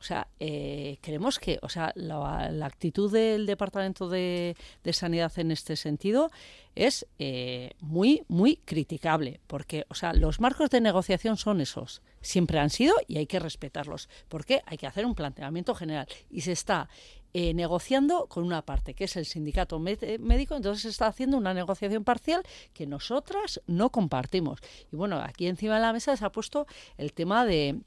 O 0.00 0.02
sea, 0.02 0.28
eh, 0.40 0.96
creemos 1.02 1.38
que, 1.38 1.58
o 1.60 1.68
sea, 1.68 1.92
la, 1.94 2.48
actitud 2.64 3.12
del 3.12 3.44
Departamento 3.44 4.08
de, 4.08 4.56
Sanidad 4.92 5.30
en 5.38 5.50
este 5.50 5.76
sentido 5.76 6.30
es 6.74 7.06
eh, 7.18 7.72
muy, 7.80 8.22
muy 8.26 8.56
criticable, 8.56 9.40
porque, 9.46 9.84
o 9.90 9.94
sea, 9.94 10.14
los 10.14 10.40
marcos 10.40 10.70
de 10.70 10.80
negociación 10.80 11.36
son 11.36 11.60
esos, 11.60 12.00
siempre 12.22 12.58
han 12.58 12.70
sido 12.70 12.94
y 13.08 13.18
hay 13.18 13.26
que 13.26 13.38
respetarlos, 13.38 14.08
porque 14.28 14.62
hay 14.64 14.78
que 14.78 14.86
hacer 14.86 15.04
un 15.04 15.14
planteamiento 15.14 15.74
general 15.74 16.06
y 16.30 16.40
se 16.40 16.52
está 16.52 16.88
eh, 17.34 17.52
negociando 17.52 18.26
con 18.26 18.44
una 18.44 18.62
parte, 18.62 18.94
que 18.94 19.04
es 19.04 19.16
el 19.16 19.26
sindicato 19.26 19.78
médico, 19.78 20.56
entonces 20.56 20.82
se 20.82 20.88
está 20.88 21.08
haciendo 21.08 21.36
una 21.36 21.52
negociación 21.52 22.04
parcial 22.04 22.42
que 22.72 22.86
nosotras 22.86 23.60
no 23.66 23.90
compartimos. 23.90 24.60
Y 24.90 24.96
bueno, 24.96 25.20
aquí 25.20 25.46
encima 25.46 25.74
de 25.74 25.82
la 25.82 25.92
mesa 25.92 26.16
se 26.16 26.24
ha 26.24 26.32
puesto 26.32 26.66
el 26.96 27.12
tema 27.12 27.44
de 27.44 27.80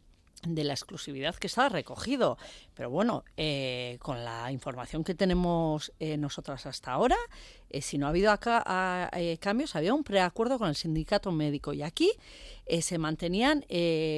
de 0.45 0.63
la 0.63 0.73
exclusividad 0.73 1.35
que 1.35 1.47
está 1.47 1.69
recogido. 1.69 2.37
Pero 2.73 2.89
bueno, 2.89 3.23
eh, 3.37 3.97
con 4.01 4.23
la 4.23 4.51
información 4.51 5.03
que 5.03 5.15
tenemos 5.15 5.93
eh, 5.99 6.17
nosotras 6.17 6.65
hasta 6.65 6.91
ahora, 6.91 7.17
eh, 7.73 7.81
si 7.81 7.97
no 7.97 8.05
ha 8.05 8.09
habido 8.09 8.31
acá 8.31 9.09
cambios, 9.39 9.75
había 9.75 9.93
un 9.93 10.03
preacuerdo 10.03 10.57
con 10.57 10.69
el 10.69 10.75
sindicato 10.75 11.31
médico 11.31 11.73
y 11.73 11.81
aquí 11.81 12.11
se 12.79 12.97
mantenían 12.97 13.65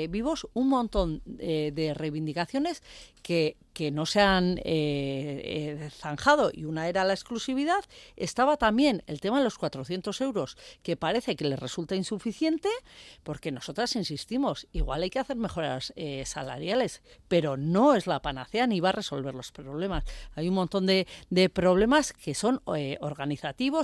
vivos 0.10 0.48
un 0.54 0.70
montón 0.70 1.22
de 1.26 1.94
reivindicaciones 1.96 2.84
que, 3.24 3.58
que 3.74 3.89
no 3.89 4.06
se 4.06 4.22
han 4.22 4.60
zanjado 5.91 6.52
y 6.54 6.65
una 6.65 6.88
era 6.88 7.04
la 7.04 7.13
exclusividad, 7.13 7.84
estaba 8.15 8.58
también 8.58 9.04
el 9.08 9.20
tema 9.20 9.39
de 9.39 9.46
los 9.46 9.58
400 9.58 10.22
euros, 10.22 10.58
que 10.84 10.96
parece 10.96 11.36
que 11.36 11.46
les 11.46 11.60
resulta 11.60 11.96
insuficiente, 11.96 12.70
porque 13.24 13.52
nosotras 13.52 13.96
insistimos, 13.96 14.68
igual 14.74 15.02
hay 15.02 15.10
que 15.10 15.20
hacer 15.20 15.38
mejoras 15.38 15.91
salariales, 16.26 17.02
pero 17.28 17.58
no 17.58 17.96
es 17.96 18.06
la 18.06 18.22
panacea 18.22 18.68
ni 18.68 18.80
va 18.80 18.89
a 18.89 18.94
resolver 18.94 19.34
los 19.34 19.52
problemas. 19.52 20.04
Hay 20.36 20.48
un 20.48 20.56
montón 20.56 20.86
de, 20.86 21.08
problemas 21.54 22.13
que 22.13 22.34
son 22.34 22.62
eh, 22.76 22.98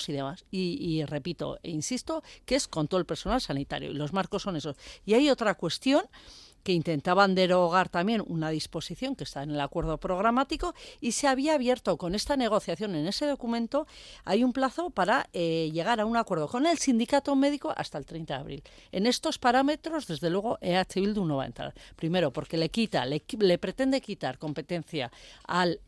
y 0.10 0.14
demás. 0.14 0.46
Y, 0.52 1.04
repito, 1.06 1.60
e 1.64 1.70
insisto, 1.70 2.24
que 2.46 2.56
es 2.56 2.68
con 2.68 2.88
todo 2.88 3.00
el 3.00 3.06
personal 3.06 3.42
sanitario. 3.42 3.92
Y 3.92 3.94
los 3.94 4.14
marcos 4.14 4.44
son 4.44 4.56
esos. 4.56 4.78
Y 5.06 5.14
hay 5.14 5.30
otra 5.30 5.56
cuestión 5.56 6.04
que 6.64 6.74
intentaban 6.74 7.36
derogar 7.36 7.90
también 7.90 8.24
una 8.28 8.50
disposición 8.50 9.16
que 9.16 9.24
está 9.24 9.44
en 9.44 9.52
el 9.52 9.62
acuerdo 9.62 9.98
programático 9.98 10.74
y 11.00 11.14
se 11.14 11.28
había 11.28 11.56
abierto 11.56 11.98
con 11.98 12.16
esta 12.16 12.38
negociación 12.38 12.96
en 12.96 13.08
ese 13.08 13.26
documento, 13.26 13.88
hay 14.26 14.44
un 14.44 14.54
plazo 14.54 14.90
para 14.90 15.30
eh, 15.34 15.70
llegar 15.74 16.00
a 16.00 16.06
un 16.06 16.18
acuerdo 16.18 16.48
con 16.48 16.66
el 16.66 16.78
sindicato 16.78 17.36
médico 17.36 17.74
hasta 17.76 17.98
el 17.98 18.06
30 18.06 18.34
de 18.34 18.40
abril. 18.40 18.64
En 18.92 19.06
estos 19.06 19.38
parámetros, 19.38 20.08
desde 20.08 20.30
luego, 20.30 20.58
EH 20.62 20.96
Bildu 20.96 21.26
no 21.26 21.38
va 21.38 21.44
a 21.44 21.48
entrar. 21.48 21.74
Primero, 21.96 22.32
porque 22.32 22.58
le 22.58 22.70
quita, 22.70 23.06
le, 23.06 23.22
pretende 23.58 24.02
quitar 24.02 24.38
competencia 24.38 25.12
al, 25.46 25.80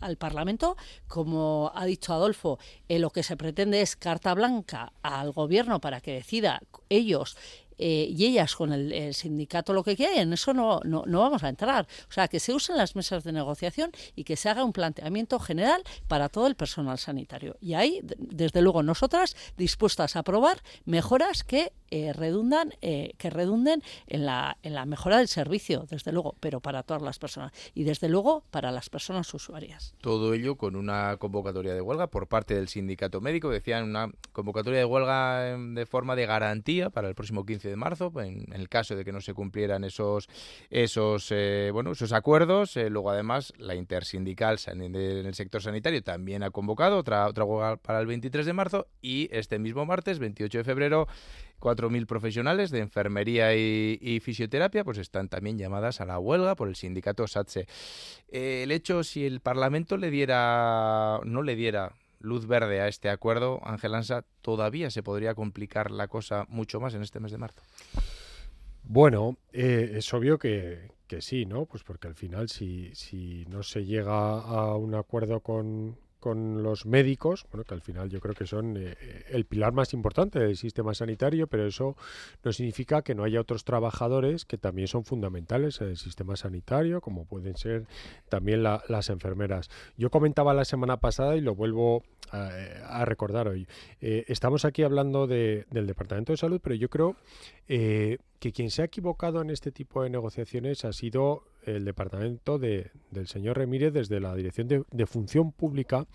al 0.00 0.16
Parlamento, 0.16 0.76
como 1.08 1.72
ha 1.74 1.84
dicho 1.84 2.12
Adolfo, 2.12 2.58
eh, 2.88 2.98
lo 2.98 3.10
que 3.10 3.22
se 3.22 3.36
pretende 3.36 3.80
es 3.80 3.96
carta 3.96 4.34
blanca 4.34 4.92
al 5.02 5.32
gobierno 5.32 5.80
para 5.80 6.00
que 6.00 6.12
decida 6.12 6.60
ellos 6.88 7.36
eh, 7.78 8.08
y 8.10 8.24
ellas 8.24 8.54
con 8.54 8.72
el, 8.72 9.14
sindicato 9.14 9.72
lo 9.72 9.82
que 9.82 9.96
quieren, 9.96 10.32
eso 10.32 10.52
no, 10.54 10.80
no, 10.84 11.04
no, 11.06 11.20
vamos 11.20 11.42
a 11.42 11.48
entrar. 11.48 11.86
O 12.08 12.12
sea, 12.12 12.28
que 12.28 12.40
se 12.40 12.52
usen 12.52 12.76
las 12.76 12.96
mesas 12.96 13.24
de 13.24 13.32
negociación 13.32 13.90
y 14.14 14.24
que 14.24 14.36
se 14.36 14.48
haga 14.48 14.64
un 14.64 14.72
planteamiento 14.72 15.38
general 15.38 15.82
para 16.08 16.28
todo 16.28 16.46
el 16.46 16.54
personal 16.54 16.98
sanitario. 16.98 17.56
Y 17.60 17.74
ahí, 17.74 18.00
desde 18.18 18.62
luego, 18.62 18.82
nosotras 18.82 19.36
dispuestas 19.56 20.16
a 20.16 20.20
aprobar 20.20 20.62
mejoras 20.84 21.44
que 21.44 21.72
eh, 21.90 22.12
redundan, 22.12 22.72
eh, 22.82 23.12
que 23.16 23.30
redunden 23.30 23.82
en 24.08 24.26
la, 24.26 24.58
en 24.62 24.74
la 24.74 24.86
mejora 24.86 25.18
del 25.18 25.28
servicio, 25.28 25.86
desde 25.88 26.10
luego, 26.10 26.34
pero 26.40 26.60
para 26.60 26.82
todas 26.82 27.02
las 27.02 27.18
personas 27.18 27.52
y 27.74 27.84
desde 27.84 28.08
luego 28.08 28.42
para 28.50 28.72
las 28.72 28.90
personas 28.90 29.32
usuarias. 29.32 29.94
Todo 30.00 30.34
ello 30.34 30.56
con 30.56 30.74
una 30.74 31.16
convocatoria 31.18 31.74
de 31.74 31.80
huelga 31.80 32.08
por 32.08 32.26
parte 32.26 32.54
del 32.54 32.68
sindicato 32.68 33.20
médico, 33.20 33.50
decían 33.50 33.84
una 33.84 34.10
convocatoria 34.32 34.80
de 34.80 34.84
huelga 34.84 35.50
em, 35.50 35.74
de 35.74 35.86
forma 35.86 36.16
de 36.16 36.26
garantía 36.26 36.90
para 36.90 37.08
el 37.08 37.14
próximo 37.14 37.46
15 37.46 37.68
de 37.68 37.76
marzo, 37.76 38.12
en, 38.20 38.52
el 38.52 38.68
caso 38.68 38.96
de 38.96 39.04
que 39.04 39.12
no 39.12 39.20
se 39.20 39.34
cumplieran 39.34 39.84
esos 39.84 40.28
esos 40.70 41.28
eh, 41.30 41.70
bueno 41.72 41.92
esos 41.92 42.12
acuerdos. 42.12 42.76
luego 42.76 43.10
además 43.10 43.52
la 43.58 43.74
intersindical 43.74 44.58
en 44.66 44.94
el 44.94 45.34
sector 45.34 45.62
sanitario 45.62 46.02
también 46.02 46.42
ha 46.42 46.50
convocado 46.50 46.98
otra 46.98 47.28
otra 47.28 47.44
huelga 47.44 47.76
para 47.76 48.00
el 48.00 48.06
23 48.06 48.46
de 48.46 48.52
marzo 48.52 48.88
y 49.00 49.28
este 49.30 49.58
mismo 49.58 49.86
martes 49.86 50.18
28 50.18 50.58
de 50.58 50.64
febrero 50.64 51.08
4.000 51.60 52.06
profesionales 52.06 52.70
de 52.70 52.80
enfermería 52.80 53.54
y, 53.54 54.20
fisioterapia 54.20 54.84
pues 54.84 54.98
están 54.98 55.28
también 55.28 55.58
llamadas 55.58 56.00
a 56.00 56.06
la 56.06 56.18
huelga 56.18 56.54
por 56.56 56.68
el 56.68 56.76
sindicato 56.76 57.26
SATSE. 57.26 57.66
Eh, 58.28 58.62
el 58.62 58.72
hecho, 58.72 59.04
si 59.04 59.24
el 59.26 59.40
Parlamento 59.40 59.96
le 59.96 60.10
diera, 60.10 61.20
no 61.24 61.42
le 61.42 61.56
diera 61.56 61.94
luz 62.20 62.46
verde 62.46 62.80
a 62.80 62.88
este 62.88 63.08
acuerdo, 63.08 63.60
Ángel 63.64 63.94
Ansa, 63.94 64.24
todavía 64.42 64.90
se 64.90 65.02
podría 65.02 65.34
complicar 65.34 65.90
la 65.90 66.08
cosa 66.08 66.46
mucho 66.48 66.80
más 66.80 66.94
en 66.94 67.02
este 67.02 67.20
mes 67.20 67.32
de 67.32 67.38
marzo. 67.38 67.62
Bueno, 68.82 69.36
eh, 69.52 69.92
es 69.94 70.12
obvio 70.14 70.38
que, 70.38 70.90
sí, 71.20 71.44
¿no? 71.44 71.66
Pues 71.66 71.82
porque 71.82 72.08
al 72.08 72.14
final 72.14 72.48
si 72.48 73.44
no 73.48 73.62
se 73.62 73.84
llega 73.84 74.40
a 74.40 74.76
un 74.76 74.94
acuerdo 74.94 75.40
con, 75.40 75.96
con 76.20 76.62
los 76.62 76.86
médicos, 76.86 77.46
bueno, 77.50 77.64
que 77.64 77.74
al 77.74 77.82
final 77.82 78.08
yo 78.10 78.20
creo 78.20 78.34
que 78.34 78.46
son 78.46 78.76
eh, 78.76 78.96
el 79.28 79.44
pilar 79.44 79.72
más 79.72 79.92
importante 79.92 80.38
del 80.38 80.56
sistema 80.56 80.94
sanitario, 80.94 81.46
pero 81.46 81.66
eso 81.66 81.96
no 82.42 82.52
significa 82.52 83.02
que 83.02 83.14
no 83.14 83.24
haya 83.24 83.40
otros 83.40 83.64
trabajadores 83.64 84.44
que 84.44 84.58
también 84.58 84.88
son 84.88 85.04
fundamentales 85.04 85.80
en 85.80 85.88
el 85.88 85.96
sistema 85.96 86.36
sanitario, 86.36 87.00
como 87.00 87.24
pueden 87.26 87.56
ser 87.56 87.86
también 88.28 88.62
las 88.62 89.10
enfermeras. 89.10 89.68
Yo 89.96 90.10
comentaba 90.10 90.54
la 90.54 90.64
semana 90.64 90.96
pasada 90.98 91.36
y 91.36 91.40
lo 91.40 91.54
vuelvo 91.54 92.02
a, 92.30 93.04
recordar 93.04 93.48
hoy. 93.48 93.68
Eh, 94.00 94.24
estamos 94.28 94.64
aquí 94.64 94.82
hablando 94.82 95.26
del 95.26 95.64
Departamento 95.70 96.32
de 96.32 96.36
Salud, 96.36 96.60
pero 96.62 96.74
yo 96.74 96.88
creo 96.88 97.16
eh, 97.68 98.18
que 98.40 98.52
quien 98.52 98.70
se 98.70 98.82
ha 98.82 98.86
equivocado 98.86 99.42
en 99.42 99.50
este 99.50 99.70
tipo 99.72 100.02
de 100.02 100.10
negociaciones 100.10 100.84
ha 100.84 100.92
sido 100.92 101.44
el 101.66 101.84
departamento 101.84 102.58
de, 102.58 102.90
del 103.10 103.26
señor 103.26 103.58
Remírez 103.58 103.92
desde 103.92 104.20
la 104.20 104.34
Dirección 104.34 104.68
de, 104.68 105.06
Función 105.06 105.52
Pública, 105.52 106.06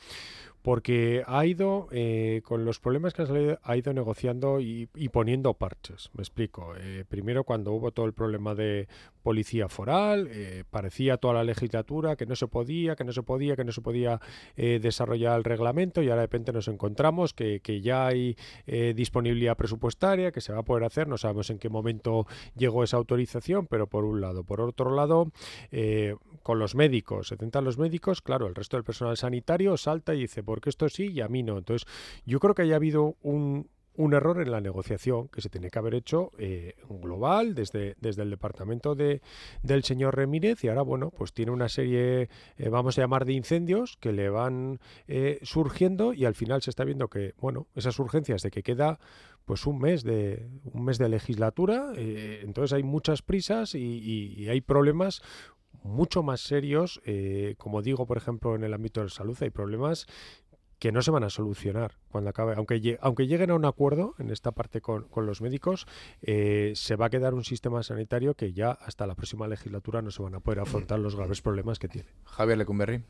porque 0.62 1.24
ha 1.26 1.45
ido, 1.45 1.88
eh, 1.91 2.41
con 2.43 2.66
los 2.66 2.80
problemas 2.80 3.14
que 3.14 3.24
han 3.24 3.28
salido, 3.28 3.59
ha 3.64 3.78
ido 3.78 3.93
negociando 3.93 4.59
y, 4.59 4.88
poniendo 5.12 5.53
parches. 5.55 6.12
Me 6.14 6.22
explico. 6.22 6.74
Eh, 6.78 7.03
primero, 7.07 7.43
cuando 7.43 7.72
hubo 7.74 7.91
todo 7.91 8.05
el 8.05 8.14
problema 8.14 8.53
de 8.53 8.88
policía 9.24 9.70
foral, 9.70 10.28
eh, 10.32 10.64
parecía 10.70 11.18
toda 11.18 11.34
la 11.36 11.43
legislatura 11.43 12.16
que 12.16 12.26
no 12.26 12.36
se 12.36 12.47
podía, 12.47 12.95
que 12.95 13.03
no 13.03 13.12
se 13.12 13.24
podía, 13.24 13.55
que 13.55 13.64
no 13.64 13.72
se 13.72 13.82
podía 13.82 14.20
desarrollar 14.55 15.38
el 15.38 15.43
reglamento 15.43 16.01
y 16.01 16.09
ahora 16.09 16.22
de 16.22 16.28
repente 16.28 16.51
nos 16.51 16.68
encontramos 16.68 17.34
que, 17.34 17.59
que 17.62 17.82
ya 17.82 18.07
hay 18.07 18.36
disponibilidad 18.95 19.57
presupuestaria, 19.57 20.32
que 20.32 20.41
se 20.41 20.53
va 20.53 20.59
a 20.59 20.64
poder 20.64 20.84
hacer, 20.84 21.07
no 21.07 21.18
sabemos 21.18 21.49
en 21.49 21.57
qué 21.57 21.70
momento 21.70 22.28
llegó 22.55 22.84
esa 22.84 22.97
autorización, 22.97 23.68
pero 23.68 23.88
por 23.88 24.05
un 24.05 24.22
lado. 24.22 24.43
Por 24.43 24.62
otro 24.62 24.95
lado, 24.95 25.32
con 26.43 26.59
los 26.59 26.76
médicos, 26.76 27.28
se 27.28 27.38
tentan 27.38 27.64
los 27.64 27.78
médicos, 27.78 28.22
claro, 28.22 28.47
el 28.47 28.55
resto 28.55 28.78
del 28.78 28.84
personal 28.84 29.18
sanitario 29.18 29.78
salta 29.78 30.14
y 30.14 30.22
dice, 30.22 30.43
porque 30.52 30.70
esto 30.70 30.89
sí 30.89 31.14
y 31.14 31.22
a 31.22 31.30
mí 31.30 31.43
no. 31.43 31.58
Entonces, 31.58 31.88
yo 32.26 32.41
creo 32.41 32.54
que 32.54 32.64
haya 32.64 32.76
habido 32.76 33.16
un, 33.22 33.70
un 33.95 34.14
error 34.14 34.41
en 34.41 34.52
la 34.52 34.60
negociación 34.60 35.30
que 35.30 35.39
se 35.39 35.47
tiene 35.47 35.70
que 35.70 35.80
haber 35.80 35.95
hecho 35.95 36.34
eh, 36.38 36.76
global 36.89 37.56
desde, 37.56 37.95
desde 38.02 38.24
el 38.24 38.30
departamento 38.30 38.93
de, 38.93 39.22
del 39.64 39.86
señor 39.86 40.18
Remírez 40.18 40.62
y 40.66 40.68
ahora 40.68 40.82
bueno 40.82 41.10
pues 41.10 41.32
tiene 41.32 41.54
una 41.54 41.70
serie 41.70 42.28
eh, 42.58 42.70
vamos 42.70 42.97
a 42.97 43.02
llamar 43.02 43.24
de 43.24 43.32
incendios 43.32 43.95
que 43.95 44.12
le 44.12 44.30
van 44.30 44.82
eh, 45.08 45.39
surgiendo 45.43 46.12
y 46.12 46.26
al 46.26 46.36
final 46.36 46.62
se 46.62 46.70
está 46.70 46.84
viendo 46.84 47.08
que 47.08 47.34
bueno 47.38 47.68
esas 47.74 47.97
urgencias 47.97 48.41
de 48.41 48.52
que 48.52 48.62
queda 48.62 48.99
pues 49.45 49.66
un 49.66 49.80
mes 49.80 50.04
de 50.04 50.49
un 50.74 50.84
mes 50.84 50.97
de 50.97 51.08
legislatura 51.08 51.93
entonces 51.95 52.74
hay 52.74 52.84
muchas 52.84 53.22
prisas 53.22 53.74
y 53.74 54.47
hay 54.49 54.60
problemas 54.62 55.22
mucho 55.84 56.22
más 56.24 56.41
serios, 56.41 57.02
eh, 57.06 57.56
como 57.58 57.82
digo, 57.82 58.06
por 58.06 58.18
ejemplo, 58.18 58.56
en 58.56 58.64
el 58.64 58.74
ámbito 58.74 58.99
de 58.99 59.08
la 59.08 59.12
salud 59.12 59.38
hay 59.41 59.49
problemas 59.49 60.06
que 60.82 60.91
no 60.91 61.03
se 61.03 61.11
van 61.11 61.23
a 61.23 61.29
solucionar 61.29 61.99
cuando 62.09 62.32
acabe. 62.32 62.55
Aunque, 62.57 62.97
aunque 63.01 63.27
lleguen 63.27 63.51
a 63.51 63.53
un 63.53 63.65
acuerdo 63.65 64.15
en 64.17 64.32
esta 64.32 64.51
parte 64.51 64.82
con, 64.82 65.05
los 65.15 65.39
médicos, 65.39 65.86
eh, 66.23 66.71
se 66.75 66.95
va 66.95 67.05
a 67.05 67.09
quedar 67.11 67.36
un 67.36 67.43
sistema 67.43 67.84
sanitario 67.84 68.34
que 68.34 68.51
ya 68.51 68.71
hasta 68.71 69.05
la 69.05 69.13
próxima 69.13 69.47
legislatura 69.47 70.01
no 70.01 70.09
se 70.09 70.23
van 70.23 70.34
a 70.34 70.39
poder 70.39 70.59
afrontar 70.59 70.97
los 70.97 71.15
graves 71.15 71.39
problemas 71.43 71.77
que 71.77 71.88
tiene. 71.88 72.09
Javier 72.25 72.57
Lecumberri. 72.57 73.03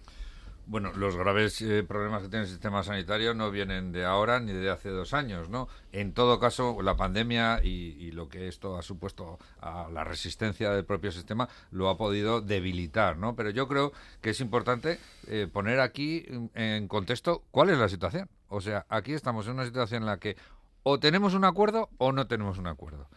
Bueno, 0.72 0.93
los 0.95 1.17
graves 1.17 1.61
eh, 1.63 1.84
problemas 1.84 2.22
que 2.22 2.30
tiene 2.30 2.45
el 2.45 2.49
sistema 2.49 2.82
sanitario 2.82 3.34
no 3.34 3.51
vienen 3.51 3.91
de 3.91 4.05
ahora 4.05 4.39
ni 4.39 4.53
de 4.53 4.69
hace 4.69 4.88
dos 4.88 5.13
años, 5.13 5.49
¿no? 5.49 5.67
En 5.91 6.13
todo 6.13 6.39
caso, 6.39 6.82
la 6.82 6.95
pandemia 6.95 7.59
y, 7.61 8.09
lo 8.11 8.30
que 8.30 8.47
esto 8.47 8.78
ha 8.78 8.82
supuesto 8.82 9.38
a 9.59 9.89
la 9.91 10.05
resistencia 10.05 10.72
del 10.72 10.86
propio 10.86 11.11
sistema 11.11 11.49
lo 11.72 11.89
ha 11.89 11.97
podido 11.97 12.39
debilitar, 12.39 13.17
¿no? 13.17 13.36
Pero 13.36 13.49
yo 13.49 13.67
creo 13.67 13.91
que 14.22 14.30
es 14.30 14.39
importante 14.39 14.97
eh, 15.28 15.49
poner 15.51 15.82
aquí 15.82 16.26
en 16.53 16.88
contexto 16.88 17.43
cuál 17.51 17.69
es 17.69 17.78
la 17.78 17.89
situación. 17.89 18.30
O 18.47 18.61
sea, 18.61 18.86
aquí 18.88 19.11
estamos 19.11 19.47
en 19.47 19.55
una 19.55 19.65
situación 19.65 20.03
en 20.03 20.07
la 20.07 20.19
que 20.19 20.38
o 20.84 21.01
tenemos 21.01 21.34
un 21.34 21.43
acuerdo 21.43 21.89
o 21.97 22.13
no 22.13 22.28
tenemos 22.28 22.57
un 22.57 22.67
acuerdo. 22.67 23.09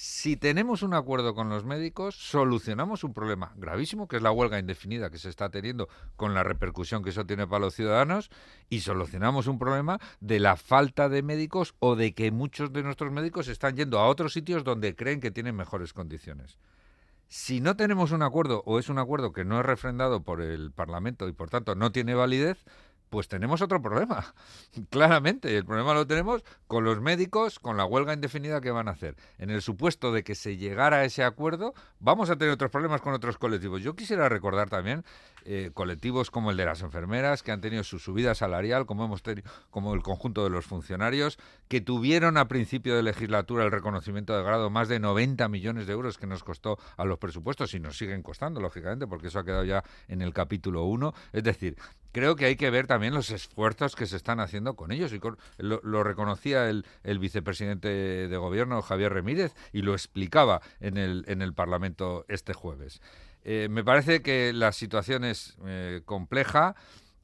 Si 0.00 0.36
tenemos 0.36 0.84
un 0.84 0.94
acuerdo 0.94 1.34
con 1.34 1.48
los 1.48 1.64
médicos, 1.64 2.14
solucionamos 2.14 3.02
un 3.02 3.12
problema 3.12 3.52
gravísimo, 3.56 4.06
que 4.06 4.14
es 4.14 4.22
la 4.22 4.30
huelga 4.30 4.60
indefinida 4.60 5.10
que 5.10 5.18
se 5.18 5.28
está 5.28 5.50
teniendo 5.50 5.88
con 6.14 6.34
la 6.34 6.44
repercusión 6.44 7.02
que 7.02 7.10
eso 7.10 7.26
tiene 7.26 7.48
para 7.48 7.64
los 7.64 7.74
ciudadanos, 7.74 8.30
y 8.70 8.78
solucionamos 8.78 9.48
un 9.48 9.58
problema 9.58 9.98
de 10.20 10.38
la 10.38 10.54
falta 10.54 11.08
de 11.08 11.24
médicos 11.24 11.74
o 11.80 11.96
de 11.96 12.14
que 12.14 12.30
muchos 12.30 12.72
de 12.72 12.84
nuestros 12.84 13.10
médicos 13.10 13.48
están 13.48 13.74
yendo 13.74 13.98
a 13.98 14.06
otros 14.06 14.32
sitios 14.32 14.62
donde 14.62 14.94
creen 14.94 15.20
que 15.20 15.32
tienen 15.32 15.56
mejores 15.56 15.92
condiciones. 15.92 16.58
Si 17.26 17.60
no 17.60 17.76
tenemos 17.76 18.12
un 18.12 18.22
acuerdo 18.22 18.62
o 18.66 18.78
es 18.78 18.88
un 18.88 19.00
acuerdo 19.00 19.32
que 19.32 19.44
no 19.44 19.58
es 19.58 19.66
refrendado 19.66 20.22
por 20.22 20.42
el 20.42 20.70
Parlamento 20.70 21.26
y 21.26 21.32
por 21.32 21.50
tanto 21.50 21.74
no 21.74 21.90
tiene 21.90 22.14
validez, 22.14 22.64
pues 23.08 23.28
tenemos 23.28 23.62
otro 23.62 23.80
problema. 23.80 24.34
Claramente, 24.90 25.56
el 25.56 25.64
problema 25.64 25.94
lo 25.94 26.06
tenemos 26.06 26.44
con 26.66 26.84
los 26.84 27.00
médicos, 27.00 27.58
con 27.58 27.76
la 27.76 27.84
huelga 27.84 28.12
indefinida 28.12 28.60
que 28.60 28.70
van 28.70 28.88
a 28.88 28.92
hacer. 28.92 29.16
En 29.38 29.50
el 29.50 29.62
supuesto 29.62 30.12
de 30.12 30.24
que 30.24 30.34
se 30.34 30.56
llegara 30.56 30.98
a 30.98 31.04
ese 31.04 31.24
acuerdo, 31.24 31.74
vamos 32.00 32.30
a 32.30 32.36
tener 32.36 32.52
otros 32.52 32.70
problemas 32.70 33.00
con 33.00 33.14
otros 33.14 33.38
colectivos. 33.38 33.82
Yo 33.82 33.94
quisiera 33.94 34.28
recordar 34.28 34.68
también 34.68 35.04
eh, 35.44 35.70
colectivos 35.72 36.30
como 36.30 36.50
el 36.50 36.56
de 36.56 36.66
las 36.66 36.82
enfermeras, 36.82 37.42
que 37.42 37.52
han 37.52 37.60
tenido 37.60 37.82
su 37.84 37.98
subida 37.98 38.34
salarial, 38.34 38.86
como 38.86 39.04
hemos 39.04 39.22
tenido, 39.22 39.48
como 39.70 39.94
el 39.94 40.02
conjunto 40.02 40.44
de 40.44 40.50
los 40.50 40.66
funcionarios, 40.66 41.38
que 41.68 41.80
tuvieron 41.80 42.36
a 42.36 42.48
principio 42.48 42.96
de 42.96 43.02
legislatura 43.02 43.64
el 43.64 43.70
reconocimiento 43.70 44.36
de 44.36 44.42
grado 44.42 44.68
más 44.68 44.88
de 44.88 45.00
90 45.00 45.48
millones 45.48 45.86
de 45.86 45.92
euros 45.92 46.18
que 46.18 46.26
nos 46.26 46.44
costó 46.44 46.78
a 46.96 47.04
los 47.04 47.18
presupuestos 47.18 47.72
y 47.74 47.80
nos 47.80 47.96
siguen 47.96 48.22
costando, 48.22 48.60
lógicamente, 48.60 49.06
porque 49.06 49.28
eso 49.28 49.38
ha 49.38 49.44
quedado 49.44 49.64
ya 49.64 49.82
en 50.08 50.22
el 50.22 50.32
capítulo 50.32 50.84
1. 50.84 51.14
Es 51.32 51.44
decir, 51.44 51.76
creo 52.12 52.36
que 52.36 52.46
hay 52.46 52.56
que 52.56 52.70
ver 52.70 52.86
también 52.86 53.14
los 53.14 53.30
esfuerzos 53.30 53.96
que 53.96 54.06
se 54.06 54.16
están 54.16 54.40
haciendo 54.40 54.74
con 54.74 54.92
ellos. 54.92 55.12
Y 55.12 55.20
lo, 55.58 56.04
reconocía 56.04 56.68
el, 56.68 56.84
vicepresidente 57.18 57.88
de 57.88 58.36
gobierno, 58.36 58.82
Javier 58.82 59.12
Remírez, 59.12 59.54
y 59.72 59.82
lo 59.82 59.92
explicaba 59.92 60.60
en 60.80 60.96
el, 60.96 61.24
en 61.28 61.42
el 61.42 61.54
Parlamento 61.54 62.24
este 62.28 62.54
jueves. 62.54 63.00
Eh, 63.44 63.68
me 63.70 63.84
parece 63.84 64.22
que 64.22 64.52
la 64.52 64.72
situación 64.72 65.24
es 65.24 65.56
eh, 65.66 66.02
compleja. 66.04 66.74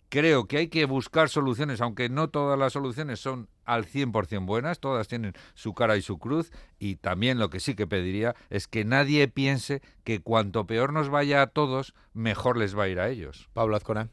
Creo 0.08 0.46
que 0.46 0.58
hay 0.58 0.68
que 0.68 0.84
buscar 0.84 1.28
soluciones, 1.28 1.80
aunque 1.80 2.08
no 2.08 2.28
todas 2.28 2.58
las 2.58 2.72
soluciones 2.72 3.18
son 3.18 3.48
al 3.64 3.84
100% 3.84 4.46
buenas, 4.46 4.78
todas 4.78 5.08
tienen 5.08 5.34
su 5.54 5.74
cara 5.74 5.96
y 5.96 6.02
su 6.02 6.18
cruz, 6.18 6.52
y 6.78 6.96
también 6.96 7.38
lo 7.38 7.50
que 7.50 7.58
sí 7.58 7.74
que 7.74 7.86
pediría 7.86 8.36
es 8.48 8.68
que 8.68 8.84
nadie 8.84 9.26
piense 9.26 9.82
que 10.04 10.20
cuanto 10.20 10.66
peor 10.66 10.92
nos 10.92 11.08
vaya 11.08 11.42
a 11.42 11.48
todos, 11.48 11.94
mejor 12.12 12.56
les 12.56 12.78
va 12.78 12.84
a 12.84 12.88
ir 12.88 13.00
a 13.00 13.08
ellos. 13.08 13.48
Pablo 13.54 13.76
Azcona. 13.76 14.08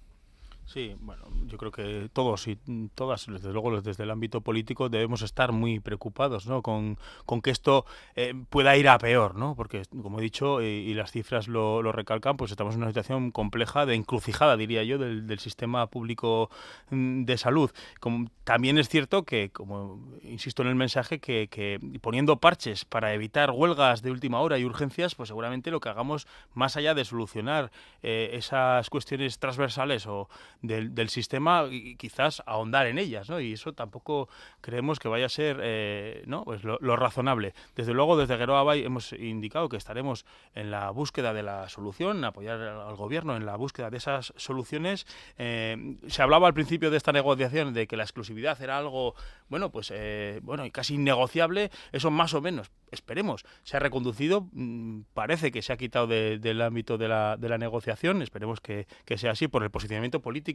Sí, 0.71 0.95
bueno, 1.01 1.25
yo 1.47 1.57
creo 1.57 1.71
que 1.73 2.09
todos 2.13 2.47
y 2.47 2.57
todas, 2.95 3.25
desde 3.27 3.51
luego 3.51 3.81
desde 3.81 4.03
el 4.03 4.09
ámbito 4.09 4.39
político, 4.39 4.87
debemos 4.87 5.21
estar 5.21 5.51
muy 5.51 5.81
preocupados 5.81 6.47
¿no? 6.47 6.61
con, 6.61 6.97
con 7.25 7.41
que 7.41 7.49
esto 7.49 7.85
eh, 8.15 8.33
pueda 8.49 8.77
ir 8.77 8.87
a 8.87 8.97
peor, 8.97 9.35
¿no? 9.35 9.53
porque, 9.55 9.81
como 10.01 10.19
he 10.19 10.21
dicho, 10.21 10.61
y, 10.61 10.93
las 10.93 11.11
cifras 11.11 11.49
lo, 11.49 11.81
lo, 11.81 11.91
recalcan, 11.91 12.37
pues 12.37 12.51
estamos 12.51 12.75
en 12.75 12.83
una 12.83 12.91
situación 12.91 13.31
compleja 13.31 13.85
de 13.85 13.95
encrucijada, 13.95 14.55
diría 14.55 14.81
yo, 14.83 14.97
del, 14.97 15.27
del 15.27 15.39
sistema 15.39 15.87
público 15.87 16.49
mm, 16.89 17.25
de 17.25 17.37
salud. 17.37 17.69
Como, 17.99 18.29
también 18.45 18.77
es 18.77 18.87
cierto 18.87 19.23
que, 19.23 19.49
como 19.49 19.99
insisto 20.23 20.61
en 20.61 20.69
el 20.69 20.75
mensaje, 20.75 21.19
que, 21.19 21.49
que 21.49 21.79
poniendo 21.99 22.37
parches 22.37 22.85
para 22.85 23.13
evitar 23.13 23.51
huelgas 23.51 24.03
de 24.03 24.11
última 24.11 24.39
hora 24.39 24.57
y 24.57 24.63
urgencias, 24.63 25.15
pues 25.15 25.27
seguramente 25.27 25.69
lo 25.69 25.81
que 25.81 25.89
hagamos, 25.89 26.27
más 26.53 26.77
allá 26.77 26.93
de 26.93 27.03
solucionar 27.03 27.71
eh, 28.03 28.29
esas 28.33 28.89
cuestiones 28.89 29.37
transversales 29.37 30.07
o 30.07 30.29
del, 30.61 31.09
sistema 31.09 31.65
y 31.69 31.95
quizás 31.95 32.41
ahondar 32.45 32.87
en 32.87 32.97
ellas, 32.97 33.29
¿no? 33.29 33.39
Y 33.39 33.53
eso 33.53 33.73
tampoco 33.73 34.29
creemos 34.61 34.99
que 34.99 35.07
vaya 35.07 35.25
a 35.25 35.29
ser 35.29 35.59
eh, 35.61 36.23
¿no? 36.27 36.43
pues 36.43 36.63
lo, 36.63 36.77
razonable. 36.95 37.53
Desde 37.75 37.93
luego, 37.93 38.17
desde 38.17 38.37
Geroa 38.37 38.63
Bay 38.63 38.83
hemos 38.83 39.13
indicado 39.13 39.69
que 39.69 39.77
estaremos 39.77 40.25
en 40.53 40.71
la 40.71 40.91
búsqueda 40.91 41.33
de 41.33 41.43
la 41.43 41.67
solución, 41.69 42.23
apoyar 42.23 42.59
al 42.61 42.95
gobierno 42.95 43.35
en 43.35 43.45
la 43.45 43.55
búsqueda 43.55 43.89
de 43.89 43.97
esas 43.97 44.33
soluciones. 44.37 45.07
Eh, 45.37 45.97
se 46.07 46.21
hablaba 46.21 46.47
al 46.47 46.53
principio 46.53 46.91
de 46.91 46.97
esta 46.97 47.11
negociación 47.11 47.73
de 47.73 47.87
que 47.87 47.97
la 47.97 48.03
exclusividad 48.03 48.61
era 48.61 48.77
algo, 48.77 49.15
bueno, 49.49 49.71
pues 49.71 49.91
eh, 49.93 50.39
bueno, 50.43 50.63
casi 50.71 50.95
innegociable. 50.95 51.71
Eso 51.91 52.11
más 52.11 52.33
o 52.33 52.41
menos, 52.41 52.71
esperemos, 52.91 53.43
se 53.63 53.77
ha 53.77 53.79
reconducido. 53.79 54.47
Mm, 54.53 55.01
parece 55.13 55.51
que 55.51 55.61
se 55.61 55.73
ha 55.73 55.77
quitado 55.77 56.07
del 56.07 56.61
ámbito 56.61 56.97
de 56.97 57.07
la, 57.07 57.37
de 57.37 57.49
la 57.49 57.57
negociación. 57.57 58.21
Esperemos 58.21 58.61
que, 58.61 58.87
que 59.05 59.17
sea 59.17 59.31
así 59.31 59.47
por 59.47 59.63
el 59.63 59.71
posicionamiento 59.71 60.21
político 60.21 60.50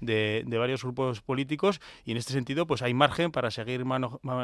de, 0.00 0.44
varios 0.58 0.82
grupos 0.82 1.20
políticos 1.20 1.80
y 2.04 2.12
en 2.12 2.16
este 2.16 2.32
sentido 2.32 2.66
pues 2.66 2.82
hay 2.82 2.94
margen 2.94 3.32
para 3.32 3.50
seguir 3.50 3.84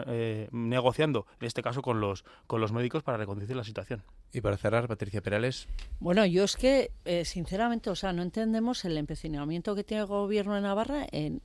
eh, 0.06 0.48
negociando, 0.52 1.26
en 1.40 1.46
este 1.46 1.62
caso 1.62 1.82
con 1.82 2.00
los, 2.00 2.24
con 2.46 2.60
los 2.60 2.72
médicos 2.72 3.02
para 3.02 3.18
reconducir 3.18 3.56
la 3.56 3.64
situación. 3.64 4.02
Y 4.34 4.40
para 4.40 4.56
cerrar, 4.56 4.88
Patricia 4.88 5.20
Perales. 5.20 5.68
Bueno, 6.00 6.24
yo 6.24 6.44
es 6.44 6.56
que, 6.56 6.90
eh, 7.04 7.26
sinceramente, 7.26 7.90
o 7.90 7.96
sea, 7.96 8.14
no 8.14 8.22
entendemos 8.22 8.84
el 8.86 8.96
empecinamiento 8.96 9.74
que 9.74 9.84
tiene 9.84 10.02
el 10.02 10.06
gobierno 10.06 10.54
de 10.54 10.62
Navarra 10.62 11.06
en, 11.12 11.42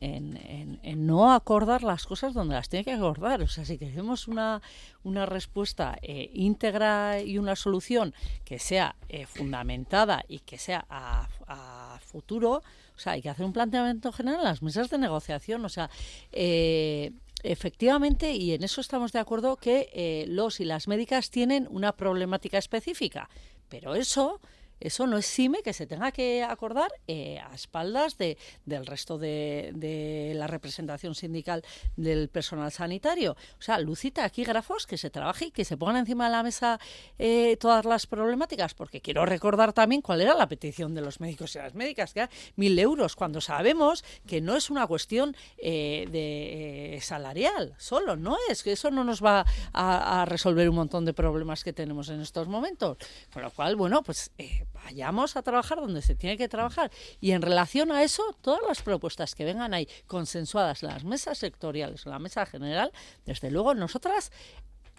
no 1.06 1.34
acordar 1.34 1.84
las 1.84 2.06
cosas 2.06 2.34
donde 2.34 2.56
las 2.56 2.70
tiene 2.70 2.86
que 2.86 2.94
acordar. 2.94 3.42
O 3.42 3.48
sea, 3.48 3.66
si 3.66 3.78
queremos 3.78 4.30
una, 4.30 4.62
una 5.04 5.26
respuesta 5.26 5.98
eh, 6.02 6.30
íntegra 6.34 7.22
y 7.22 7.38
una 7.38 7.58
solución 7.58 8.14
que 8.46 8.58
sea 8.58 8.96
fundamentada 9.28 10.24
y 10.28 10.40
que 10.40 10.58
sea 10.58 10.86
a, 10.90 11.28
a 11.48 12.00
futuro, 12.00 12.62
O 12.98 13.00
sea, 13.00 13.14
hay 13.14 13.22
que 13.22 13.30
hacer 13.30 13.46
un 13.46 13.54
planteamiento 13.54 14.12
general 14.12 14.40
en 14.40 14.46
las 14.46 14.62
mesas 14.62 14.90
de 14.90 14.98
negociación. 14.98 15.64
O 15.64 15.70
sea, 15.70 15.90
eh, 16.32 17.12
efectivamente, 17.44 18.34
y 18.34 18.54
en 18.54 18.64
eso 18.64 18.82
estamos 18.82 19.12
de 19.12 19.20
acuerdo, 19.20 19.58
que 19.58 19.90
eh, 19.94 20.26
los 20.28 20.60
y 20.60 20.66
las 20.66 20.88
médicas 20.88 21.30
tienen 21.30 21.68
una 21.70 21.96
problemática 21.96 22.58
específica. 22.58 23.30
Pero 23.70 23.96
eso 23.96 24.42
eso 24.80 25.08
no 25.08 25.18
exime 25.18 25.62
que 25.64 25.74
se 25.74 25.88
tenga 25.88 26.12
que 26.12 26.44
acordar 26.44 26.92
eh, 27.08 27.40
a 27.40 27.54
espaldas 27.54 28.18
de, 28.18 28.38
del 28.66 28.86
resto 28.86 29.18
de, 29.18 30.34
la 30.36 30.48
representación 30.48 31.16
sindical 31.16 31.64
del 31.96 32.30
personal 32.30 32.72
sanitario. 32.72 33.36
O 33.60 33.62
sea, 33.62 33.80
lucita 33.80 34.24
aquí 34.24 34.44
grafos 34.44 34.86
que 34.86 34.98
se 34.98 35.10
trabaje 35.10 35.46
y 35.46 35.52
que 35.52 35.66
se 35.66 35.78
pongan 35.78 35.98
encima 35.98 36.26
de 36.26 36.32
la 36.32 36.44
mesa 36.44 36.80
eh, 37.18 37.58
todas 37.58 37.86
las 37.86 38.08
problemáticas, 38.08 38.74
porque 38.74 39.02
quiero 39.02 39.26
recordar 39.26 39.74
también 39.74 40.02
cuál 40.02 40.22
era 40.22 40.34
la 40.34 40.48
petición 40.48 40.94
de 40.94 41.02
los 41.02 41.20
médicos 41.20 41.56
y 41.56 41.60
las 41.60 41.74
médicas, 41.74 42.14
que 42.14 42.22
era 42.22 42.30
mil 42.56 42.78
euros, 42.78 43.16
cuando 43.16 43.42
sabemos 43.42 44.04
que 44.26 44.42
no 44.42 44.56
es 44.56 44.70
una 44.70 44.86
cuestión 44.88 45.36
eh, 45.58 46.08
de 46.12 47.00
salarial 47.02 47.76
solo, 47.78 48.16
no 48.16 48.38
es, 48.50 48.64
que 48.64 48.74
eso 48.74 48.92
no 48.92 49.04
nos 49.04 49.24
va 49.24 49.46
a, 49.74 50.26
resolver 50.26 50.70
un 50.70 50.76
montón 50.76 51.06
de 51.06 51.14
problemas 51.14 51.64
que 51.64 51.74
tenemos 51.74 52.10
en 52.10 52.22
estos 52.22 52.48
momentos. 52.48 52.98
Con 53.32 53.42
lo 53.44 53.52
cual, 53.52 53.76
bueno, 53.76 54.04
pues 54.04 54.32
vayamos 54.74 55.36
a 55.36 55.42
trabajar 55.42 55.80
donde 55.80 56.02
se 56.02 56.16
tiene 56.16 56.38
que 56.38 56.48
trabajar. 56.48 56.92
Y 57.20 57.32
en 57.32 57.42
relación 57.42 57.92
a 57.92 58.04
eso, 58.04 58.24
todas 58.42 58.62
las 58.68 58.82
propuestas 58.82 59.36
que 59.36 59.46
vengan 59.46 59.74
ahí 59.74 59.88
consensuadas 60.06 60.84
en 60.84 60.90
las 60.90 61.04
mesas 61.04 61.38
sectoriales, 61.38 62.06
en 62.06 62.12
la 62.12 62.20
mesa 62.20 62.46
general, 62.46 62.92
desde 63.26 63.52
luego 63.52 63.74
nosotras 63.74 64.32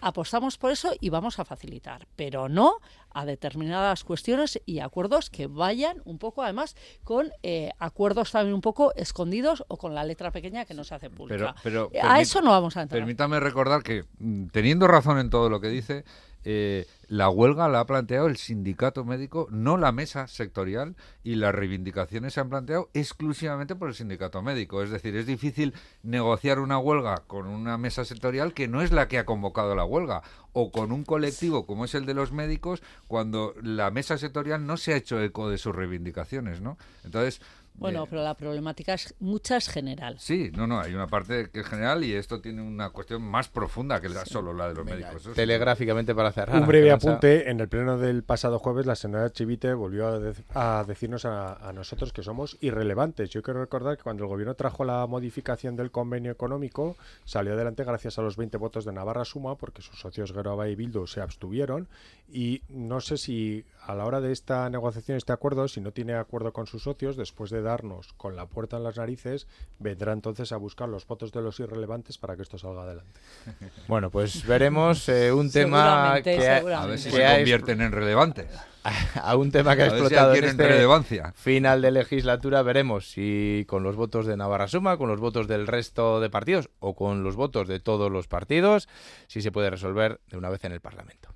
apostamos 0.01 0.57
por 0.57 0.71
eso 0.71 0.93
y 0.99 1.09
vamos 1.09 1.39
a 1.39 1.45
facilitar, 1.45 2.07
pero 2.15 2.49
no 2.49 2.77
a 3.11 3.25
determinadas 3.25 4.03
cuestiones 4.03 4.61
y 4.65 4.79
acuerdos 4.79 5.29
que 5.29 5.47
vayan 5.47 6.01
un 6.05 6.19
poco, 6.19 6.43
además, 6.43 6.75
con 7.03 7.31
eh, 7.43 7.71
acuerdos 7.79 8.31
también 8.31 8.53
un 8.53 8.61
poco 8.61 8.93
escondidos 8.95 9.63
o 9.67 9.77
con 9.77 9.95
la 9.95 10.03
letra 10.03 10.31
pequeña 10.31 10.65
que 10.65 10.73
no 10.73 10.83
se 10.83 10.95
hace 10.95 11.09
pública. 11.09 11.55
Pero, 11.63 11.91
a 12.01 12.21
eso 12.21 12.41
no 12.41 12.51
vamos 12.51 12.77
a 12.77 12.83
entrar. 12.83 12.99
Permítame 12.99 13.39
recordar 13.39 13.83
que, 13.83 14.05
mm, 14.19 14.47
teniendo 14.47 14.87
razón 14.87 15.19
en 15.19 15.29
todo 15.29 15.49
lo 15.49 15.59
que 15.59 15.67
dice, 15.67 16.05
eh, 16.43 16.87
la 17.07 17.29
huelga 17.29 17.67
la 17.67 17.81
ha 17.81 17.85
planteado 17.85 18.27
el 18.27 18.37
sindicato 18.37 19.03
médico, 19.03 19.47
no 19.49 19.77
la 19.77 19.91
mesa 19.91 20.27
sectorial, 20.27 20.95
y 21.23 21.35
las 21.35 21.53
reivindicaciones 21.53 22.33
se 22.33 22.39
han 22.39 22.49
planteado 22.49 22.89
exclusivamente 22.93 23.75
por 23.75 23.89
el 23.89 23.95
sindicato 23.95 24.41
médico. 24.41 24.83
Es 24.83 24.89
decir, 24.89 25.15
es 25.15 25.25
difícil 25.25 25.73
negociar 26.03 26.59
una 26.59 26.77
huelga 26.77 27.23
con 27.27 27.47
una 27.47 27.77
mesa 27.77 28.05
sectorial 28.05 28.53
que 28.53 28.67
no 28.67 28.81
es 28.81 28.91
la 28.91 29.07
que 29.07 29.17
ha 29.17 29.25
convocado 29.25 29.75
la 29.75 29.85
huelga, 29.85 30.21
o 30.53 30.71
con 30.71 30.91
un 30.91 31.03
colectivo 31.03 31.65
como 31.65 31.85
es 31.85 31.95
el 31.95 32.05
de 32.05 32.13
los 32.13 32.31
médicos, 32.31 32.81
cuando 33.07 33.53
la 33.61 33.91
mesa 33.91 34.17
sectorial 34.17 34.65
no 34.65 34.77
se 34.77 34.93
ha 34.93 34.97
hecho 34.97 35.21
eco 35.21 35.49
de 35.49 35.57
sus 35.57 35.75
reivindicaciones, 35.75 36.61
¿no? 36.61 36.77
Entonces, 37.03 37.41
bueno, 37.79 38.05
pero 38.09 38.23
la 38.23 38.35
problemática 38.35 38.93
es 38.93 39.15
mucha 39.19 39.57
es 39.57 39.69
general. 39.69 40.19
Sí, 40.19 40.51
no, 40.55 40.67
no, 40.67 40.79
hay 40.79 40.93
una 40.93 41.07
parte 41.07 41.49
que 41.51 41.61
es 41.61 41.67
general 41.67 42.03
y 42.03 42.13
esto 42.13 42.41
tiene 42.41 42.61
una 42.61 42.89
cuestión 42.89 43.21
más 43.21 43.47
profunda 43.47 43.99
que 43.99 44.09
solo 44.25 44.53
la 44.53 44.69
de 44.69 44.75
los 44.75 44.85
médicos. 44.85 45.29
telegráficamente 45.35 46.13
para 46.13 46.31
cerrar. 46.31 46.61
Un 46.61 46.67
breve 46.67 46.91
apunte, 46.91 47.49
en 47.49 47.59
el 47.59 47.67
pleno 47.67 47.97
del 47.97 48.23
pasado 48.23 48.59
jueves 48.59 48.85
la 48.85 48.95
señora 48.95 49.31
Chivite 49.31 49.73
volvió 49.73 50.07
a, 50.53 50.83
decirnos 50.83 51.25
a, 51.25 51.71
nosotros 51.73 52.13
que 52.13 52.23
somos 52.23 52.57
irrelevantes. 52.61 53.29
Yo 53.29 53.41
quiero 53.41 53.61
recordar 53.61 53.97
que 53.97 54.03
cuando 54.03 54.23
el 54.23 54.29
gobierno 54.29 54.55
trajo 54.55 54.83
la 54.83 55.05
modificación 55.07 55.75
del 55.75 55.91
convenio 55.91 56.31
económico, 56.31 56.97
salió 57.25 57.53
adelante 57.53 57.83
gracias 57.83 58.17
a 58.19 58.21
los 58.21 58.37
20 58.37 58.57
votos 58.57 58.85
de 58.85 58.91
Navarra 58.91 59.25
Suma, 59.25 59.55
porque 59.55 59.81
sus 59.81 59.99
socios 59.99 60.33
Geroaba 60.33 60.67
y 60.67 60.75
Bildu 60.75 61.07
se 61.07 61.21
abstuvieron 61.21 61.87
y 62.31 62.61
no 62.69 63.01
sé 63.01 63.17
si 63.17 63.65
a 63.89 63.95
la 63.95 64.05
hora 64.05 64.21
de 64.21 64.31
esta 64.31 64.69
negociación, 64.69 65.17
este 65.17 65.33
acuerdo, 65.33 65.67
si 65.67 65.81
no 65.81 65.91
tiene 65.91 66.13
acuerdo 66.13 66.53
con 66.53 66.67
sus 66.67 66.83
socios, 66.83 67.17
después 67.17 67.49
de 67.49 67.63
darnos 67.63 68.13
con 68.13 68.35
la 68.35 68.45
puerta 68.45 68.77
en 68.77 68.83
las 68.83 68.97
narices, 68.97 69.47
vendrá 69.79 70.13
entonces 70.13 70.51
a 70.51 70.57
buscar 70.57 70.87
los 70.87 71.07
votos 71.07 71.31
de 71.31 71.41
los 71.41 71.59
irrelevantes 71.59 72.19
para 72.19 72.35
que 72.35 72.43
esto 72.43 72.59
salga 72.59 72.83
adelante. 72.83 73.19
Bueno, 73.87 74.11
pues 74.11 74.45
veremos 74.45 75.09
eh, 75.09 75.31
un 75.31 75.51
tema 75.51 76.21
que, 76.23 76.47
a 76.47 76.85
ver 76.85 76.99
si 76.99 77.09
se 77.09 77.35
convierten 77.35 77.81
en 77.81 77.91
relevantes. 77.91 78.47
A 79.15 79.35
un 79.35 79.51
tema 79.51 79.75
que 79.75 79.83
ha 79.83 79.87
explotado 79.87 80.33
en 80.33 80.43
este 80.45 80.67
relevancia. 80.67 81.33
final 81.35 81.81
de 81.81 81.91
legislatura 81.91 82.61
veremos 82.61 83.09
si 83.11 83.65
con 83.67 83.83
los 83.83 83.95
votos 83.95 84.25
de 84.25 84.37
Navarra 84.37 84.67
Suma, 84.67 84.97
con 84.97 85.09
los 85.09 85.19
votos 85.19 85.47
del 85.47 85.67
resto 85.67 86.21
de 86.21 86.29
partidos 86.29 86.69
o 86.79 86.95
con 86.95 87.23
los 87.23 87.35
votos 87.35 87.67
de 87.67 87.79
todos 87.81 88.09
los 88.09 88.27
partidos, 88.27 88.87
si 89.27 89.41
se 89.41 89.51
puede 89.51 89.69
resolver 89.69 90.21
de 90.27 90.37
una 90.37 90.49
vez 90.49 90.63
en 90.63 90.71
el 90.71 90.79
Parlamento. 90.79 91.29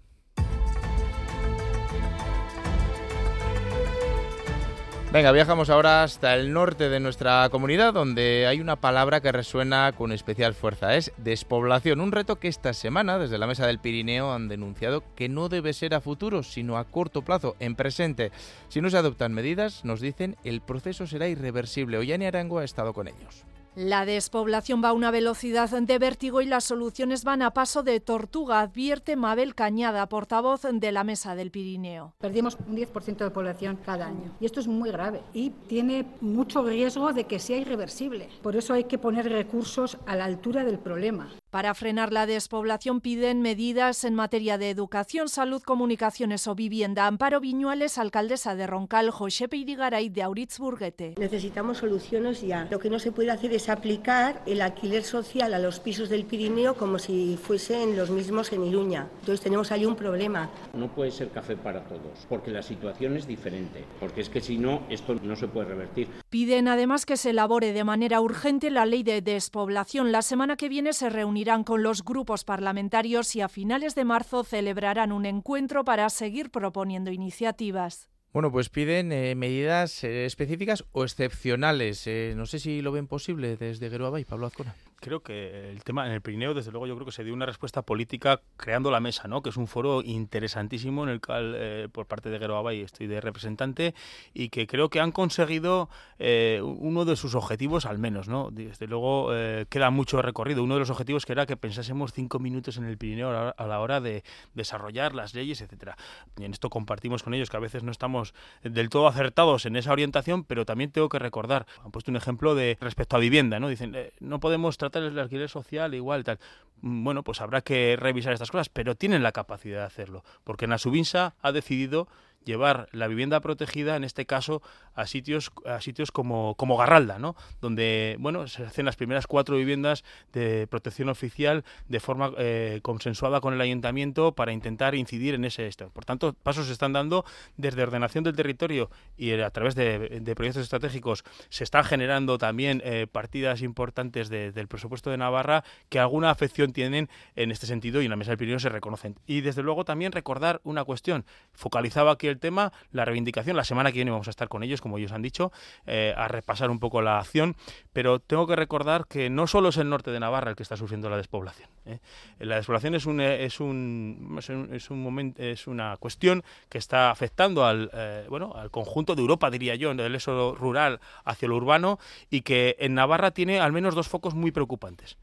Venga, 5.13 5.31
viajamos 5.31 5.69
ahora 5.69 6.01
hasta 6.01 6.33
el 6.33 6.53
norte 6.53 6.89
de 6.89 6.99
nuestra 6.99 7.47
comunidad, 7.51 7.93
donde 7.93 8.47
hay 8.47 8.59
una 8.59 8.77
palabra 8.77 9.21
que 9.21 9.31
resuena 9.31 9.91
con 9.95 10.11
especial 10.11 10.55
fuerza. 10.55 10.95
Es 10.95 11.11
despoblación, 11.17 12.01
un 12.01 12.11
reto 12.11 12.37
que 12.37 12.47
esta 12.47 12.73
semana 12.73 13.19
desde 13.19 13.37
la 13.37 13.45
Mesa 13.45 13.67
del 13.67 13.77
Pirineo 13.77 14.33
han 14.33 14.47
denunciado 14.47 15.03
que 15.15 15.29
no 15.29 15.49
debe 15.49 15.73
ser 15.73 15.93
a 15.93 16.01
futuro, 16.01 16.41
sino 16.41 16.79
a 16.79 16.85
corto 16.85 17.21
plazo, 17.21 17.55
en 17.59 17.75
presente. 17.75 18.31
Si 18.69 18.81
no 18.81 18.89
se 18.89 18.97
adoptan 18.97 19.33
medidas, 19.33 19.85
nos 19.85 20.01
dicen, 20.01 20.35
el 20.43 20.61
proceso 20.61 21.05
será 21.05 21.27
irreversible. 21.27 21.99
Ollani 21.99 22.25
Arango 22.25 22.57
ha 22.57 22.63
estado 22.63 22.93
con 22.93 23.07
ellos. 23.07 23.45
La 23.75 24.05
despoblación 24.05 24.83
va 24.83 24.89
a 24.89 24.93
una 24.93 25.09
velocidad 25.09 25.67
de 25.71 25.97
vértigo 25.97 26.41
y 26.41 26.45
las 26.45 26.63
soluciones 26.63 27.23
van 27.23 27.41
a 27.41 27.55
paso 27.55 27.81
de 27.81 27.99
tortuga, 27.99 28.59
advierte 28.59 29.15
Mabel 29.15 29.55
Cañada, 29.55 30.07
portavoz 30.07 30.61
de 30.71 30.91
la 30.91 31.03
Mesa 31.03 31.33
del 31.33 31.49
Pirineo. 31.49 32.13
Perdimos 32.19 32.55
un 32.67 32.77
10% 32.77 33.17
de 33.17 33.31
población 33.31 33.79
cada 33.83 34.05
año 34.05 34.35
y 34.39 34.45
esto 34.45 34.59
es 34.59 34.67
muy 34.67 34.91
grave 34.91 35.21
y 35.33 35.49
tiene 35.49 36.05
mucho 36.21 36.63
riesgo 36.63 37.13
de 37.13 37.23
que 37.23 37.39
sea 37.39 37.57
irreversible. 37.57 38.29
Por 38.43 38.55
eso 38.55 38.75
hay 38.75 38.83
que 38.83 38.99
poner 38.99 39.27
recursos 39.27 39.97
a 40.05 40.15
la 40.15 40.25
altura 40.25 40.63
del 40.63 40.77
problema. 40.77 41.31
Para 41.53 41.75
frenar 41.75 42.11
la 42.11 42.25
despoblación 42.25 42.99
piden 42.99 43.43
medidas 43.43 44.05
en 44.05 44.15
materia 44.15 44.57
de 44.57 44.71
educación, 44.71 45.29
salud, 45.29 45.61
comunicaciones 45.61 46.47
o 46.47 46.55
vivienda. 46.55 47.05
Amparo 47.05 47.39
Viñuales, 47.39 47.99
alcaldesa 47.99 48.55
de 48.55 48.65
Roncal, 48.65 49.11
José 49.11 49.47
Peidigaray 49.47 50.09
de 50.09 50.23
Auritzburguete. 50.23 51.13
Necesitamos 51.15 51.77
soluciones 51.77 52.41
ya. 52.41 52.67
Lo 52.71 52.79
que 52.79 52.89
no 52.89 52.97
se 52.97 53.11
puede 53.11 53.29
hacer 53.29 53.53
es 53.53 53.69
aplicar 53.69 54.41
el 54.47 54.63
alquiler 54.63 55.03
social 55.03 55.53
a 55.53 55.59
los 55.59 55.79
pisos 55.79 56.09
del 56.09 56.25
Pirineo 56.25 56.73
como 56.73 56.97
si 56.97 57.37
fuesen 57.37 57.95
los 57.95 58.09
mismos 58.09 58.51
en 58.51 58.65
Iruña. 58.65 59.09
Entonces 59.19 59.41
tenemos 59.41 59.71
ahí 59.71 59.85
un 59.85 59.95
problema. 59.95 60.49
No 60.73 60.87
puede 60.87 61.11
ser 61.11 61.29
café 61.29 61.55
para 61.55 61.83
todos, 61.83 62.25
porque 62.27 62.49
la 62.49 62.63
situación 62.63 63.15
es 63.15 63.27
diferente, 63.27 63.85
porque 63.99 64.21
es 64.21 64.29
que 64.29 64.41
si 64.41 64.57
no, 64.57 64.87
esto 64.89 65.13
no 65.21 65.35
se 65.35 65.47
puede 65.47 65.67
revertir. 65.67 66.07
Piden 66.31 66.67
además 66.67 67.05
que 67.05 67.15
se 67.15 67.29
elabore 67.29 67.73
de 67.73 67.83
manera 67.83 68.21
urgente 68.21 68.71
la 68.71 68.87
ley 68.87 69.03
de 69.03 69.21
despoblación. 69.21 70.11
La 70.11 70.23
semana 70.23 70.55
que 70.55 70.67
viene 70.67 70.93
se 70.93 71.11
reunirá 71.11 71.42
irán 71.43 71.65
con 71.65 71.83
los 71.83 72.05
grupos 72.05 72.45
parlamentarios 72.45 73.35
y 73.35 73.41
a 73.41 73.49
finales 73.49 73.95
de 73.95 74.05
marzo 74.05 74.45
celebrarán 74.45 75.11
un 75.11 75.25
encuentro 75.25 75.83
para 75.83 76.09
seguir 76.09 76.51
proponiendo 76.51 77.11
iniciativas. 77.11 78.09
Bueno, 78.31 78.49
pues 78.49 78.69
piden 78.69 79.11
eh, 79.11 79.35
medidas 79.35 80.05
eh, 80.05 80.25
específicas 80.25 80.85
o 80.93 81.03
excepcionales. 81.03 82.07
Eh, 82.07 82.33
no 82.37 82.45
sé 82.45 82.59
si 82.59 82.81
lo 82.81 82.93
ven 82.93 83.07
posible 83.07 83.57
desde 83.57 83.89
Geruaba 83.89 84.21
y 84.21 84.25
Pablo 84.25 84.47
Azcona 84.47 84.73
creo 85.03 85.21
que 85.21 85.69
el 85.69 85.83
tema 85.83 86.07
en 86.07 86.13
el 86.13 86.21
Pirineo, 86.21 86.53
desde 86.53 86.71
luego, 86.71 86.87
yo 86.87 86.95
creo 86.95 87.05
que 87.05 87.11
se 87.11 87.23
dio 87.23 87.33
una 87.33 87.45
respuesta 87.45 87.81
política 87.81 88.41
creando 88.55 88.89
la 88.89 89.01
mesa, 89.01 89.27
¿no? 89.27 89.43
Que 89.43 89.49
es 89.49 89.57
un 89.57 89.67
foro 89.67 90.01
interesantísimo 90.01 91.03
en 91.03 91.09
el 91.09 91.19
cual, 91.19 91.53
eh, 91.57 91.89
por 91.91 92.05
parte 92.05 92.29
de 92.29 92.39
Geroaba 92.39 92.73
y 92.73 92.81
estoy 92.81 93.07
de 93.07 93.19
representante, 93.19 93.93
y 94.33 94.47
que 94.49 94.65
creo 94.65 94.89
que 94.89 95.01
han 95.01 95.11
conseguido 95.11 95.89
eh, 96.19 96.61
uno 96.63 97.03
de 97.03 97.17
sus 97.17 97.35
objetivos, 97.35 97.85
al 97.85 97.99
menos, 97.99 98.29
¿no? 98.29 98.49
Desde 98.49 98.87
luego, 98.87 99.35
eh, 99.35 99.65
queda 99.69 99.89
mucho 99.89 100.21
recorrido. 100.21 100.63
Uno 100.63 100.75
de 100.75 100.79
los 100.79 100.89
objetivos 100.89 101.25
que 101.25 101.33
era 101.33 101.45
que 101.45 101.57
pensásemos 101.57 102.13
cinco 102.13 102.39
minutos 102.39 102.77
en 102.77 102.85
el 102.85 102.97
Pirineo 102.97 103.53
a 103.57 103.67
la, 103.67 103.79
hora 103.81 103.99
de 103.99 104.23
desarrollar 104.53 105.13
las 105.13 105.33
leyes, 105.33 105.59
etcétera. 105.59 105.97
Y 106.39 106.45
en 106.45 106.53
esto 106.53 106.69
compartimos 106.69 107.23
con 107.23 107.33
ellos 107.33 107.49
que 107.49 107.57
a 107.57 107.59
veces 107.59 107.83
no 107.83 107.91
estamos 107.91 108.33
del 108.63 108.89
todo 108.89 109.07
acertados 109.07 109.65
en 109.65 109.75
esa 109.75 109.91
orientación, 109.91 110.45
pero 110.45 110.65
también 110.65 110.91
tengo 110.91 111.09
que 111.09 111.19
recordar, 111.19 111.65
han 111.83 111.91
puesto 111.91 112.09
un 112.09 112.15
ejemplo 112.15 112.55
de 112.55 112.77
respecto 112.79 113.17
a 113.17 113.19
vivienda, 113.19 113.59
¿no? 113.59 113.67
Dicen, 113.67 113.97
no 114.21 114.39
podemos 114.39 114.77
tratar 114.77 114.92
el 115.01 115.17
alquiler 115.17 115.49
social 115.49 115.95
igual 115.95 116.23
tal. 116.23 116.39
Mm, 116.81 117.03
bueno, 117.03 117.23
pues 117.23 117.41
habrá 117.41 117.61
que 117.61 117.95
revisar 117.97 118.33
estas 118.33 118.51
cosas, 118.51 118.69
pero 118.69 118.95
tienen 118.95 119.23
la 119.23 119.31
capacidad 119.31 119.79
de 119.79 119.85
hacerlo, 119.85 120.23
porque 120.43 120.67
Nasubinsa 120.67 121.33
ha 121.41 121.51
decidido 121.51 122.07
llevar 122.45 122.87
la 122.91 123.07
vivienda 123.07 123.39
protegida, 123.39 123.95
en 123.95 124.03
este 124.03 124.25
caso, 124.25 124.61
a 124.95 125.07
sitios, 125.07 125.51
a 125.65 125.81
sitios 125.81 126.11
como, 126.11 126.55
como 126.55 126.77
Garralda, 126.77 127.19
¿no? 127.19 127.35
donde 127.61 128.15
bueno, 128.19 128.47
se 128.47 128.63
hacen 128.63 128.85
las 128.85 128.95
primeras 128.95 129.27
cuatro 129.27 129.57
viviendas 129.57 130.03
de 130.31 130.67
protección 130.67 131.09
oficial 131.09 131.63
de 131.87 131.99
forma 131.99 132.31
eh, 132.37 132.79
consensuada 132.81 133.41
con 133.41 133.53
el 133.53 133.61
ayuntamiento 133.61 134.33
para 134.33 134.51
intentar 134.51 134.95
incidir 134.95 135.33
en 135.33 135.45
ese 135.45 135.67
esto. 135.67 135.89
Por 135.89 136.05
tanto, 136.05 136.33
pasos 136.33 136.67
se 136.67 136.73
están 136.73 136.93
dando 136.93 137.25
desde 137.57 137.83
ordenación 137.83 138.23
del 138.23 138.35
territorio 138.35 138.89
y 139.17 139.31
a 139.31 139.49
través 139.49 139.75
de, 139.75 140.33
proyectos 140.35 140.63
estratégicos 140.63 141.23
se 141.49 141.63
están 141.63 141.83
generando 141.83 142.37
también 142.37 142.81
eh, 142.83 143.07
partidas 143.11 143.61
importantes 143.61 144.29
del 144.29 144.67
presupuesto 144.67 145.09
de 145.09 145.17
Navarra 145.17 145.63
que 145.89 145.99
alguna 145.99 146.29
afección 146.29 146.73
tienen 146.73 147.09
en 147.35 147.51
este 147.51 147.67
sentido 147.67 148.01
y 148.01 148.05
en 148.05 148.11
la 148.11 148.15
mesa 148.15 148.31
del 148.31 148.37
Pirineo 148.37 148.59
se 148.59 148.69
reconocen. 148.69 149.15
Y 149.25 149.41
desde 149.41 149.63
luego 149.63 149.85
también 149.85 150.11
recordar 150.11 150.61
una 150.63 150.83
cuestión. 150.83 151.25
Focalizaba 151.53 152.11
aquí 152.11 152.32
tema, 152.39 152.71
la 152.91 153.05
reivindicación. 153.05 153.55
La 153.55 153.63
semana 153.63 153.91
que 153.91 153.99
viene 153.99 154.11
vamos 154.11 154.27
a 154.27 154.31
estar 154.31 154.47
con 154.47 154.63
ellos, 154.63 154.81
como 154.81 154.97
ellos 154.97 155.11
han 155.11 155.21
dicho, 155.21 155.51
eh, 155.85 156.13
a 156.17 156.27
repasar 156.27 156.69
un 156.69 156.79
poco 156.79 157.01
la 157.01 157.19
acción. 157.19 157.55
Pero 157.91 158.19
tengo 158.19 158.47
que 158.47 158.55
recordar 158.55 159.07
que 159.07 159.29
no 159.29 159.47
solo 159.47 159.69
es 159.69 159.77
el 159.77 159.89
norte 159.89 160.11
de 160.11 160.19
Navarra 160.19 160.51
el 160.51 160.55
que 160.55 160.63
está 160.63 160.77
sufriendo 160.77 161.09
la 161.09 161.17
despoblación. 161.17 161.69
¿eh? 161.85 161.99
La 162.39 162.55
despoblación 162.55 162.95
es 162.95 163.05
un, 163.05 163.19
es 163.19 163.59
un, 163.59 164.39
es 164.71 164.89
un, 164.89 165.03
momento, 165.03 165.41
es 165.41 165.67
una 165.67 165.97
cuestión 165.97 166.43
que 166.69 166.77
está 166.77 167.11
afectando 167.11 167.65
al, 167.65 167.91
bueno, 168.29 168.53
al 168.55 168.71
conjunto 168.71 169.15
de 169.15 169.21
Europa, 169.21 169.49
diría 169.49 169.75
yo, 169.75 169.93
del 169.93 170.15
eso 170.15 170.55
rural 170.55 170.99
hacia 171.25 171.47
lo 171.47 171.55
urbano, 171.55 171.99
y 172.29 172.41
que 172.41 172.75
en 172.79 172.95
Navarra 172.95 173.31
tiene 173.31 173.59
al 173.59 173.71
menos 173.71 173.95
dos 173.95 174.07
focos 174.07 174.33
muy 174.33 174.51
preocupantes. 174.51 175.17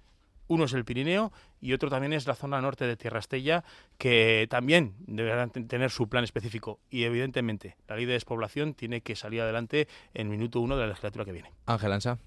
Uno 0.51 0.65
es 0.65 0.73
el 0.73 0.85
Pirineo 0.85 1.31
y 1.61 1.75
otro 1.75 1.91
también 1.91 2.13
es 2.13 2.27
la 2.27 2.35
zona 2.35 2.61
norte 2.61 2.85
de 2.85 2.97
Tierra 2.97 3.21
Estella, 3.21 3.63
que 3.99 4.49
también 4.51 4.95
deberán 5.07 5.51
tener 5.51 5.91
su 5.91 6.09
plan 6.09 6.25
específico. 6.25 6.81
Y 6.91 7.05
evidentemente, 7.05 7.77
la 7.87 7.95
ley 7.95 8.05
de 8.05 8.15
despoblación 8.15 8.75
tiene 8.75 9.01
que 9.01 9.15
salir 9.15 9.43
adelante 9.43 9.87
en 10.13 10.29
minuto 10.29 10.59
uno 10.59 10.75
de 10.75 10.83
la 10.83 10.89
legislatura 10.89 11.25
que 11.25 11.31
viene. 11.31 11.53
Ángel 11.67 11.93
Ansa. 11.93 12.19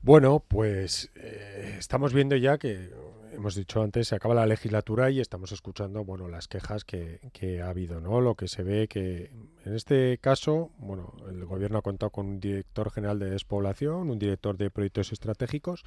Bueno, 0.00 0.42
pues 0.48 1.10
eh, 1.16 1.76
estamos 1.78 2.14
viendo 2.14 2.34
ya 2.34 2.56
que 2.56 2.94
hemos 3.32 3.54
dicho 3.54 3.82
antes, 3.82 4.08
se 4.08 4.14
acaba 4.14 4.34
la 4.34 4.46
legislatura 4.46 5.10
y 5.10 5.20
estamos 5.20 5.52
escuchando, 5.52 6.04
bueno, 6.04 6.28
las 6.28 6.48
quejas 6.48 6.84
que, 6.84 7.20
ha 7.62 7.68
habido, 7.68 8.00
¿no? 8.00 8.20
Lo 8.20 8.34
que 8.34 8.48
se 8.48 8.62
ve 8.62 8.88
que 8.88 9.30
en 9.64 9.74
este 9.74 10.18
caso, 10.18 10.70
bueno, 10.78 11.14
el 11.28 11.44
gobierno 11.44 11.78
ha 11.78 11.82
contado 11.82 12.10
con 12.10 12.26
un 12.26 12.40
director 12.40 12.90
general 12.90 13.18
de 13.18 13.30
despoblación, 13.30 14.10
un 14.10 14.18
director 14.18 14.56
de 14.56 14.70
proyectos 14.70 15.12
estratégicos 15.12 15.84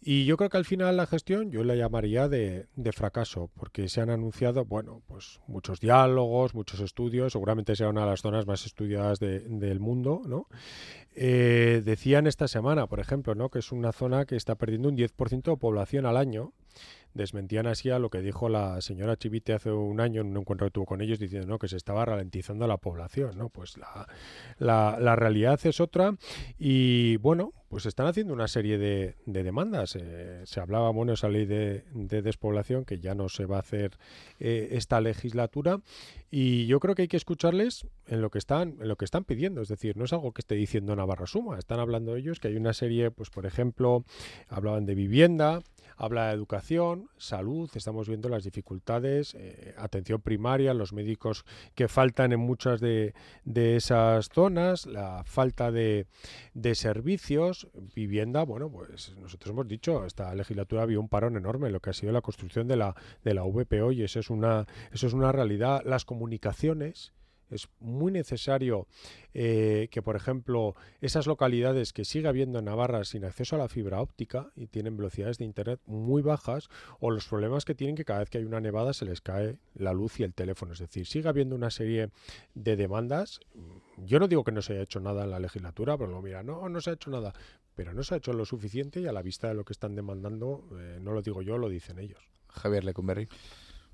y 0.00 0.24
yo 0.24 0.36
creo 0.36 0.50
que 0.50 0.56
al 0.56 0.64
final 0.64 0.96
la 0.96 1.06
gestión 1.06 1.50
yo 1.50 1.64
la 1.64 1.74
llamaría 1.74 2.28
de, 2.28 2.66
de 2.76 2.92
fracaso 2.92 3.50
porque 3.54 3.88
se 3.88 4.00
han 4.00 4.10
anunciado, 4.10 4.64
bueno, 4.64 5.02
pues 5.06 5.40
muchos 5.46 5.80
diálogos, 5.80 6.54
muchos 6.54 6.80
estudios, 6.80 7.32
seguramente 7.32 7.74
sea 7.76 7.88
una 7.88 8.02
de 8.02 8.10
las 8.10 8.22
zonas 8.22 8.46
más 8.46 8.66
estudiadas 8.66 9.18
de, 9.18 9.40
del 9.40 9.80
mundo, 9.80 10.22
¿no? 10.26 10.46
Eh, 11.20 11.82
decían 11.84 12.28
esta 12.28 12.46
semana, 12.46 12.86
por 12.86 13.00
ejemplo, 13.00 13.34
¿no? 13.34 13.48
que 13.48 13.58
es 13.58 13.72
una 13.72 13.90
zona 13.90 14.24
que 14.24 14.36
está 14.36 14.54
perdiendo 14.54 14.88
un 14.88 14.96
10% 14.96 15.42
de 15.42 15.56
población 15.56 16.06
al 16.06 16.16
año 16.16 16.52
desmentían 17.14 17.66
así 17.66 17.90
a 17.90 17.98
lo 17.98 18.10
que 18.10 18.20
dijo 18.20 18.48
la 18.48 18.80
señora 18.80 19.16
Chivite 19.16 19.52
hace 19.52 19.70
un 19.70 20.00
año 20.00 20.20
en 20.20 20.28
un 20.28 20.38
encuentro 20.38 20.66
que 20.66 20.72
tuvo 20.72 20.86
con 20.86 21.00
ellos 21.00 21.18
diciendo 21.18 21.48
¿no? 21.48 21.58
que 21.58 21.68
se 21.68 21.76
estaba 21.76 22.04
ralentizando 22.04 22.66
la 22.66 22.76
población. 22.76 23.36
¿no? 23.36 23.48
Pues 23.48 23.76
la, 23.78 24.06
la, 24.98 25.16
realidad 25.16 25.58
es 25.64 25.80
otra 25.80 26.14
y 26.58 27.16
bueno, 27.16 27.52
pues 27.68 27.86
están 27.86 28.06
haciendo 28.06 28.32
una 28.32 28.48
serie 28.48 28.78
de, 28.78 29.16
de 29.26 29.42
demandas. 29.42 29.96
Eh, 29.96 30.42
se 30.44 30.60
hablaba, 30.60 30.90
bueno, 30.90 31.12
esa 31.12 31.28
ley 31.28 31.46
de, 31.46 31.84
de, 31.92 32.22
despoblación 32.22 32.84
que 32.84 32.98
ya 32.98 33.14
no 33.14 33.28
se 33.28 33.46
va 33.46 33.56
a 33.56 33.60
hacer 33.60 33.98
eh, 34.40 34.68
esta 34.72 35.00
legislatura 35.00 35.80
y 36.30 36.66
yo 36.66 36.80
creo 36.80 36.94
que 36.94 37.02
hay 37.02 37.08
que 37.08 37.16
escucharles 37.16 37.86
en 38.06 38.20
lo 38.20 38.30
que 38.30 38.38
están 38.38 38.76
en 38.80 38.88
lo 38.88 38.96
que 38.96 39.04
están 39.04 39.24
pidiendo. 39.24 39.60
Es 39.62 39.68
decir, 39.68 39.96
no 39.96 40.04
es 40.04 40.12
algo 40.12 40.32
que 40.32 40.40
esté 40.40 40.54
diciendo 40.54 40.96
Navarra 40.96 41.26
Suma. 41.26 41.58
Están 41.58 41.80
hablando 41.80 42.16
ellos 42.16 42.40
que 42.40 42.48
hay 42.48 42.56
una 42.56 42.72
serie, 42.72 43.10
pues 43.10 43.30
por 43.30 43.46
ejemplo, 43.46 44.04
hablaban 44.48 44.86
de 44.86 44.94
vivienda, 44.94 45.62
habla 45.98 46.28
de 46.28 46.34
educación, 46.34 47.10
salud, 47.18 47.68
estamos 47.74 48.08
viendo 48.08 48.28
las 48.28 48.44
dificultades, 48.44 49.34
eh, 49.34 49.74
atención 49.76 50.20
primaria, 50.20 50.72
los 50.72 50.92
médicos 50.92 51.44
que 51.74 51.88
faltan 51.88 52.32
en 52.32 52.40
muchas 52.40 52.80
de, 52.80 53.14
esas 53.44 54.28
zonas, 54.28 54.86
la 54.86 55.24
falta 55.24 55.72
de, 55.72 56.06
servicios, 56.74 57.57
vivienda, 57.94 58.44
bueno, 58.44 58.70
pues 58.70 59.14
nosotros 59.16 59.52
hemos 59.52 59.66
dicho, 59.66 60.04
esta 60.04 60.34
legislatura 60.34 60.82
había 60.82 61.00
un 61.00 61.08
parón 61.08 61.36
enorme 61.36 61.68
en 61.68 61.72
lo 61.72 61.80
que 61.80 61.90
ha 61.90 61.94
sido 61.94 62.12
la 62.12 62.20
construcción 62.20 62.68
de 62.68 62.76
la, 62.76 62.94
de 63.24 63.34
la 63.34 63.42
VPO 63.42 63.92
y 63.92 64.02
es 64.02 64.30
una, 64.30 64.66
eso 64.92 65.06
es 65.06 65.12
una 65.12 65.32
realidad. 65.32 65.82
Las 65.84 66.04
comunicaciones, 66.04 67.12
es 67.50 67.68
muy 67.80 68.12
necesario 68.12 68.86
eh, 69.34 69.88
que, 69.90 70.02
por 70.02 70.16
ejemplo, 70.16 70.74
esas 71.00 71.26
localidades 71.26 71.92
que 71.92 72.04
sigue 72.04 72.28
habiendo 72.28 72.58
en 72.58 72.66
Navarra 72.66 73.04
sin 73.04 73.24
acceso 73.24 73.56
a 73.56 73.58
la 73.58 73.68
fibra 73.68 74.00
óptica 74.00 74.50
y 74.56 74.66
tienen 74.66 74.96
velocidades 74.96 75.38
de 75.38 75.44
Internet 75.44 75.80
muy 75.86 76.22
bajas, 76.22 76.68
o 77.00 77.10
los 77.10 77.26
problemas 77.26 77.64
que 77.64 77.74
tienen 77.74 77.96
que 77.96 78.04
cada 78.04 78.20
vez 78.20 78.30
que 78.30 78.38
hay 78.38 78.44
una 78.44 78.60
nevada 78.60 78.92
se 78.92 79.04
les 79.04 79.20
cae 79.20 79.56
la 79.74 79.92
luz 79.92 80.20
y 80.20 80.24
el 80.24 80.34
teléfono. 80.34 80.72
Es 80.72 80.78
decir, 80.78 81.06
sigue 81.06 81.28
habiendo 81.28 81.54
una 81.54 81.70
serie 81.70 82.10
de 82.54 82.76
demandas. 82.76 83.40
Yo 83.96 84.18
no 84.18 84.28
digo 84.28 84.44
que 84.44 84.52
no 84.52 84.62
se 84.62 84.74
haya 84.74 84.82
hecho 84.82 85.00
nada 85.00 85.24
en 85.24 85.30
la 85.30 85.38
legislatura, 85.38 85.96
pero 85.96 86.10
lo 86.10 86.22
mira, 86.22 86.42
no, 86.42 86.68
no 86.68 86.80
se 86.80 86.90
ha 86.90 86.94
hecho 86.94 87.10
nada. 87.10 87.32
Pero 87.74 87.94
no 87.94 88.02
se 88.02 88.14
ha 88.14 88.18
hecho 88.18 88.32
lo 88.32 88.44
suficiente 88.44 89.00
y 89.00 89.06
a 89.06 89.12
la 89.12 89.22
vista 89.22 89.48
de 89.48 89.54
lo 89.54 89.64
que 89.64 89.72
están 89.72 89.94
demandando, 89.94 90.64
eh, 90.78 90.98
no 91.00 91.12
lo 91.12 91.22
digo 91.22 91.42
yo, 91.42 91.58
lo 91.58 91.68
dicen 91.68 91.98
ellos. 91.98 92.28
Javier 92.48 92.84
Lecumberri. 92.84 93.28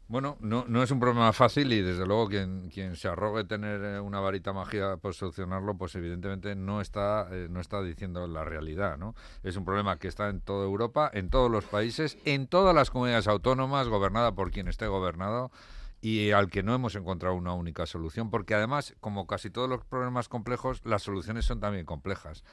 Bueno, 0.06 0.36
no, 0.40 0.66
no 0.68 0.82
es 0.82 0.90
un 0.90 1.00
problema 1.00 1.32
fácil 1.32 1.72
y 1.72 1.80
desde 1.80 2.04
luego 2.04 2.28
quien, 2.28 2.68
quien 2.68 2.94
se 2.94 3.08
arrogue 3.08 3.44
tener 3.44 3.82
eh, 3.82 4.00
una 4.00 4.20
varita 4.20 4.52
mágica 4.52 4.98
para 4.98 5.14
solucionarlo, 5.14 5.78
pues 5.78 5.94
evidentemente 5.94 6.54
no 6.54 6.82
está, 6.82 7.26
eh, 7.30 7.48
no 7.50 7.58
está 7.58 7.82
diciendo 7.82 8.26
la 8.26 8.44
realidad, 8.44 8.98
¿no? 8.98 9.14
Es 9.42 9.56
un 9.56 9.64
problema 9.64 9.98
que 9.98 10.08
está 10.08 10.28
en 10.28 10.42
toda 10.42 10.66
Europa, 10.66 11.10
en 11.14 11.30
todos 11.30 11.50
los 11.50 11.64
países, 11.64 12.18
en 12.26 12.48
todas 12.48 12.74
las 12.74 12.90
comunidades 12.90 13.28
autónomas, 13.28 13.88
gobernada 13.88 14.32
por 14.32 14.50
quien 14.50 14.68
esté 14.68 14.86
gobernado 14.88 15.50
y 16.02 16.32
al 16.32 16.50
que 16.50 16.62
no 16.62 16.74
hemos 16.74 16.96
encontrado 16.96 17.34
una 17.34 17.54
única 17.54 17.86
solución, 17.86 18.30
porque 18.30 18.54
además, 18.54 18.94
como 19.00 19.26
casi 19.26 19.48
todos 19.48 19.70
los 19.70 19.86
problemas 19.86 20.28
complejos, 20.28 20.82
las 20.84 21.02
soluciones 21.02 21.46
son 21.46 21.60
también 21.60 21.86
complejas. 21.86 22.44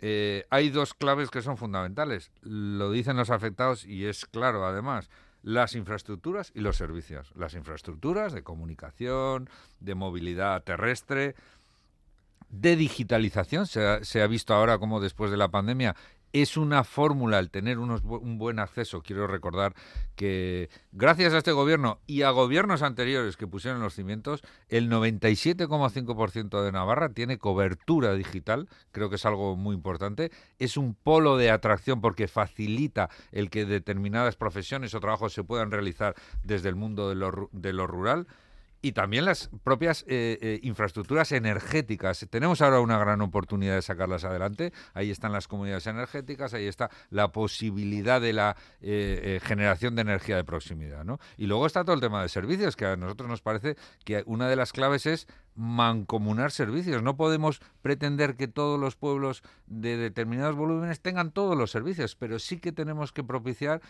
Eh, 0.00 0.44
hay 0.50 0.70
dos 0.70 0.94
claves 0.94 1.30
que 1.30 1.40
son 1.40 1.56
fundamentales, 1.56 2.32
lo 2.40 2.90
dicen 2.90 3.16
los 3.16 3.30
afectados 3.30 3.84
y 3.84 4.06
es 4.06 4.26
claro 4.26 4.66
además 4.66 5.08
las 5.42 5.74
infraestructuras 5.74 6.52
y 6.54 6.60
los 6.60 6.76
servicios. 6.76 7.32
Las 7.34 7.54
infraestructuras 7.54 8.32
de 8.32 8.42
comunicación, 8.42 9.48
de 9.80 9.94
movilidad 9.94 10.62
terrestre, 10.62 11.34
de 12.48 12.76
digitalización. 12.76 13.66
Se 13.66 14.22
ha, 14.22 14.26
visto 14.26 14.54
ahora 14.54 14.78
como 14.78 15.00
después 15.00 15.30
de 15.30 15.36
la 15.36 15.48
pandemia 15.48 15.96
es 16.32 16.56
una 16.56 16.84
fórmula 16.84 17.38
el 17.38 17.50
tener 17.50 17.78
unos, 17.78 18.02
un 18.02 18.38
buen 18.38 18.58
acceso. 18.58 19.02
Quiero 19.02 19.26
recordar 19.26 19.74
que 20.16 20.68
gracias 20.92 21.32
a 21.34 21.38
este 21.38 21.52
gobierno 21.52 21.98
y 22.06 22.22
a 22.22 22.30
gobiernos 22.30 22.82
anteriores 22.82 23.36
que 23.36 23.46
pusieron 23.46 23.80
los 23.80 23.94
cimientos, 23.94 24.42
el 24.68 24.90
97,5% 24.90 26.62
de 26.62 26.72
Navarra 26.72 27.10
tiene 27.10 27.38
cobertura 27.38 28.14
digital. 28.14 28.68
Creo 28.92 29.10
que 29.10 29.16
es 29.16 29.26
algo 29.26 29.56
muy 29.56 29.74
importante. 29.74 30.30
Es 30.58 30.76
un 30.76 30.94
polo 30.94 31.36
de 31.36 31.50
atracción 31.50 32.00
porque 32.00 32.28
facilita 32.28 33.10
el 33.32 33.50
que 33.50 33.64
determinadas 33.64 34.36
profesiones 34.36 34.94
o 34.94 35.00
trabajos 35.00 35.32
se 35.32 35.44
puedan 35.44 35.70
realizar 35.70 36.14
desde 36.42 36.68
el 36.68 36.76
mundo 36.76 37.08
de 37.08 37.14
lo, 37.14 37.48
de 37.52 37.72
lo 37.72 37.86
rural 37.86 38.26
y 38.82 38.92
también 38.92 39.24
las 39.24 39.50
propias 39.62 40.04
eh, 40.08 40.38
eh, 40.40 40.60
infraestructuras 40.62 41.32
energéticas. 41.32 42.26
Tenemos 42.30 42.62
ahora 42.62 42.80
una 42.80 42.98
gran 42.98 43.20
oportunidad 43.20 43.74
de 43.74 43.82
sacarlas 43.82 44.24
adelante. 44.24 44.72
Ahí 44.94 45.10
están 45.10 45.32
las 45.32 45.48
comunidades 45.48 45.86
energéticas, 45.86 46.54
ahí 46.54 46.66
está 46.66 46.90
la 47.10 47.32
posibilidad 47.32 48.20
de 48.20 48.32
la 48.32 48.56
eh, 48.80 49.40
generación 49.42 49.94
de 49.96 50.02
energía 50.02 50.36
de 50.36 50.44
proximidad. 50.44 51.04
¿no? 51.04 51.18
Y 51.36 51.46
luego 51.46 51.66
está 51.66 51.84
todo 51.84 51.94
el 51.94 52.00
tema 52.00 52.22
de 52.22 52.28
servicios, 52.28 52.76
que 52.76 52.86
a 52.86 52.96
nosotros 52.96 53.28
nos 53.28 53.42
parece 53.42 53.76
que 54.04 54.22
una 54.26 54.48
de 54.48 54.56
las 54.56 54.72
claves 54.72 55.06
es 55.06 55.26
mancomunar 55.54 56.52
servicios. 56.52 57.02
No 57.02 57.16
podemos 57.16 57.60
pretender 57.82 58.36
que 58.36 58.48
todos 58.48 58.80
los 58.80 58.96
pueblos 58.96 59.42
de 59.66 59.96
determinados 59.98 60.56
volúmenes 60.56 61.00
tengan 61.00 61.32
todos 61.32 61.56
los 61.56 61.70
servicios, 61.70 62.16
pero 62.16 62.38
sí 62.38 62.58
que 62.58 62.72
tenemos 62.72 63.12
que 63.12 63.24
propiciar 63.24 63.82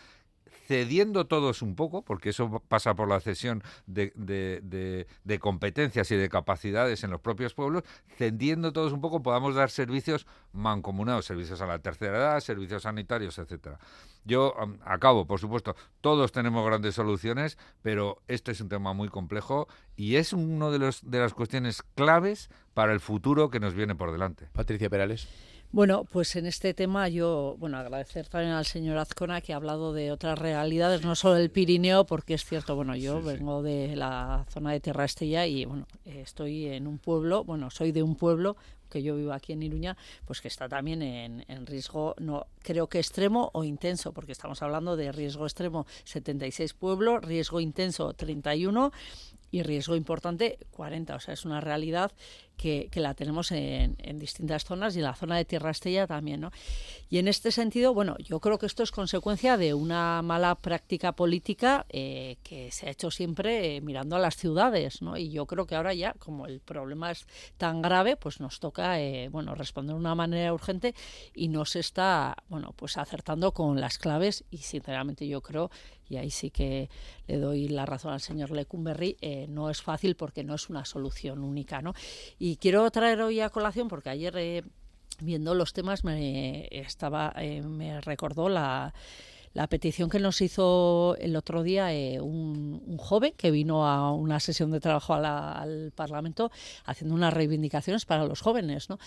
cediendo 0.71 1.27
todos 1.27 1.63
un 1.63 1.75
poco, 1.75 2.03
porque 2.03 2.29
eso 2.29 2.63
pasa 2.69 2.95
por 2.95 3.09
la 3.09 3.19
cesión 3.19 3.61
de, 3.89 4.13
de, 4.15 5.39
competencias 5.41 6.09
y 6.13 6.15
de 6.15 6.29
capacidades 6.29 7.03
en 7.03 7.11
los 7.11 7.21
propios 7.21 7.55
pueblos, 7.55 7.83
cediendo 8.17 8.73
todos 8.73 8.93
un 8.93 9.01
poco 9.01 9.21
podamos 9.21 9.57
dar 9.57 9.73
servicios 9.73 10.29
mancomunados, 10.53 11.25
servicios 11.25 11.61
a 11.61 11.67
la 11.67 11.81
tercera 11.81 12.19
edad, 12.19 12.39
servicios 12.39 12.85
sanitarios, 12.85 13.37
etcétera. 13.41 13.81
Yo 14.25 14.55
acabo, 14.85 15.27
por 15.27 15.41
supuesto, 15.41 15.75
todos 16.01 16.31
tenemos 16.31 16.65
grandes 16.65 16.95
soluciones, 16.95 17.59
pero 17.83 18.23
este 18.29 18.53
es 18.53 18.61
un 18.61 18.69
tema 18.69 18.93
muy 18.93 19.09
complejo 19.09 19.67
y 19.97 20.17
es 20.17 20.33
uno 20.33 20.71
de 20.71 20.79
de 20.79 21.19
las 21.19 21.35
cuestiones 21.35 21.83
claves 21.97 22.49
para 22.75 22.93
el 22.93 23.01
futuro 23.01 23.51
que 23.51 23.59
nos 23.59 23.75
viene 23.75 23.97
por 23.97 24.13
delante. 24.13 24.47
Patricia 24.53 24.89
Perales. 24.89 25.50
Bueno, 25.73 26.03
pues 26.03 26.35
en 26.35 26.47
este 26.47 26.75
tema 26.75 27.09
yo, 27.09 27.55
bueno, 27.61 27.79
agradecer 27.79 28.27
también 28.27 28.55
al 28.55 28.67
señor 28.67 28.99
Azcona 28.99 29.41
que 29.41 29.53
ha 29.53 29.57
hablado 29.57 29.93
de 29.93 30.11
otras 30.11 30.37
realidades, 30.37 31.05
no 31.05 31.15
solo 31.15 31.35
del 31.35 31.53
Pirineo, 31.53 32.07
porque 32.07 32.35
es 32.35 32.45
cierto, 32.45 32.75
bueno, 32.75 32.97
yo 32.97 33.23
vengo 33.23 33.63
de 33.63 33.95
la 33.95 34.47
zona 34.49 34.73
de 34.73 34.81
Tierra 34.81 35.05
Estella 35.05 35.47
y, 35.47 35.67
bueno, 35.67 35.87
estoy 36.05 36.67
en 36.67 36.89
un 36.89 36.99
pueblo, 36.99 37.45
bueno, 37.45 37.71
soy 37.71 37.93
de 37.93 38.03
un 38.03 38.17
pueblo 38.17 38.57
que 38.91 39.05
yo 39.05 39.15
vivo 39.15 39.33
aquí 39.33 39.53
en 39.53 39.63
Iruña, 39.63 39.97
pues 40.25 40.41
que 40.41 40.49
está 40.49 40.69
también 40.69 41.03
en, 41.03 41.45
en, 41.47 41.67
riesgo, 41.67 42.17
no 42.19 42.49
creo 42.65 42.89
que 42.89 42.99
extremo 42.99 43.51
o 43.55 43.63
intenso, 43.63 44.13
porque 44.13 44.33
estamos 44.33 44.63
hablando 44.63 44.97
de 44.97 45.13
riesgo 45.13 45.47
extremo 45.47 45.87
76 46.03 46.75
pueblos, 46.75 47.23
riesgo 47.25 47.61
intenso 47.61 48.13
31 48.13 48.91
y 49.51 49.63
riesgo 49.63 49.97
importante 49.97 50.59
40. 50.71 51.15
O 51.15 51.21
sea, 51.21 51.35
es 51.35 51.45
una 51.45 51.61
realidad 51.61 52.13
que, 52.61 52.91
la 53.01 53.15
tenemos 53.15 53.53
en, 53.53 53.97
distintas 54.19 54.65
zonas 54.65 54.95
y 54.95 54.99
en 54.99 55.05
la 55.05 55.15
zona 55.15 55.37
de 55.39 55.47
Tierra 55.47 55.71
Estella 55.71 56.07
también. 56.07 56.43
¿no? 56.43 56.53
Y 57.09 57.17
en 57.17 57.27
este 57.27 57.51
sentido, 57.53 57.95
bueno, 57.95 58.17
yo 58.19 58.39
creo 58.41 58.59
que 58.59 58.67
esto 58.67 58.83
es 58.83 58.91
consecuencia 58.91 59.57
de 59.57 59.73
una 59.73 60.21
mala 60.21 60.55
práctica 60.57 61.13
política 61.13 61.87
eh, 61.89 62.37
que 62.43 62.71
se 62.71 62.87
ha 62.87 62.91
hecho 62.91 63.11
siempre 63.11 63.77
eh, 63.77 63.81
mirando 63.81 64.17
a 64.17 64.19
las 64.19 64.37
ciudades. 64.37 65.01
¿no? 65.01 65.17
Y 65.17 65.31
yo 65.31 65.47
creo 65.47 65.67
que 65.67 65.75
ahora 65.75 65.95
ya, 65.95 66.13
como 66.19 66.47
el 66.47 66.61
problema 66.61 67.11
es 67.11 67.27
tan 67.57 67.81
grave, 67.81 68.17
pues 68.17 68.41
nos 68.41 68.61
toca 68.61 69.01
eh, 69.01 69.31
bueno, 69.31 69.55
responder 69.55 69.95
de 69.95 70.01
una 70.01 70.15
manera 70.15 70.53
urgente 70.53 70.95
y 71.35 71.49
no 71.49 71.65
se 71.65 71.81
está 71.81 72.37
bueno, 72.49 72.75
pues 72.77 72.99
acertando 72.99 73.53
con 73.53 73.81
las 73.81 73.97
claves 73.97 74.45
y 74.51 74.59
sinceramente 74.59 75.27
yo 75.27 75.41
creo 75.41 75.71
y 76.09 76.17
ahí 76.17 76.31
sí 76.31 76.51
que 76.51 76.91
le 77.29 77.37
doy 77.37 77.69
la 77.69 77.87
razón 77.87 78.13
al 78.13 78.21
señor 78.21 78.51
Lecumberri, 78.51 79.17
no 79.49 79.71
es 79.71 79.81
fácil 79.81 80.17
porque 80.17 80.43
no 80.43 80.57
es 80.57 80.69
una 80.69 80.85
solución 80.85 81.45
única. 81.45 81.81
¿no? 81.83 81.95
Y 82.37 82.50
quiero 82.57 82.91
traer 82.91 83.21
hoy 83.23 83.41
a 83.41 83.51
colación, 83.51 83.89
porque 83.89 84.11
ayer 84.11 84.35
eh, 84.37 84.63
viendo 85.21 85.55
los 85.55 85.73
temas 85.73 86.05
me, 86.05 86.69
estaba, 86.71 87.33
eh, 87.37 87.63
me 87.63 88.01
recordó 88.01 88.49
la 88.49 88.95
la 89.53 89.67
petición 89.67 90.11
que 90.11 90.21
nos 90.21 90.41
hizo 90.41 91.17
el 91.19 91.35
otro 91.35 91.63
día 91.63 91.89
un, 92.21 92.97
joven 92.99 93.33
que 93.37 93.51
vino 93.51 93.87
a 93.87 94.13
una 94.13 94.39
sesión 94.39 94.71
de 94.71 94.81
trabajo 94.81 95.15
al 95.15 95.93
Parlamento 95.95 96.53
haciendo 96.85 97.15
unas 97.15 97.35
reivindicaciones 97.35 98.05
para 98.05 98.25
los 98.25 98.41
jóvenes, 98.41 98.89
¿no? 98.89 98.99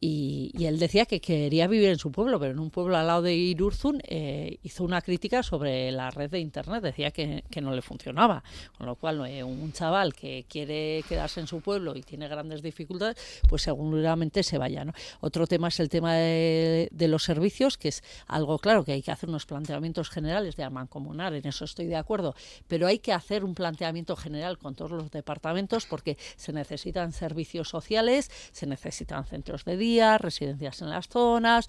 Y, 0.00 0.52
él 0.64 0.78
decía 0.78 1.06
que 1.06 1.20
quería 1.20 1.66
vivir 1.66 1.88
en 1.88 1.98
su 1.98 2.12
pueblo, 2.12 2.38
pero 2.38 2.52
en 2.52 2.58
un 2.58 2.70
pueblo 2.70 2.96
al 2.96 3.06
lado 3.06 3.22
de 3.22 3.34
Irurzun 3.34 4.00
eh, 4.06 4.58
hizo 4.62 4.84
una 4.84 5.00
crítica 5.00 5.42
sobre 5.42 5.90
la 5.90 6.10
red 6.10 6.30
de 6.30 6.38
Internet, 6.38 6.82
decía 6.82 7.10
que, 7.10 7.42
no 7.60 7.74
le 7.74 7.82
funcionaba, 7.82 8.44
con 8.76 8.86
lo 8.86 8.94
cual 8.94 9.26
eh, 9.26 9.42
un 9.42 9.72
chaval 9.72 10.14
que 10.14 10.46
quiere 10.48 11.02
quedarse 11.08 11.40
en 11.40 11.48
su 11.48 11.60
pueblo 11.60 11.96
y 11.96 12.02
tiene 12.02 12.28
grandes 12.28 12.62
dificultades, 12.62 13.16
pues 13.48 13.62
seguramente 13.62 14.44
se 14.44 14.58
vaya. 14.58 14.84
Otro 15.20 15.46
tema 15.46 15.68
es 15.68 15.80
el 15.80 15.88
tema 15.88 16.14
de, 16.14 16.88
los 17.08 17.24
servicios, 17.24 17.76
que 17.76 17.88
es 17.88 18.04
algo 18.28 18.58
claro 18.58 18.84
que 18.84 18.92
hay 18.92 19.02
que 19.02 19.10
hacer 19.10 19.28
unos 19.28 19.46
planteamientos 19.46 20.10
generales 20.10 20.54
de 20.54 20.68
mancomunar, 20.70 21.34
en 21.34 21.46
eso 21.46 21.64
estoy 21.64 21.86
de 21.86 21.96
acuerdo, 21.96 22.34
pero 22.68 22.86
hay 22.86 23.00
que 23.00 23.12
hacer 23.12 23.44
un 23.44 23.54
planteamiento 23.54 24.14
general 24.14 24.58
con 24.58 24.76
todos 24.76 24.92
los 24.92 25.10
departamentos 25.10 25.86
porque 25.86 26.16
se 26.36 26.52
necesitan 26.52 27.12
servicios 27.12 27.68
sociales, 27.68 28.30
se 28.52 28.66
necesitan 28.66 29.24
centros 29.24 29.64
de 29.64 29.76
residencias 30.18 30.82
en 30.82 30.90
las 30.90 31.08
zonas, 31.08 31.66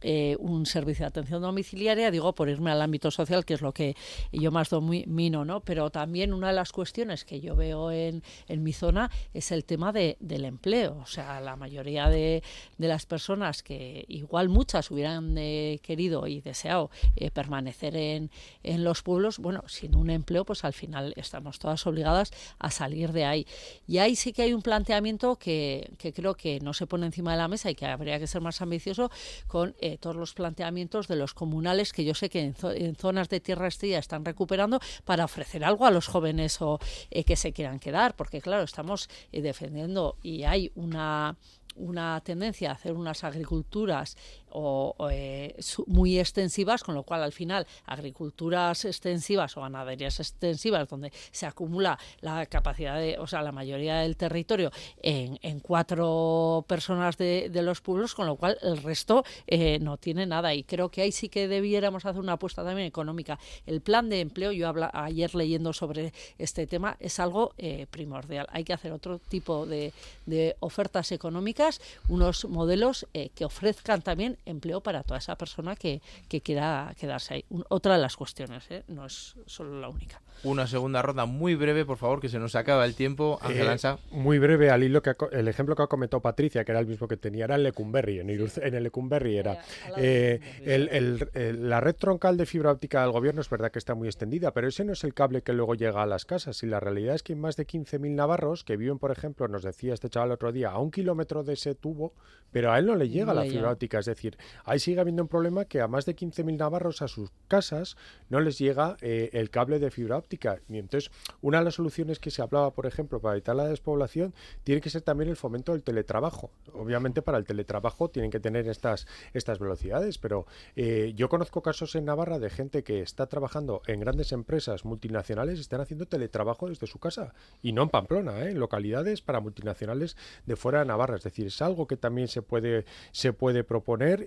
eh, 0.00 0.36
un 0.38 0.66
servicio 0.66 1.04
de 1.04 1.08
atención 1.08 1.42
domiciliaria, 1.42 2.10
digo, 2.10 2.34
por 2.34 2.48
irme 2.48 2.70
al 2.70 2.82
ámbito 2.82 3.10
social, 3.10 3.44
que 3.44 3.54
es 3.54 3.62
lo 3.62 3.72
que 3.72 3.96
yo 4.32 4.50
más 4.50 4.70
domino, 4.70 5.44
¿no? 5.44 5.60
Pero 5.60 5.90
también 5.90 6.32
una 6.32 6.48
de 6.48 6.54
las 6.54 6.72
cuestiones 6.72 7.24
que 7.24 7.40
yo 7.40 7.56
veo 7.56 7.90
en, 7.90 8.22
en 8.46 8.62
mi 8.62 8.72
zona 8.72 9.10
es 9.34 9.50
el 9.50 9.64
tema 9.64 9.92
de, 9.92 10.16
del 10.20 10.44
empleo. 10.44 10.98
O 11.02 11.06
sea, 11.06 11.40
la 11.40 11.56
mayoría 11.56 12.08
de, 12.08 12.42
de, 12.76 12.88
las 12.88 13.06
personas 13.06 13.62
que 13.62 14.04
igual 14.08 14.48
muchas 14.48 14.90
hubieran 14.90 15.36
eh, 15.36 15.80
querido 15.82 16.26
y 16.26 16.40
deseado 16.40 16.90
eh, 17.16 17.30
permanecer 17.30 17.96
en, 17.96 18.30
en 18.62 18.84
los 18.84 19.02
pueblos, 19.02 19.38
bueno, 19.38 19.64
sin 19.66 19.96
un 19.96 20.10
empleo, 20.10 20.44
pues 20.44 20.64
al 20.64 20.72
final 20.72 21.12
estamos 21.16 21.58
todas 21.58 21.86
obligadas 21.86 22.30
a 22.58 22.70
salir 22.70 23.12
de 23.12 23.24
ahí. 23.24 23.46
Y 23.86 23.98
ahí 23.98 24.16
sí 24.16 24.32
que 24.32 24.42
hay 24.42 24.52
un 24.52 24.62
planteamiento 24.62 25.36
que, 25.36 25.90
que 25.98 26.12
creo 26.12 26.34
que 26.34 26.60
no 26.60 26.72
se 26.72 26.86
pone 26.86 27.06
encima 27.06 27.32
de 27.32 27.38
la 27.38 27.48
mesa 27.48 27.70
y 27.70 27.74
que 27.74 27.86
habría 27.86 28.18
que 28.18 28.26
ser 28.26 28.40
más 28.40 28.60
ambicioso 28.60 29.10
con 29.46 29.74
eh, 29.88 29.98
todos 29.98 30.16
los 30.16 30.34
planteamientos 30.34 31.08
de 31.08 31.16
los 31.16 31.34
comunales 31.34 31.92
que 31.92 32.04
yo 32.04 32.14
sé 32.14 32.28
que 32.28 32.40
en, 32.40 32.96
zonas 32.96 33.28
de 33.28 33.40
Tierra 33.40 33.68
Estrella 33.68 33.98
están 33.98 34.24
recuperando 34.24 34.80
para 35.04 35.24
ofrecer 35.24 35.64
algo 35.64 35.86
a 35.86 35.90
los 35.90 36.06
jóvenes 36.06 36.60
o 36.60 36.78
eh, 37.10 37.24
que 37.24 37.36
se 37.36 37.52
quieran 37.52 37.78
quedar, 37.78 38.14
porque 38.14 38.40
claro, 38.40 38.64
estamos 38.64 39.08
eh, 39.32 39.40
defendiendo 39.40 40.16
y 40.22 40.44
hay 40.44 40.70
una 40.74 41.36
una 41.78 42.20
tendencia 42.22 42.70
a 42.70 42.74
hacer 42.74 42.92
unas 42.92 43.22
agriculturas 43.22 44.16
o, 44.52 44.94
eh, 45.10 45.54
muy 45.86 46.18
extensivas, 46.18 46.82
con 46.82 46.94
lo 46.94 47.02
cual 47.02 47.22
al 47.22 47.32
final 47.32 47.66
agriculturas 47.86 48.84
extensivas 48.84 49.56
o 49.56 49.62
ganaderías 49.62 50.20
extensivas 50.20 50.88
donde 50.88 51.12
se 51.30 51.46
acumula 51.46 51.98
la 52.20 52.46
capacidad 52.46 52.98
de, 52.98 53.18
o 53.18 53.26
sea, 53.26 53.42
la 53.42 53.52
mayoría 53.52 53.98
del 53.98 54.16
territorio 54.16 54.70
en, 55.02 55.38
en 55.42 55.60
cuatro 55.60 56.64
personas 56.66 57.16
de, 57.16 57.50
los 57.62 57.80
pueblos, 57.80 58.14
con 58.14 58.26
lo 58.26 58.36
cual 58.36 58.56
el 58.62 58.78
resto 58.82 59.24
eh, 59.46 59.78
no 59.80 59.96
tiene 59.96 60.26
nada. 60.26 60.54
Y 60.54 60.62
creo 60.62 60.90
que 60.90 61.02
ahí 61.02 61.12
sí 61.12 61.28
que 61.28 61.48
debiéramos 61.48 62.06
hacer 62.06 62.20
una 62.20 62.34
apuesta 62.34 62.64
también 62.64 62.86
económica. 62.86 63.38
El 63.66 63.80
plan 63.80 64.08
de 64.08 64.20
empleo, 64.20 64.52
yo 64.52 64.68
habla, 64.68 64.90
ayer 64.94 65.34
leyendo 65.34 65.72
sobre 65.72 66.12
este 66.38 66.66
tema, 66.66 66.96
es 67.00 67.18
algo 67.18 67.52
eh, 67.58 67.86
primordial. 67.90 68.46
Hay 68.50 68.64
que 68.64 68.72
hacer 68.72 68.92
otro 68.92 69.18
tipo 69.18 69.66
de, 69.66 69.92
de 70.26 70.56
ofertas 70.60 71.12
económicas, 71.12 71.80
unos 72.08 72.44
modelos 72.44 73.06
que 73.34 73.44
ofrezcan 73.44 74.02
también 74.02 74.37
empleo 74.48 74.80
para 74.80 75.02
toda 75.02 75.18
esa 75.18 75.36
persona 75.36 75.76
que, 75.76 76.00
que 76.28 76.40
quiera 76.40 76.94
quedarse 76.98 77.34
ahí. 77.34 77.44
otra 77.68 77.94
de 77.94 78.00
las 78.00 78.16
cuestiones, 78.16 78.70
¿eh? 78.70 78.84
no 78.88 79.06
es 79.06 79.36
solo 79.46 79.80
la 79.80 79.88
única. 79.88 80.20
Una 80.44 80.68
segunda 80.68 81.02
ronda 81.02 81.26
muy 81.26 81.56
breve, 81.56 81.84
por 81.84 81.96
favor, 81.96 82.20
que 82.20 82.28
se 82.28 82.38
nos 82.38 82.54
acaba 82.54 82.84
el 82.84 82.94
tiempo. 82.94 83.40
Ángel 83.42 83.66
eh, 83.66 83.70
Ansa. 83.70 83.98
muy 84.12 84.38
breve, 84.38 84.70
al 84.70 84.84
hilo 84.84 85.02
que 85.02 85.14
el 85.32 85.48
ejemplo 85.48 85.74
que 85.74 85.82
ha 85.82 85.86
comentado 85.88 86.20
Patricia, 86.20 86.64
que 86.64 86.70
era 86.70 86.80
el 86.80 86.86
mismo 86.86 87.08
que 87.08 87.16
tenía, 87.16 87.46
era 87.46 87.56
el 87.56 87.64
Lecumberri. 87.64 88.20
En, 88.20 88.30
en 88.30 88.74
el 88.74 88.84
Lecumberri 88.84 89.36
era. 89.36 89.60
Eh, 89.96 90.38
el, 90.64 91.68
la 91.68 91.80
red 91.80 91.96
troncal 91.96 92.36
de 92.36 92.46
fibra 92.46 92.70
óptica 92.70 93.02
del 93.02 93.10
gobierno 93.10 93.40
es 93.40 93.50
verdad 93.50 93.72
que 93.72 93.80
está 93.80 93.96
muy 93.96 94.06
extendida, 94.06 94.52
pero 94.52 94.68
ese 94.68 94.84
no 94.84 94.92
es 94.92 95.02
el 95.02 95.12
cable 95.12 95.42
que 95.42 95.52
luego 95.52 95.74
llega 95.74 96.02
a 96.02 96.06
las 96.06 96.24
casas. 96.24 96.62
Y 96.62 96.66
la 96.66 96.78
realidad 96.78 97.16
es 97.16 97.24
que 97.24 97.32
hay 97.32 97.38
más 97.38 97.56
de 97.56 97.66
15.000 97.66 98.14
navarros 98.14 98.62
que 98.62 98.76
viven, 98.76 99.00
por 99.00 99.10
ejemplo, 99.10 99.48
nos 99.48 99.64
decía 99.64 99.92
este 99.92 100.08
chaval 100.08 100.30
otro 100.30 100.52
día, 100.52 100.70
a 100.70 100.78
un 100.78 100.92
kilómetro 100.92 101.42
de 101.42 101.54
ese 101.54 101.74
tubo, 101.74 102.14
pero 102.52 102.70
a 102.72 102.78
él 102.78 102.86
no 102.86 102.94
le 102.94 103.08
llega 103.08 103.34
la 103.34 103.42
fibra 103.42 103.72
óptica. 103.72 103.98
Es 103.98 104.06
decir, 104.06 104.37
ahí 104.64 104.78
sigue 104.78 105.00
habiendo 105.00 105.22
un 105.22 105.28
problema 105.28 105.64
que 105.64 105.80
a 105.80 105.88
más 105.88 106.06
de 106.06 106.16
15.000 106.16 106.56
navarros 106.56 107.02
a 107.02 107.08
sus 107.08 107.30
casas 107.48 107.96
no 108.28 108.40
les 108.40 108.58
llega 108.58 108.96
eh, 109.00 109.30
el 109.32 109.50
cable 109.50 109.78
de 109.78 109.90
fibra 109.90 110.16
óptica. 110.16 110.60
Y 110.68 110.78
entonces, 110.78 111.10
una 111.40 111.58
de 111.58 111.64
las 111.64 111.74
soluciones 111.74 112.18
que 112.18 112.30
se 112.30 112.42
hablaba, 112.42 112.72
por 112.72 112.86
ejemplo, 112.86 113.20
para 113.20 113.34
evitar 113.34 113.56
la 113.56 113.68
despoblación, 113.68 114.34
tiene 114.64 114.80
que 114.80 114.90
ser 114.90 115.02
también 115.02 115.30
el 115.30 115.36
fomento 115.36 115.72
del 115.72 115.82
teletrabajo. 115.82 116.50
Obviamente, 116.74 117.22
para 117.22 117.38
el 117.38 117.44
teletrabajo 117.44 118.08
tienen 118.08 118.30
que 118.30 118.40
tener 118.40 118.68
estas, 118.68 119.06
estas 119.32 119.58
velocidades, 119.58 120.18
pero 120.18 120.46
eh, 120.76 121.12
yo 121.16 121.28
conozco 121.28 121.62
casos 121.62 121.94
en 121.94 122.04
Navarra 122.04 122.38
de 122.38 122.50
gente 122.50 122.82
que 122.82 123.00
está 123.00 123.26
trabajando 123.26 123.82
en 123.86 124.00
grandes 124.00 124.32
empresas 124.32 124.84
multinacionales 124.84 125.58
y 125.58 125.60
están 125.60 125.80
haciendo 125.80 126.06
teletrabajo 126.06 126.68
desde 126.68 126.86
su 126.86 126.98
casa 126.98 127.34
y 127.62 127.72
no 127.72 127.82
en 127.82 127.88
Pamplona, 127.90 128.44
¿eh? 128.44 128.50
en 128.50 128.60
localidades 128.60 129.22
para 129.22 129.40
multinacionales 129.40 130.16
de 130.46 130.56
fuera 130.56 130.80
de 130.80 130.86
Navarra. 130.86 131.16
Es 131.16 131.24
decir, 131.24 131.46
es 131.46 131.62
algo 131.62 131.86
que 131.86 131.96
también 131.96 132.28
se 132.28 132.42
puede, 132.42 132.84
se 133.12 133.32
puede 133.32 133.64
proponer 133.64 134.17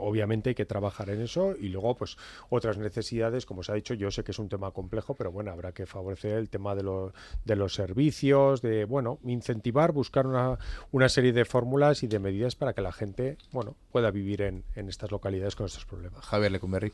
obviamente 0.00 0.50
hay 0.50 0.54
que 0.54 0.64
trabajar 0.64 1.10
en 1.10 1.20
eso 1.20 1.54
y 1.58 1.68
luego 1.68 1.94
pues 1.96 2.16
otras 2.48 2.78
necesidades, 2.78 3.46
como 3.46 3.62
se 3.62 3.72
ha 3.72 3.74
dicho, 3.74 3.94
yo 3.94 4.10
sé 4.10 4.24
que 4.24 4.32
es 4.32 4.38
un 4.38 4.48
tema 4.48 4.70
complejo, 4.72 5.14
pero 5.14 5.30
bueno, 5.30 5.50
habrá 5.50 5.72
que 5.72 5.86
favorecer 5.86 6.38
el 6.38 6.48
tema 6.48 6.74
de, 6.74 6.82
los 6.82 7.12
de 7.44 7.56
los 7.56 7.74
servicios, 7.74 8.62
de, 8.62 8.84
bueno, 8.84 9.18
incentivar, 9.24 9.92
buscar 9.92 10.26
una, 10.26 10.58
una 10.90 11.08
serie 11.08 11.32
de 11.32 11.44
fórmulas 11.44 12.02
y 12.02 12.08
de 12.08 12.18
medidas 12.18 12.56
para 12.56 12.72
que 12.72 12.80
la 12.80 12.92
gente, 12.92 13.36
bueno, 13.52 13.76
pueda 13.92 14.10
vivir 14.10 14.42
en, 14.42 14.64
en 14.74 14.88
estas 14.88 15.10
localidades 15.10 15.54
con 15.54 15.66
estos 15.66 15.84
problemas. 15.84 16.24
Javier 16.24 16.52
Lecumberri. 16.52 16.92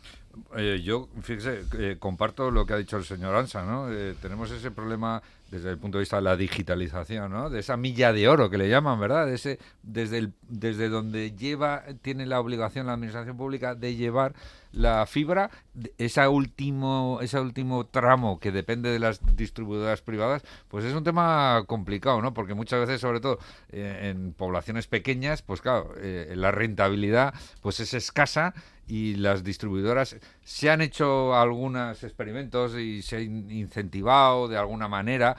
Eh, 0.57 0.81
yo, 0.83 1.09
fíjese, 1.23 1.63
eh, 1.79 1.97
comparto 1.99 2.51
lo 2.51 2.67
que 2.67 2.75
ha 2.75 2.77
dicho 2.77 2.97
el 2.97 3.05
señor 3.05 3.35
Ansa, 3.35 3.65
¿no? 3.65 3.93
Eh, 3.93 4.15
tenemos 4.21 4.51
ese 4.51 4.71
problema 4.71 5.23
desde 5.51 5.71
el 5.71 5.79
punto 5.79 5.99
de 5.99 6.03
vista 6.03 6.17
de 6.17 6.23
la 6.23 6.37
digitalización, 6.37 7.31
¿no? 7.31 7.51
De 7.51 7.61
esa 7.61 7.77
milla 7.77 8.13
de 8.13 8.29
oro 8.29 8.51
que 8.51 8.59
le 8.59 8.69
llaman, 8.69 8.99
¿verdad? 8.99 9.33
ese, 9.33 9.59
desde, 9.83 10.19
el, 10.19 10.33
desde 10.49 10.89
donde 10.89 11.33
lleva, 11.33 11.85
tiene 12.03 12.27
la 12.27 12.41
obligación 12.41 12.87
la 12.87 12.95
administración 12.95 13.37
pública 13.37 13.75
de 13.75 13.95
llevar 13.95 14.35
la 14.73 15.07
fibra, 15.07 15.51
ese 15.99 16.27
último, 16.29 17.19
ese 17.23 17.41
último 17.41 17.87
tramo 17.87 18.39
que 18.39 18.53
depende 18.53 18.91
de 18.91 18.99
las 18.99 19.21
distribuidoras 19.37 20.03
privadas, 20.03 20.43
pues 20.69 20.85
es 20.85 20.95
un 20.95 21.05
tema 21.05 21.65
complicado, 21.67 22.21
¿no? 22.23 22.35
Porque 22.35 22.55
muchas 22.55 22.81
veces, 22.81 23.01
sobre 23.01 23.21
todo 23.21 23.39
eh, 23.71 24.11
en 24.11 24.33
poblaciones 24.33 24.87
pequeñas, 24.87 25.43
pues 25.43 25.61
claro, 25.61 25.95
eh, 25.99 26.33
la 26.37 26.51
rentabilidad 26.51 27.35
pues 27.61 27.81
es 27.81 27.95
escasa 27.95 28.55
y 28.87 29.15
las 29.17 29.43
distribuidoras 29.43 30.17
se 30.45 30.71
han 30.71 30.81
hecho 30.81 31.35
algunos 31.35 32.05
experimentos 32.05 32.75
y 32.77 33.03
se 33.03 33.17
han 33.17 33.51
incentivado 33.51 34.49
de 34.49 34.57
alguna 34.57 34.89
manera 34.89 35.37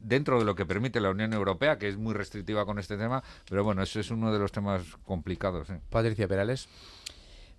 dentro 0.00 0.38
de 0.38 0.44
lo 0.44 0.54
que 0.54 0.66
permite 0.66 1.00
la 1.00 1.10
Unión 1.10 1.32
Europea, 1.32 1.78
que 1.78 1.88
es 1.88 1.96
muy 1.96 2.14
restrictiva 2.14 2.64
con 2.64 2.78
este 2.78 2.96
tema, 2.96 3.22
pero 3.48 3.64
bueno, 3.64 3.82
eso 3.82 4.00
es 4.00 4.10
uno 4.10 4.32
de 4.32 4.38
los 4.38 4.52
temas 4.52 4.82
complicados. 5.04 5.68
Patricia 5.90 6.28
Perales. 6.28 6.68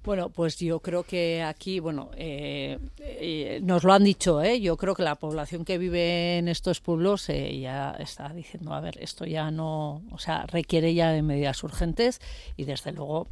Bueno, 0.06 0.30
pues 0.30 0.60
yo 0.60 0.82
creo 0.82 1.02
que 1.02 1.42
aquí, 1.42 1.80
bueno, 1.80 2.12
eh, 2.16 2.78
eh, 3.00 3.60
nos 3.64 3.84
lo 3.84 3.92
han 3.92 4.04
dicho, 4.04 4.40
¿eh? 4.44 4.62
yo 4.62 4.78
creo 4.78 4.94
que 4.94 5.02
la 5.02 5.16
población 5.16 5.66
que 5.66 5.80
vive 5.80 6.38
en 6.38 6.48
estos 6.48 6.80
pueblos 6.80 7.28
eh, 7.30 7.60
ya 7.60 7.92
está 7.98 8.30
diciendo, 8.30 8.74
a 8.74 8.82
ver, 8.82 8.98
esto 9.02 9.26
ya 9.26 9.50
no, 9.50 10.04
o 10.12 10.20
sea, 10.20 10.46
requiere 10.46 10.94
ya 10.94 11.10
de 11.10 11.24
medidas 11.24 11.64
urgentes 11.64 12.22
y 12.56 12.66
desde 12.66 12.92
luego 12.92 13.28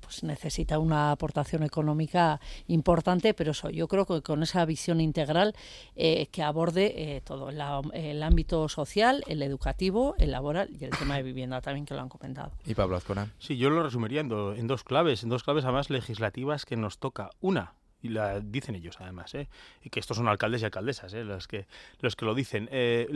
pues 0.00 0.22
necesita 0.22 0.78
una 0.78 1.10
aportación 1.10 1.64
económica 1.64 2.40
importante, 2.68 3.34
pero 3.34 3.50
eso, 3.50 3.70
yo 3.70 3.88
creo 3.88 4.06
que 4.06 4.22
con 4.22 4.44
esa 4.44 4.64
visión 4.64 5.00
integral 5.00 5.54
que 5.96 6.42
aborde 6.42 7.20
todo, 7.24 7.50
el 7.50 8.22
ámbito 8.22 8.68
social, 8.68 9.24
el 9.26 9.42
educativo, 9.42 10.14
el 10.18 10.30
laboral 10.30 10.70
y 10.78 10.84
el 10.84 10.90
tema 10.90 11.16
de 11.16 11.24
vivienda 11.24 11.60
también 11.60 11.86
que 11.86 11.94
lo 11.94 12.00
han 12.00 12.08
comentado. 12.08 12.52
Y 12.66 12.74
Pablo 12.74 12.96
Azcona. 12.96 13.32
Sí, 13.40 13.56
yo 13.56 13.68
lo 13.68 13.82
resumiría 13.82 14.20
en, 14.20 14.30
en 14.30 14.66
dos 14.68 14.84
claves, 14.84 15.24
en 15.24 15.28
dos 15.28 15.42
claves 15.42 15.64
además 15.64 15.90
legislativas 16.08 16.64
que 16.64 16.76
nos 16.76 16.98
toca. 16.98 17.30
Una, 17.40 17.74
y 18.00 18.08
la 18.08 18.40
dicen 18.40 18.74
ellos 18.74 18.96
además, 19.00 19.34
¿eh? 19.34 19.48
y 19.82 19.90
que 19.90 20.00
estos 20.00 20.16
son 20.16 20.28
alcaldes 20.28 20.62
y 20.62 20.64
alcaldesas 20.64 21.12
¿eh? 21.12 21.24
los, 21.24 21.46
que, 21.46 21.66
los 22.00 22.16
que 22.16 22.24
lo 22.24 22.34
dicen, 22.34 22.68
eh, 22.72 23.06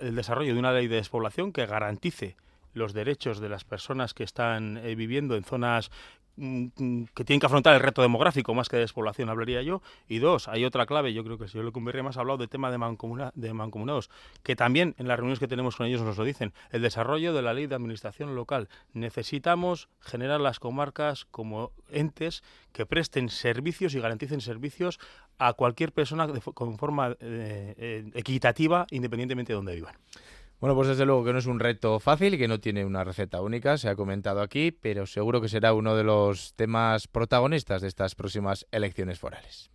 el 0.00 0.14
desarrollo 0.14 0.54
de 0.54 0.58
una 0.58 0.72
ley 0.72 0.88
de 0.88 0.96
despoblación 0.96 1.52
que 1.52 1.66
garantice 1.66 2.36
los 2.74 2.94
derechos 2.94 3.40
de 3.40 3.48
las 3.48 3.64
personas 3.64 4.14
que 4.14 4.24
están 4.24 4.78
eh, 4.78 4.94
viviendo 4.94 5.36
en 5.36 5.44
zonas 5.44 5.90
que 6.38 7.24
tienen 7.24 7.40
que 7.40 7.46
afrontar 7.46 7.74
el 7.74 7.80
reto 7.80 8.02
demográfico 8.02 8.54
más 8.54 8.68
que 8.68 8.76
de 8.76 8.82
despoblación, 8.82 9.28
hablaría 9.28 9.62
yo. 9.62 9.82
Y 10.08 10.18
dos, 10.18 10.48
hay 10.48 10.64
otra 10.64 10.86
clave, 10.86 11.12
yo 11.12 11.24
creo 11.24 11.38
que 11.38 11.44
el 11.44 11.50
señor 11.50 11.66
Lecumberri 11.66 12.02
más 12.02 12.16
ha 12.16 12.20
hablado 12.20 12.38
del 12.38 12.48
tema 12.48 12.70
de, 12.70 12.78
mancomuna, 12.78 13.32
de 13.34 13.52
mancomunados, 13.52 14.10
que 14.42 14.56
también 14.56 14.94
en 14.98 15.08
las 15.08 15.16
reuniones 15.16 15.38
que 15.38 15.48
tenemos 15.48 15.76
con 15.76 15.86
ellos 15.86 16.02
nos 16.02 16.16
lo 16.16 16.24
dicen, 16.24 16.52
el 16.70 16.82
desarrollo 16.82 17.32
de 17.32 17.42
la 17.42 17.52
ley 17.52 17.66
de 17.66 17.74
administración 17.74 18.34
local. 18.34 18.68
Necesitamos 18.92 19.88
generar 20.00 20.40
las 20.40 20.60
comarcas 20.60 21.24
como 21.24 21.72
entes 21.90 22.42
que 22.72 22.86
presten 22.86 23.28
servicios 23.28 23.94
y 23.94 24.00
garanticen 24.00 24.40
servicios 24.40 25.00
a 25.38 25.52
cualquier 25.52 25.92
persona 25.92 26.28
con 26.28 26.78
forma 26.78 27.16
eh, 27.20 27.74
eh, 27.76 28.10
equitativa, 28.14 28.86
independientemente 28.90 29.52
de 29.52 29.56
donde 29.56 29.74
vivan. 29.74 29.94
Bueno, 30.60 30.74
pues 30.74 30.88
desde 30.88 31.06
luego 31.06 31.24
que 31.24 31.32
no 31.32 31.38
es 31.38 31.46
un 31.46 31.60
reto 31.60 32.00
fácil 32.00 32.34
y 32.34 32.38
que 32.38 32.48
no 32.48 32.58
tiene 32.58 32.84
una 32.84 33.04
receta 33.04 33.40
única, 33.40 33.78
se 33.78 33.88
ha 33.88 33.94
comentado 33.94 34.40
aquí, 34.40 34.72
pero 34.72 35.06
seguro 35.06 35.40
que 35.40 35.48
será 35.48 35.72
uno 35.72 35.94
de 35.94 36.02
los 36.02 36.52
temas 36.54 37.06
protagonistas 37.06 37.80
de 37.80 37.86
estas 37.86 38.16
próximas 38.16 38.66
elecciones 38.72 39.20
forales. 39.20 39.70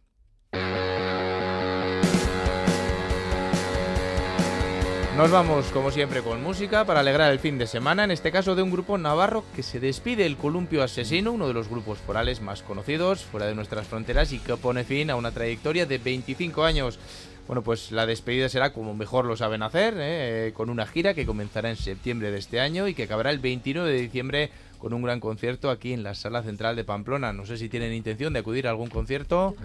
Nos 5.15 5.29
vamos, 5.29 5.67
como 5.67 5.91
siempre, 5.91 6.21
con 6.21 6.41
música 6.43 6.85
para 6.85 6.99
alegrar 6.99 7.31
el 7.31 7.39
fin 7.39 7.59
de 7.59 7.67
semana, 7.67 8.03
en 8.03 8.11
este 8.11 8.31
caso 8.31 8.55
de 8.55 8.63
un 8.63 8.71
grupo 8.71 8.97
navarro 8.97 9.45
que 9.55 9.61
se 9.61 9.79
despide 9.79 10.25
el 10.25 10.37
Columpio 10.37 10.83
Asesino, 10.83 11.31
uno 11.31 11.47
de 11.47 11.53
los 11.53 11.69
grupos 11.69 11.99
forales 11.99 12.41
más 12.41 12.63
conocidos 12.63 13.23
fuera 13.23 13.45
de 13.45 13.53
nuestras 13.55 13.87
fronteras 13.87 14.33
y 14.33 14.39
que 14.39 14.57
pone 14.57 14.83
fin 14.83 15.11
a 15.11 15.15
una 15.15 15.31
trayectoria 15.31 15.85
de 15.85 15.99
25 15.99 16.63
años. 16.63 16.99
Bueno, 17.47 17.61
pues 17.61 17.91
la 17.91 18.05
despedida 18.05 18.47
será 18.47 18.71
como 18.71 18.93
mejor 18.93 19.25
lo 19.25 19.35
saben 19.35 19.63
hacer, 19.63 19.95
¿eh? 19.97 20.51
con 20.53 20.69
una 20.69 20.85
gira 20.85 21.13
que 21.13 21.25
comenzará 21.25 21.69
en 21.69 21.75
septiembre 21.75 22.31
de 22.31 22.39
este 22.39 22.61
año 22.61 22.87
y 22.87 22.93
que 22.93 23.03
acabará 23.03 23.31
el 23.31 23.39
29 23.39 23.91
de 23.91 23.99
diciembre 23.99 24.49
con 24.83 24.93
un 24.93 25.01
gran 25.01 25.19
concierto 25.19 25.69
aquí 25.69 25.93
en 25.93 26.03
la 26.03 26.13
sala 26.13 26.43
central 26.43 26.75
de 26.75 26.83
Pamplona. 26.83 27.31
No 27.31 27.45
sé 27.45 27.57
si 27.57 27.69
tienen 27.69 27.93
intención 27.93 28.33
de 28.33 28.39
acudir 28.39 28.67
a 28.67 28.69
algún 28.69 28.89
concierto. 28.89 29.55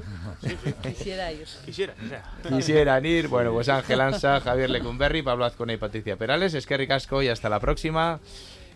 Quisiera 0.83 1.33
ir. 1.33 1.47
Quisiera, 1.65 1.95
Quisieran 2.49 3.05
ir. 3.05 3.27
Bueno, 3.27 3.53
pues 3.53 3.69
Ángel 3.69 4.01
Ansa, 4.01 4.41
Javier 4.41 4.71
Lecumberri, 4.71 5.23
Pablo 5.23 5.45
Azcona 5.45 5.73
y 5.73 5.77
Patricia 5.77 6.17
Perales. 6.17 6.55
Es 6.55 6.67
que 6.67 6.77
ricasco 6.77 7.21
y 7.21 7.29
hasta 7.29 7.49
la 7.49 7.59
próxima. 7.59 8.21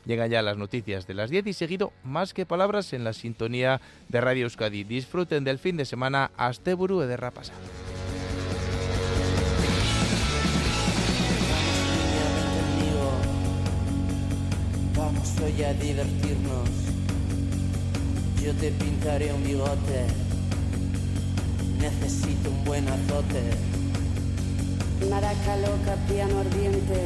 Llegan 0.05 0.31
ya 0.31 0.43
las 0.43 0.57
noticias 0.57 1.07
de 1.07 1.15
las 1.15 1.31
10 1.31 1.47
y 1.47 1.53
seguido 1.53 1.93
más 2.03 2.35
que 2.35 2.45
palabras 2.45 2.93
en 2.93 3.05
la 3.05 3.13
sintonía 3.13 3.81
de 4.09 4.21
Radio 4.21 4.45
Euskadi. 4.45 4.83
Disfruten 4.83 5.45
del 5.45 5.61
fin 5.61 5.77
de 5.77 5.85
semana. 5.85 6.33
Asteburu 6.37 7.01
de 7.01 7.17
Rapasa. 7.17 7.53
Hoy 15.43 15.63
a 15.65 15.73
divertirnos. 15.75 16.69
Yo 18.43 18.53
te 18.55 18.71
pintaré 18.71 19.33
un 19.33 19.43
bigote, 19.43 20.07
necesito 21.81 22.51
un 22.51 22.65
buen 22.65 22.89
azote. 22.89 23.43
Maraca 25.11 25.57
loca, 25.57 25.97
piano 26.09 26.39
ardiente, 26.39 27.01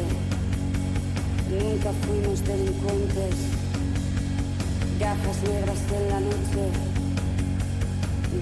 nunca 1.50 1.90
fuimos 2.04 2.44
delincuentes. 2.44 3.34
Gafas 5.00 5.42
negras 5.42 5.78
en 5.96 6.08
la 6.08 6.20
noche, 6.20 6.64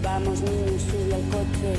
vamos 0.03 0.41
niños, 0.41 0.83
sube 0.83 1.15
al 1.15 1.23
coche. 1.31 1.73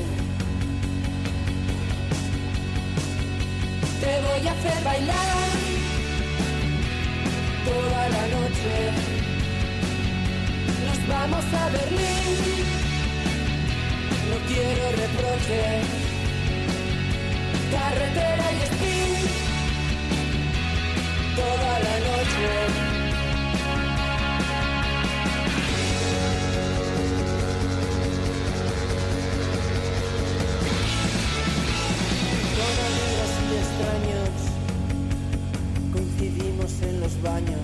Te 4.00 4.12
voy 4.22 4.48
a 4.48 4.52
hacer 4.52 4.84
bailar 4.84 5.85
toda 7.66 8.08
la 8.16 8.24
noche. 8.36 8.74
Nos 10.86 11.00
vamos 11.08 11.44
a 11.60 11.64
Berlín, 11.76 12.64
no 14.30 14.36
quiero 14.48 14.84
reproches. 15.02 15.86
Carretera 17.72 18.46
y 18.52 18.62
spin, 18.70 19.14
toda 21.36 21.72
la 21.86 21.96
noche. 22.08 22.50
Extraños 33.58 34.45
baños, 37.22 37.60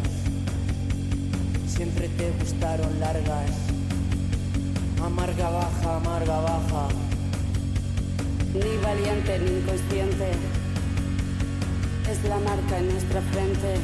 siempre 1.67 2.09
te 2.09 2.31
gustaron 2.41 3.01
largas, 3.01 3.51
amarga 5.05 5.51
baja, 5.51 5.97
amarga 5.97 6.41
baja. 6.41 6.89
Ni 8.55 8.77
valiente 8.83 9.39
ni 9.39 9.59
inconsciente, 9.61 10.31
es 12.11 12.25
la 12.29 12.39
marca 12.39 12.79
en 12.79 12.89
nuestra 12.93 13.21
frente, 13.33 13.75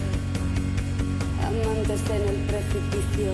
amantes 1.47 2.01
en 2.11 2.29
el 2.29 2.37
precipicio. 2.47 3.33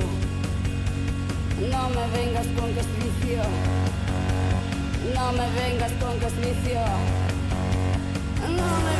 No 1.71 1.89
me 1.91 2.07
vengas 2.17 2.47
con 2.59 2.69
vicio, 2.75 3.43
no 5.15 5.33
me 5.33 5.47
vengas 5.61 5.93
con 6.01 6.19
vicio, 6.41 6.81
no 8.57 8.69
me 8.85 8.94